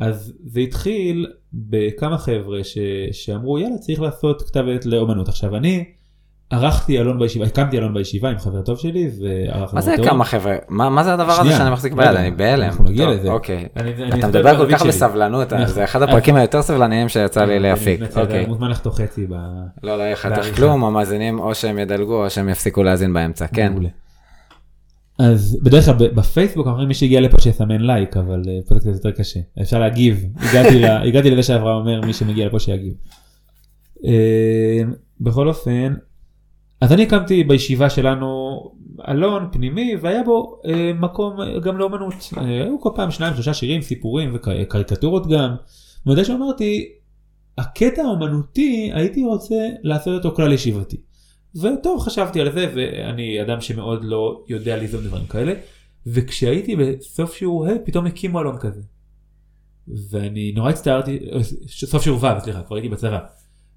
[0.00, 2.78] אז זה התחיל בכמה חבר'ה ש,
[3.12, 5.28] שאמרו יאללה צריך לעשות כתב עת לאומנות.
[5.28, 5.84] עכשיו אני
[6.50, 10.02] ערכתי אלון בישיבה, הקמתי אלון בישיבה עם חבר טוב שלי וערכנו מה זה אותו.
[10.04, 10.56] כמה חבר'ה?
[10.68, 12.16] מה, מה זה הדבר הזה שנייה, שאני מחזיק לא ביד?
[12.16, 12.62] אני בהלם.
[12.64, 13.28] אנחנו נגיע טוב, לזה.
[13.30, 13.66] אוקיי.
[13.76, 14.88] אני, אני אתה אספר מדבר כל כך שלי.
[14.88, 15.66] בסבלנות, נכון.
[15.66, 18.00] זה אחד אז- הפרקים היותר סבלניים שיצא לי אני להפיק.
[18.00, 18.46] מתנצל, אוקיי.
[18.46, 19.32] מוזמן לחתוך חצי ב...
[19.82, 20.56] לא, לא יהיה חתך.
[20.56, 23.72] כלום, המאזינים או שהם ידלגו או שהם יפסיקו להאזין באמצע, כן.
[23.72, 23.88] מעולה.
[25.18, 28.90] אז בדרך כלל ב- בפייסבוק אומרים מי שהגיע לפה שיסמן לייק אבל אה, פה זה
[28.90, 30.24] יותר קשה אפשר להגיב
[31.02, 32.92] הגעתי לזה שאברהם אומר מי שמגיע לפה שיגיב.
[34.04, 34.80] אה,
[35.20, 35.94] בכל אופן
[36.80, 38.58] אז אני הקמתי בישיבה שלנו
[39.08, 43.54] אלון פנימי והיה בו אה, מקום אה, גם לאומנות אה, היו כל פעם שניים שלושה
[43.54, 45.54] שירים סיפורים וקריקטורות גם.
[46.06, 46.88] מודה שאמרתי
[47.58, 50.96] הקטע האומנותי הייתי רוצה לעשות אותו כלל ישיבתי.
[51.56, 55.52] וטוב חשבתי על זה ואני אדם שמאוד לא יודע ליזום דברים כאלה
[56.06, 58.82] וכשהייתי בסוף שיעור ה' פתאום הקימו אלון כזה.
[60.10, 63.18] ואני נורא הצטערתי, אה, סוף שיעור ו' סליחה כבר הייתי בצבא.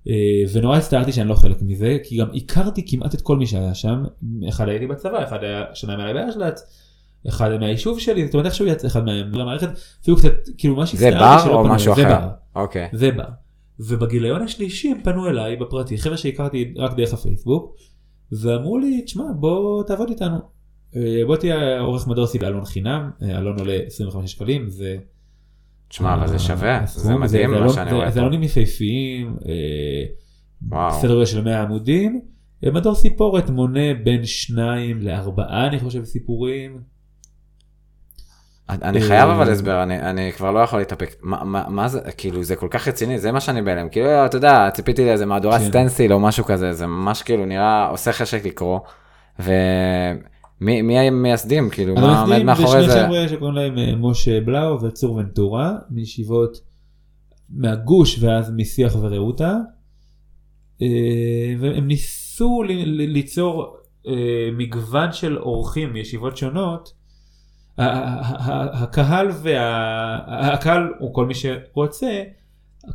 [0.08, 0.14] אה,
[0.54, 4.04] ונורא הצטערתי שאני לא חלק מזה כי גם הכרתי כמעט את כל מי שהיה שם
[4.50, 6.64] אחד הייתי בצבא אחד היה שנה מעלי באשל"צ.
[7.30, 9.70] אחד מהיישוב שלי זאת אומרת איכשהו יצא אחד מהם למערכת
[10.02, 12.20] אפילו קצת כאילו מה זה שהצטערתי בר שלא או פנו, משהו זה אחר?
[12.20, 12.28] בר.
[12.56, 12.90] אוקיי.
[12.94, 13.24] זה בר.
[13.80, 17.76] ובגיליון השלישי הם פנו אליי בפרטי, חבר'ה שהכרתי רק דרך הפייסבוק,
[18.32, 20.38] ואמרו לי, תשמע, בוא תעבוד איתנו.
[20.96, 24.98] אה, בוא תהיה עורך מדור סיבי אלון חינם, אה, אלון עולה 25 שקלים, זה...
[25.92, 28.22] תשמע, אבל זה שווה, הסכום, זה מדהים מה אלון- שאני רואה זה פה.
[28.22, 29.36] אלונים יפהפיים,
[30.74, 30.92] אה.
[30.92, 32.22] סדר גודל של 100 עמודים.
[32.66, 36.78] אה, מדור סיפורת מונה בין שניים לארבעה, אני חושב, סיפורים.
[38.70, 41.16] אני חייב אבל הסבר, אני, אני כבר לא יכול להתאפק.
[41.22, 43.90] מה, מה, מה זה, כאילו, זה כל כך רציני, זה מה שאני בהלם.
[43.90, 45.66] כאילו, אתה יודע, ציפיתי לאיזה מהדורה כן.
[45.66, 48.80] סטנסיל או משהו כזה, זה ממש כאילו נראה, עושה חשק לקרוא.
[50.62, 52.92] מי המייסדים, כאילו, מה עומד מאחורי זה זה?
[52.92, 56.58] שני חבר'ה שקוראים להם אה, משה בלאו וצור ונטורה, מישיבות
[57.50, 59.58] מהגוש ואז משיח ורעותה.
[60.82, 60.88] אה,
[61.60, 64.14] והם ניסו ליצור אה,
[64.58, 67.02] מגוון של אורחים מישיבות שונות.
[67.78, 70.54] הקהל וה...
[70.54, 72.24] הקהל הוא כל מי שרוצה.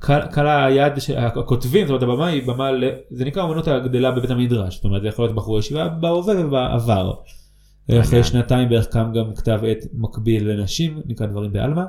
[0.00, 2.70] קהל ש- הכותבים, זאת אומרת הבמה היא במה,
[3.10, 7.12] זה נקרא אמנות הגדלה בבית המדרש, זאת אומרת זה יכול להיות בחורי ישיבה בהווה ובעבר.
[7.90, 11.82] אחרי שנתיים בערך קם גם כתב עת מקביל לנשים, נקרא דברים בעלמא.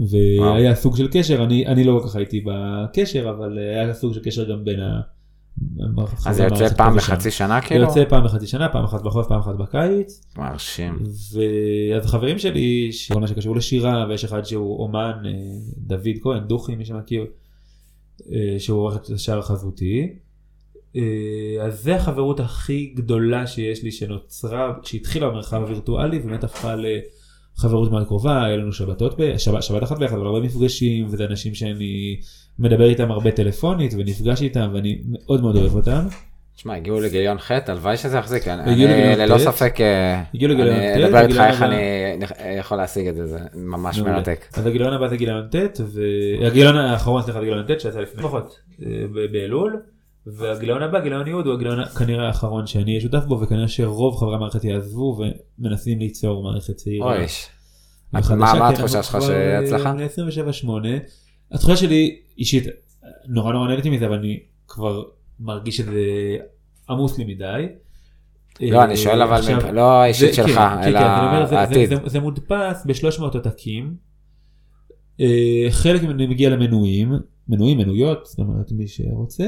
[0.00, 4.20] והיה סוג של קשר, אני, אני לא כל כך הייתי בקשר, אבל היה סוג של
[4.24, 5.00] קשר גם בין ה...
[6.26, 7.84] אז זה יוצא פעם בחצי שנה זה כאילו?
[7.84, 10.20] יוצא פעם בחצי שנה, פעם אחת בחורף, פעם אחת בקיץ.
[10.38, 10.98] מרשים.
[11.32, 15.30] ואז החברים שלי, מה שקשור לשירה, ויש אחד שהוא אומן, אה,
[15.76, 17.26] דוד כהן, דוכי, מי שמכיר,
[18.32, 20.12] אה, שהוא עורך את השער החזותי.
[20.96, 27.90] אה, אז זה החברות הכי גדולה שיש לי שנוצרה, שהתחילה במרחב הווירטואלי, ובאמת הפכה לחברות
[27.90, 31.54] מאוד קרובה, היה לנו שבתות, ב- שבת, שבת אחת ביחד, אבל הרבה מפגשים, וזה אנשים
[31.54, 32.16] שאני
[32.58, 36.06] מדבר איתם הרבה טלפונית, ונפגש איתם, ואני מאוד מאוד אוהב אותם.
[36.56, 39.38] תשמע, הגיעו לגיליון ח', הלוואי שזה יחזיק, אני הגיעו אני ללא.
[39.38, 41.62] ספק, אה, אני אדבר איתך איך.
[41.62, 43.98] אני יכול להשיג את זה, זה ממש.
[43.98, 44.44] מרתק.
[44.54, 45.80] אז הגיליון הבא זה גיליון ט'
[46.40, 48.88] והגיליון האחרון סליחה זה גיליון ט' שיצא לפני פחות אה,
[49.32, 49.80] באלול
[50.26, 54.34] והגיליון הבא גיליון י' הוא הגיליון כנראה האחרון שאני אהיה שותף בו וכנראה שרוב חברי
[54.34, 55.18] המערכת יעזבו
[55.58, 57.16] ומנסים ליצור מערכת צעירה.
[57.16, 57.26] אוי,
[58.36, 59.92] מה- התחושה שלך אה, שהצלחה?
[59.92, 60.68] בני 27-8
[61.52, 62.64] התחושה שלי אישית
[63.28, 65.02] נורא נורא נהניתי מזה אבל אני כבר
[65.40, 66.00] מרגיש שזה
[66.90, 67.66] עמוס לי מדי.
[68.60, 69.40] לא, אני שואל אבל,
[69.74, 71.90] לא האישית זה- שלך, כן, כן, אלא כן, אני העתיד.
[72.06, 73.94] זה- מודפס ב-300 עותקים.
[75.20, 77.12] אה, חלק מגיע למנויים,
[77.48, 79.46] מנויים, מנויות, זאת אומרת מי שרוצה,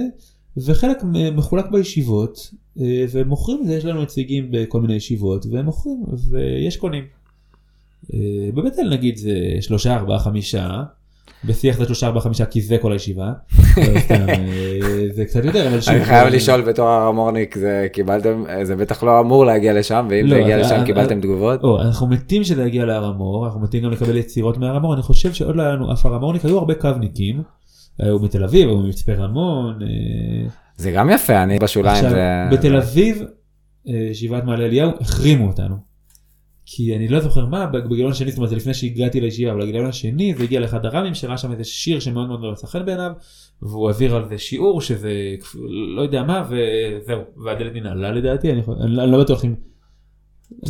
[0.65, 0.97] וחלק
[1.37, 2.51] מחולק בישיבות,
[2.81, 7.05] אה, ומוכרים את זה, יש לנו נציגים בכל מיני ישיבות, והם מוכרים, ויש קונים.
[8.15, 8.19] אה,
[8.55, 10.83] בבית אל נגיד זה שלושה, ארבעה, חמישה,
[11.45, 13.33] בשיח זה שלושה, ארבעה, חמישה, כי זה כל הישיבה.
[13.77, 13.83] לא,
[14.13, 15.95] אה, זה קצת יותר, אבל שוב.
[15.95, 20.31] אני חייב לשאול בתור הרמורניק, זה קיבלתם, זה בטח לא אמור להגיע לשם, ואם לא,
[20.37, 21.61] זה הגיע אז- לשם קיבלתם תגובות?
[21.81, 25.33] אנחנו מתים שזה יגיע להר המור, אנחנו מתים גם לקבל יצירות מהר המור, אני חושב
[25.33, 27.43] שעוד לא היה לנו אף הר המורניק, היו הרבה קווניקים,
[27.99, 32.49] היו מתל אביב, היו ממצפה רמון, אה, זה גם יפה, אני בשוליים, עכשיו, זה...
[32.53, 33.23] בתל אביב,
[33.89, 35.77] אה, ישיבת מעלה אליהו, החרימו אותנו.
[36.69, 39.87] כי אני לא זוכר מה, בגיליון השני, זאת אומרת זה לפני שהגעתי לישיבה, אבל בגיליון
[39.87, 43.13] השני זה הגיע לאחד הרמים שראה שם איזה שיר שמאוד מאוד לא מצא חן בעיניו,
[43.63, 45.13] והוא העביר על זה שיעור שזה
[45.97, 49.55] לא יודע מה, וזהו, והדלת ננעלה לדעתי, אני, אני, אני לא בטוח אם...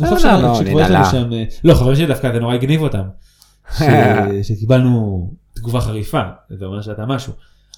[0.01, 3.03] אני חושב לא, לא, אה, לא חברים שלי דווקא זה נורא הגניב אותם,
[4.47, 7.33] שקיבלנו תגובה חריפה, זה אומר שאתה משהו,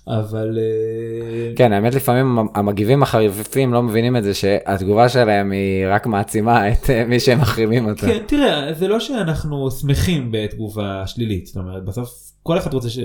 [0.08, 6.08] אבל אה, כן, האמת לפעמים המגיבים החריפים לא מבינים את זה שהתגובה שלהם היא רק
[6.08, 8.02] מעצימה את אה, מי שהם מחרימים אותו.
[8.08, 12.10] כן, תראה, זה לא שאנחנו שמחים בתגובה שלילית, זאת אומרת, בסוף
[12.44, 13.00] כל אחד רוצה ש...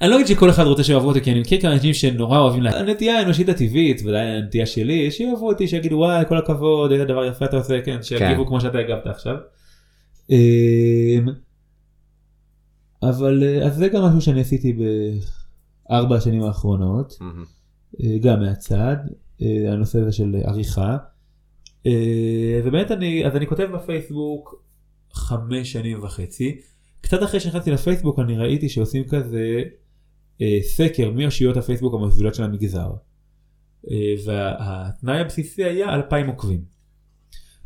[0.00, 2.62] אני לא אגיד שכל אחד רוצה שאוהבו אותי, כי אני מכיר כמה אנשים שנורא אוהבים,
[2.62, 7.24] לה- הנטייה האנושית הטבעית, ודאי הנטייה שלי, שיאהבו אותי, שיגידו וואי, כל הכבוד, איזה דבר
[7.24, 9.34] יפה אתה עושה, כן, שיגיבו כמו שאתה הגבת עכשיו.
[13.02, 14.76] אבל אה, אז זה גם משהו שאני עשיתי
[15.88, 17.18] בארבע השנים האחרונות.
[18.02, 18.96] אה, גם מהצד,
[19.42, 20.96] אה, הנושא הזה של עריכה.
[22.64, 24.62] ובאמת אני, אז אני כותב בפייסבוק
[25.12, 26.60] חמש שנים וחצי.
[27.00, 29.62] קצת אחרי שנכנסתי לפייסבוק אני ראיתי שעושים כזה
[30.40, 32.90] אה, סקר מי אושיות הפייסבוק המובילות של המגזר.
[33.90, 36.77] אה, והתנאי הבסיסי היה 2,000 עוקבים.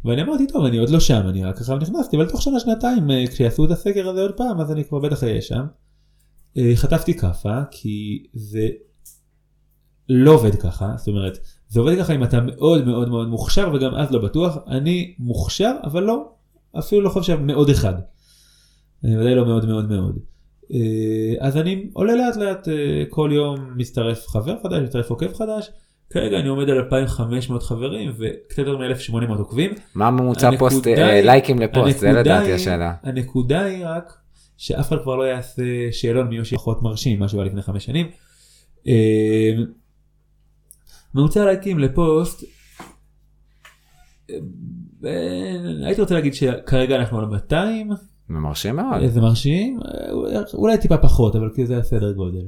[0.05, 3.11] ואני אמרתי טוב אני עוד לא שם אני רק עכשיו נכנסתי אבל תוך שנה שנתיים
[3.11, 5.65] אה, כשיעשו את הסקר הזה עוד פעם אז אני כבר בטח אהיה שם.
[6.57, 8.69] אה, חטפתי כאפה כי זה
[10.09, 11.39] לא עובד ככה, זאת אומרת,
[11.69, 15.73] זה עובד ככה אם אתה מאוד מאוד מאוד מוכשר וגם אז לא בטוח, אני מוכשר
[15.85, 16.33] אבל לא,
[16.79, 17.95] אפילו לא חושב מאוד אחד.
[19.05, 20.19] אני ודאי לא מאוד מאוד מאוד.
[20.73, 25.71] אה, אז אני עולה לאט לאט אה, כל יום מצטרף חבר חדש, מצטרף עוקב חדש,
[26.13, 29.71] כרגע אני עומד על 2,500 חברים וקצת יותר מ-1,800 עוקבים.
[29.95, 32.95] מה ממוצע הנקודה פוסט, היא- אה, לייקים לפוסט, זה לדעתי היא- השאלה.
[33.03, 34.13] הנקודה היא רק
[34.57, 35.63] שאף אחד כבר לא יעשה
[35.93, 38.07] שאלון מי שפחות מרשים, מה שהיה לפני חמש שנים.
[38.89, 39.51] אה,
[41.15, 42.45] ממוצע לייקים לפוסט,
[44.31, 44.37] אה,
[45.87, 47.97] הייתי רוצה להגיד שכרגע אנחנו על 200, זה
[48.39, 49.07] מרשים מאוד.
[49.07, 52.45] זה מרשים, אה, אולי טיפה פחות, אבל כאילו זה הסדר גודל.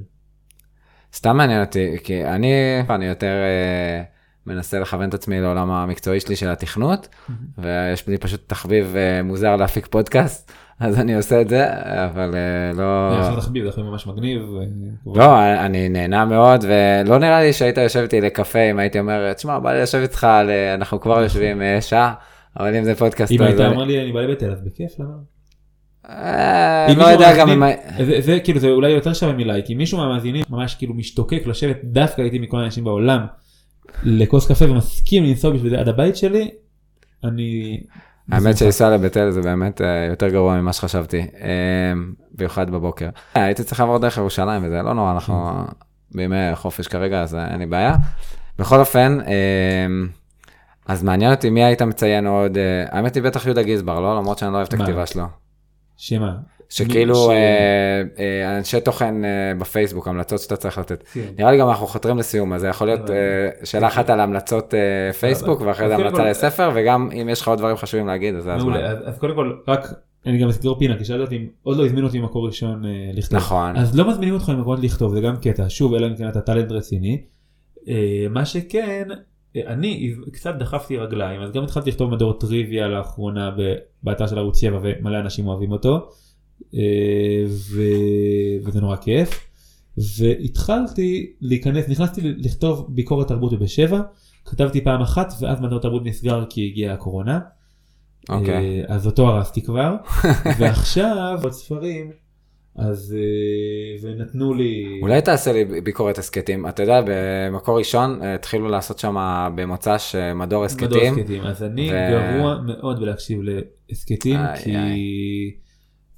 [1.14, 2.52] סתם מעניין אותי, כי אני,
[2.90, 4.02] אני יותר אה,
[4.46, 7.08] מנסה לכוון את עצמי לעולם המקצועי שלי של התכנות,
[7.58, 11.66] ויש לי פשוט תחביב אה, מוזר להפיק פודקאסט, אז אני עושה את זה,
[12.04, 13.20] אבל אה, לא...
[13.20, 14.42] אחלה תחביב, זה תחביב ממש מגניב.
[14.60, 14.64] אה,
[15.14, 19.58] לא, אני נהנה מאוד, ולא נראה לי שהיית יושב איתי לקפה אם הייתי אומר, תשמע,
[19.58, 20.26] בא לי לשבת איתך,
[20.74, 22.14] אנחנו כבר יושבים אה, שעה,
[22.60, 25.33] אבל אם זה פודקאסט, אם היית אומר לי אני בא לבית אל אז בכיף למה?
[26.08, 27.62] אה, לא יודע גם אם...
[28.20, 32.22] זה, כאילו זה אולי יותר שווה מלייק אם מישהו מהמאזינים ממש כאילו משתוקק לשבת דווקא
[32.22, 33.26] איתי מכל האנשים בעולם
[34.02, 36.50] לכוס קפה ומסכים לנסוע בשביל זה עד הבית שלי.
[37.24, 37.80] אני.
[38.32, 41.92] האמת שלנסוע לבית אל זה באמת אה, יותר גרוע ממה שחשבתי, אה,
[42.34, 43.08] במיוחד בבוקר.
[43.34, 45.64] הייתי צריך לעבור דרך ירושלים וזה לא נורא, אנחנו
[46.14, 47.96] בימי חופש כרגע, אז אין לי בעיה.
[48.58, 49.18] בכל אופן,
[50.86, 52.58] אז מעניין אותי מי היית מציין עוד,
[52.88, 54.16] האמת היא בטח יהודה גזבר, לא?
[54.16, 54.74] למרות שאני לא אוהב את?
[54.74, 55.43] הכתיבה שלו.
[55.96, 56.36] שמה?
[56.68, 61.04] שכאילו ש- אה, אה, אנשי תוכן אה, בפייסבוק, המלצות שאתה צריך לתת.
[61.12, 61.20] כן.
[61.38, 63.12] נראה לי גם אנחנו חותרים לסיום, אז זה יכול להיות הבנתי.
[63.12, 67.40] אה, שאלה אחת על המלצות אה, פייסבוק, ואחרי זה המלצה כל- לספר, וגם אם יש
[67.40, 68.74] לך עוד דברים חשובים להגיד, אז זה הזמן.
[68.74, 69.88] אז, אז קודם כל רק
[70.26, 72.90] אני גם אסגור פינה כי שאלת אותי אם עוד לא הזמינו אותי ממקור ראשון אה,
[73.12, 73.36] לכתוב.
[73.38, 73.76] נכון.
[73.76, 76.72] אז לא מזמינים אותך למקומות לכתוב זה גם קטע שוב אלא אם כן אתה טאלנט
[76.72, 77.22] רציני.
[77.88, 77.94] אה,
[78.30, 79.16] מה שכן אה,
[79.56, 83.50] אני קצת דחפתי רגליים אז גם התחלתי לכתוב מדור טריוויה לאחרונה
[84.02, 86.08] באתר של ערוץ 7 ומלא אנשים אוהבים אותו.
[86.74, 87.82] אה, ו...
[88.64, 89.50] וזה נורא כיף.
[90.18, 94.00] והתחלתי להיכנס נכנסתי לכתוב ביקורת תרבות בשבע
[94.44, 97.40] כתבתי פעם אחת ואז מדור תרבות נסגר כי הגיעה הקורונה.
[98.28, 98.80] אוקיי.
[98.80, 99.96] אה, אז אותו הרסתי כבר
[100.58, 102.10] ועכשיו עוד ספרים
[102.76, 106.68] אז אה, ונתנו לי אולי תעשה לי ביקורת הסכתים.
[106.68, 109.16] אתה יודע, במקור ראשון אה, התחילו לעשות שם
[109.54, 111.14] במוצ"ש אה, מדור מדור הסכתים.
[111.14, 115.00] הסכתים אז אני ו- גרוע מאוד בלהקשיב להסכתים איי, כי איי.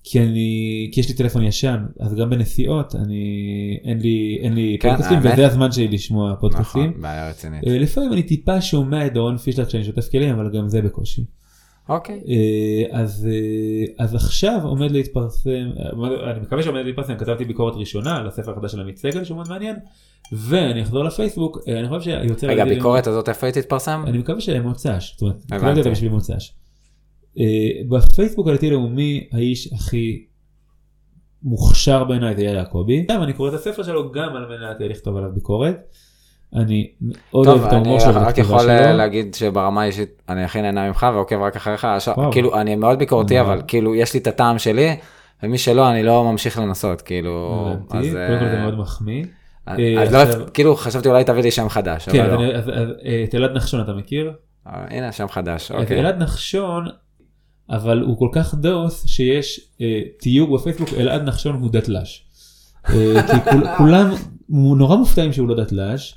[0.08, 4.76] כי אני כי יש לי טלפון ישן אז גם בנסיעות אני אין לי אין לי
[4.80, 5.32] כן, פודקאסטים האמת.
[5.32, 6.90] וזה הזמן שלי לשמוע פודקאסטים.
[6.90, 7.60] נכון, בעיה רצינית.
[7.66, 11.24] לפעמים אני טיפה שומע את דורון פישלר כשאני שוטף כלים אבל גם זה בקושי.
[11.88, 12.20] אוקיי.
[12.28, 18.16] אה, אז אה, אז עכשיו עומד להתפרסם אה, אני מקווה שעומד להתפרסם כתבתי ביקורת ראשונה
[18.16, 19.76] על הספר החדש של עמית סגל שהוא מאוד מעניין
[20.32, 24.04] ואני אחזור לפייסבוק אני חושב שיוצא רגע, הביקורת הזאת איפה היא תתפרסם?
[24.06, 25.44] אני מקווה שלמוצ"ש זאת אומרת.
[25.44, 26.52] כתבתי אותה בשביל מוצ"ש.
[27.88, 30.26] בפייסבוק הדתי לאומי האיש הכי
[31.42, 33.06] מוכשר בעיניי זה יאיר יעקבי.
[33.08, 35.76] גם אני קורא את הספר שלו גם על מנת לכתוב עליו ביקורת.
[36.54, 38.92] אני מאוד טוב, אוהב את ההומור אני שלו רק והכתיבה יכול אה.
[38.92, 41.86] להגיד שברמה האישית אני הכי נהנה ממך ועוקב רק אחריך.
[42.32, 43.40] כאילו, אני מאוד ביקורתי.
[43.40, 44.96] אבל כאילו, יש לי את הטעם שלי,
[45.42, 47.66] ומי שלא, אני לא ממשיך לנסות, כאילו...
[47.90, 49.24] אז, קודם כל זה אה, מאוד מחמיא.
[49.66, 49.78] אז
[50.14, 52.74] אה, לא, כאילו, חשבתי אולי תביא לי שם חדש, כן, אבל אז לא.
[52.74, 54.32] אני- את אלעד נחשון אתה מכיר?
[54.66, 56.00] הנה, שם חדש, אוקיי.
[56.00, 56.86] אלעד נחשון,
[57.70, 59.60] אבל הוא כל כך דוס שיש
[60.18, 62.22] תיוג בפייסבוק אלעד נחשון הוא דתל"ש.
[62.86, 64.10] כי כול, כולם
[64.48, 66.14] נורא מופתעים שהוא לא דתל"ש.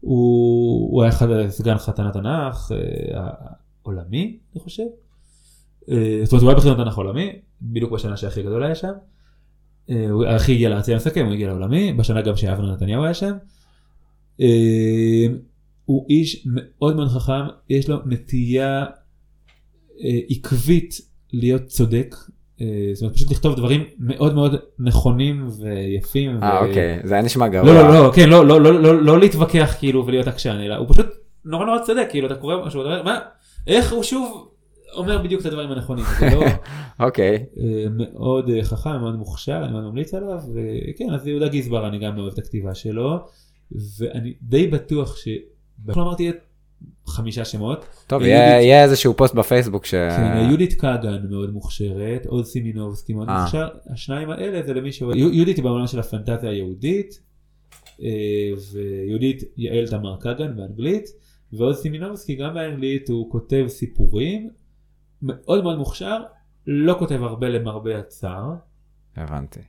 [0.00, 1.12] הוא, הוא היה
[1.50, 3.30] סגן חתן התנ"ך אה,
[3.84, 4.82] העולמי אני חושב.
[5.90, 7.32] אה, זאת אומרת הוא היה בחינות התנ"ך העולמי
[7.62, 8.92] בדיוק בשנה שהכי גדול היה שם.
[9.90, 13.32] אה, הוא הכי הגיע לארצי המסכם הוא הגיע לעולמי בשנה גם שאבנר נתניהו היה שם.
[15.84, 18.86] הוא איש מאוד מאוד חכם יש לו נטייה
[20.28, 20.94] עקבית
[21.32, 22.14] להיות צודק.
[22.60, 26.42] אה, זאת אומרת פשוט לכתוב דברים מאוד מאוד נכונים ויפים.
[26.42, 27.72] אה, ו- אוקיי, זה היה נשמע גרוע.
[27.72, 30.88] לא לא לא כן לא לא לא לא לא להתווכח כאילו ולהיות עקשן אלא הוא
[30.88, 31.06] פשוט
[31.44, 33.18] נורא נורא צודק כאילו אתה קורא משהו אתה אומר מה
[33.66, 34.48] איך הוא שוב
[34.94, 36.44] אומר בדיוק את הדברים הנכונים לא
[37.06, 41.88] אוקיי, אה, מאוד אה, חכם מאוד מוכשר אני מאוד ממליץ עליו וכן אז יהודה גזבר
[41.88, 43.18] אני גם אוהב את הכתיבה שלו
[43.98, 45.28] ואני די בטוח ש...
[45.86, 46.36] לא אמרתי את
[47.06, 47.84] חמישה שמות.
[48.06, 49.90] טוב, יהודית- יהיה יהיה איזשהו פוסט בפייסבוק ש...
[49.94, 53.42] כן, יהודית כגן מאוד מוכשרת, עוז סימינובסקי מאוד אה.
[53.42, 57.20] מוכשר, השניים האלה זה למי יהו- יהודית היא בעולם של הפנטזיה היהודית,
[58.02, 58.08] אה,
[58.72, 61.04] ויהודית יעל תמר כגן באנגלית,
[61.52, 64.50] ועוז סימינובסקי גם באנגלית הוא כותב סיפורים,
[65.22, 66.18] מאוד מאוד מוכשר,
[66.66, 68.52] לא כותב הרבה למרבה הצער,
[69.16, 69.60] הבנתי.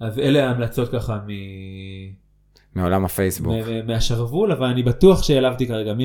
[0.00, 1.30] אז אלה ההמלצות ככה מ...
[2.74, 3.54] מעולם הפייסבוק.
[3.86, 6.04] מהשרוול, אבל אני בטוח שהעלבתי כרגע מי...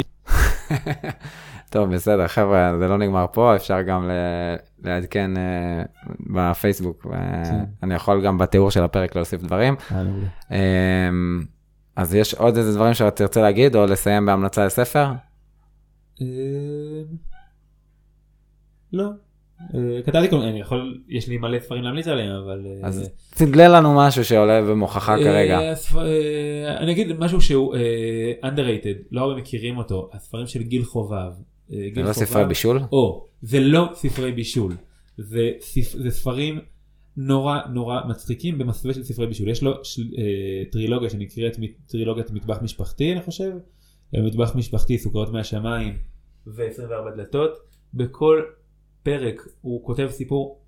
[1.72, 4.10] טוב, בסדר, חבר'ה, זה לא נגמר פה, אפשר גם
[4.84, 5.84] לעדכן אה,
[6.20, 9.76] בפייסבוק, ואני יכול גם בתיאור של הפרק להוסיף דברים.
[10.52, 11.44] אמ,
[11.96, 15.12] אז יש עוד איזה דברים שאתה תרצה להגיד, או לסיים בהמלצה לספר?
[16.22, 16.26] אה,
[18.94, 19.10] לא.
[19.62, 23.68] אה, כתבתי כל אני יכול יש לי מלא ספרים להמליץ עליהם אבל אה, אז תגלה
[23.68, 25.60] לנו משהו שעולה במוחך אה, כרגע.
[25.60, 31.32] אה, אני אגיד משהו שהוא אה, underrated לא הרבה מכירים אותו הספרים של גיל חובב.
[31.72, 32.80] אה, זה לא ספרי בישול?
[32.92, 34.74] או זה לא ספרי בישול
[35.18, 35.98] זה, ספ...
[35.98, 36.60] זה ספרים
[37.18, 39.72] נורא נורא מצחיקים במסווה של ספרי בישול יש לו.
[39.72, 41.58] אה, טרילוגיה שנקראת
[41.88, 43.52] טרילוגיית מטבח משפחתי אני חושב
[44.14, 45.98] מטבח משפחתי, סוכריות מהשמיים
[46.48, 47.52] ו-24 דלתות.
[47.94, 48.42] בכל
[49.08, 50.60] פרק הוא כותב סיפור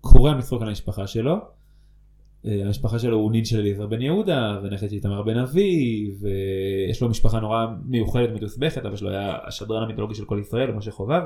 [0.00, 1.36] קורע מצחוק על המשפחה שלו.
[2.46, 7.02] אה, המשפחה שלו הוא נין של אליעזר בן יהודה ונכד של איתמר בן אבי ויש
[7.02, 11.22] לו משפחה נורא מיוחדת מתוסבכת אבא שלו היה השדרן המיתולוגי של כל ישראל משה חובב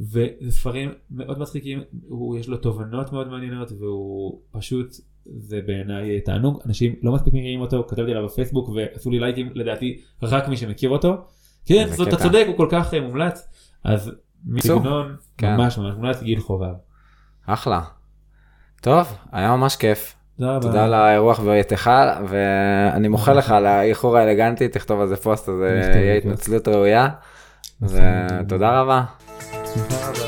[0.00, 4.94] וזה ספרים מאוד מצחיקים הוא יש לו תובנות מאוד מעניינות והוא פשוט
[5.26, 10.00] זה בעיניי תענוג אנשים לא מספיק מכירים אותו כתבתי עליו בפייסבוק ועשו לי לייקים לדעתי
[10.22, 11.14] רק מי שמכיר אותו.
[11.64, 12.16] כן אתה.
[12.16, 13.48] צודק הוא כל כך אה, מומלץ
[13.84, 14.12] אז
[14.46, 15.56] מסגנון כן.
[15.56, 16.74] ממש ממש מומלץ גיל חובב.
[17.46, 17.80] אחלה.
[18.80, 20.14] טוב, היה ממש כיף.
[20.38, 20.60] תודה.
[20.60, 21.90] תודה על האירוח בביתך,
[22.28, 26.14] ואני מוחל לך על האיחור האלגנטי, תכתוב על זה פוסט, אז זה נכתוב יהיה.
[26.14, 27.08] התנצלות ראויה.
[27.82, 29.04] ותודה רבה.
[29.62, 30.23] בשמחה רבה.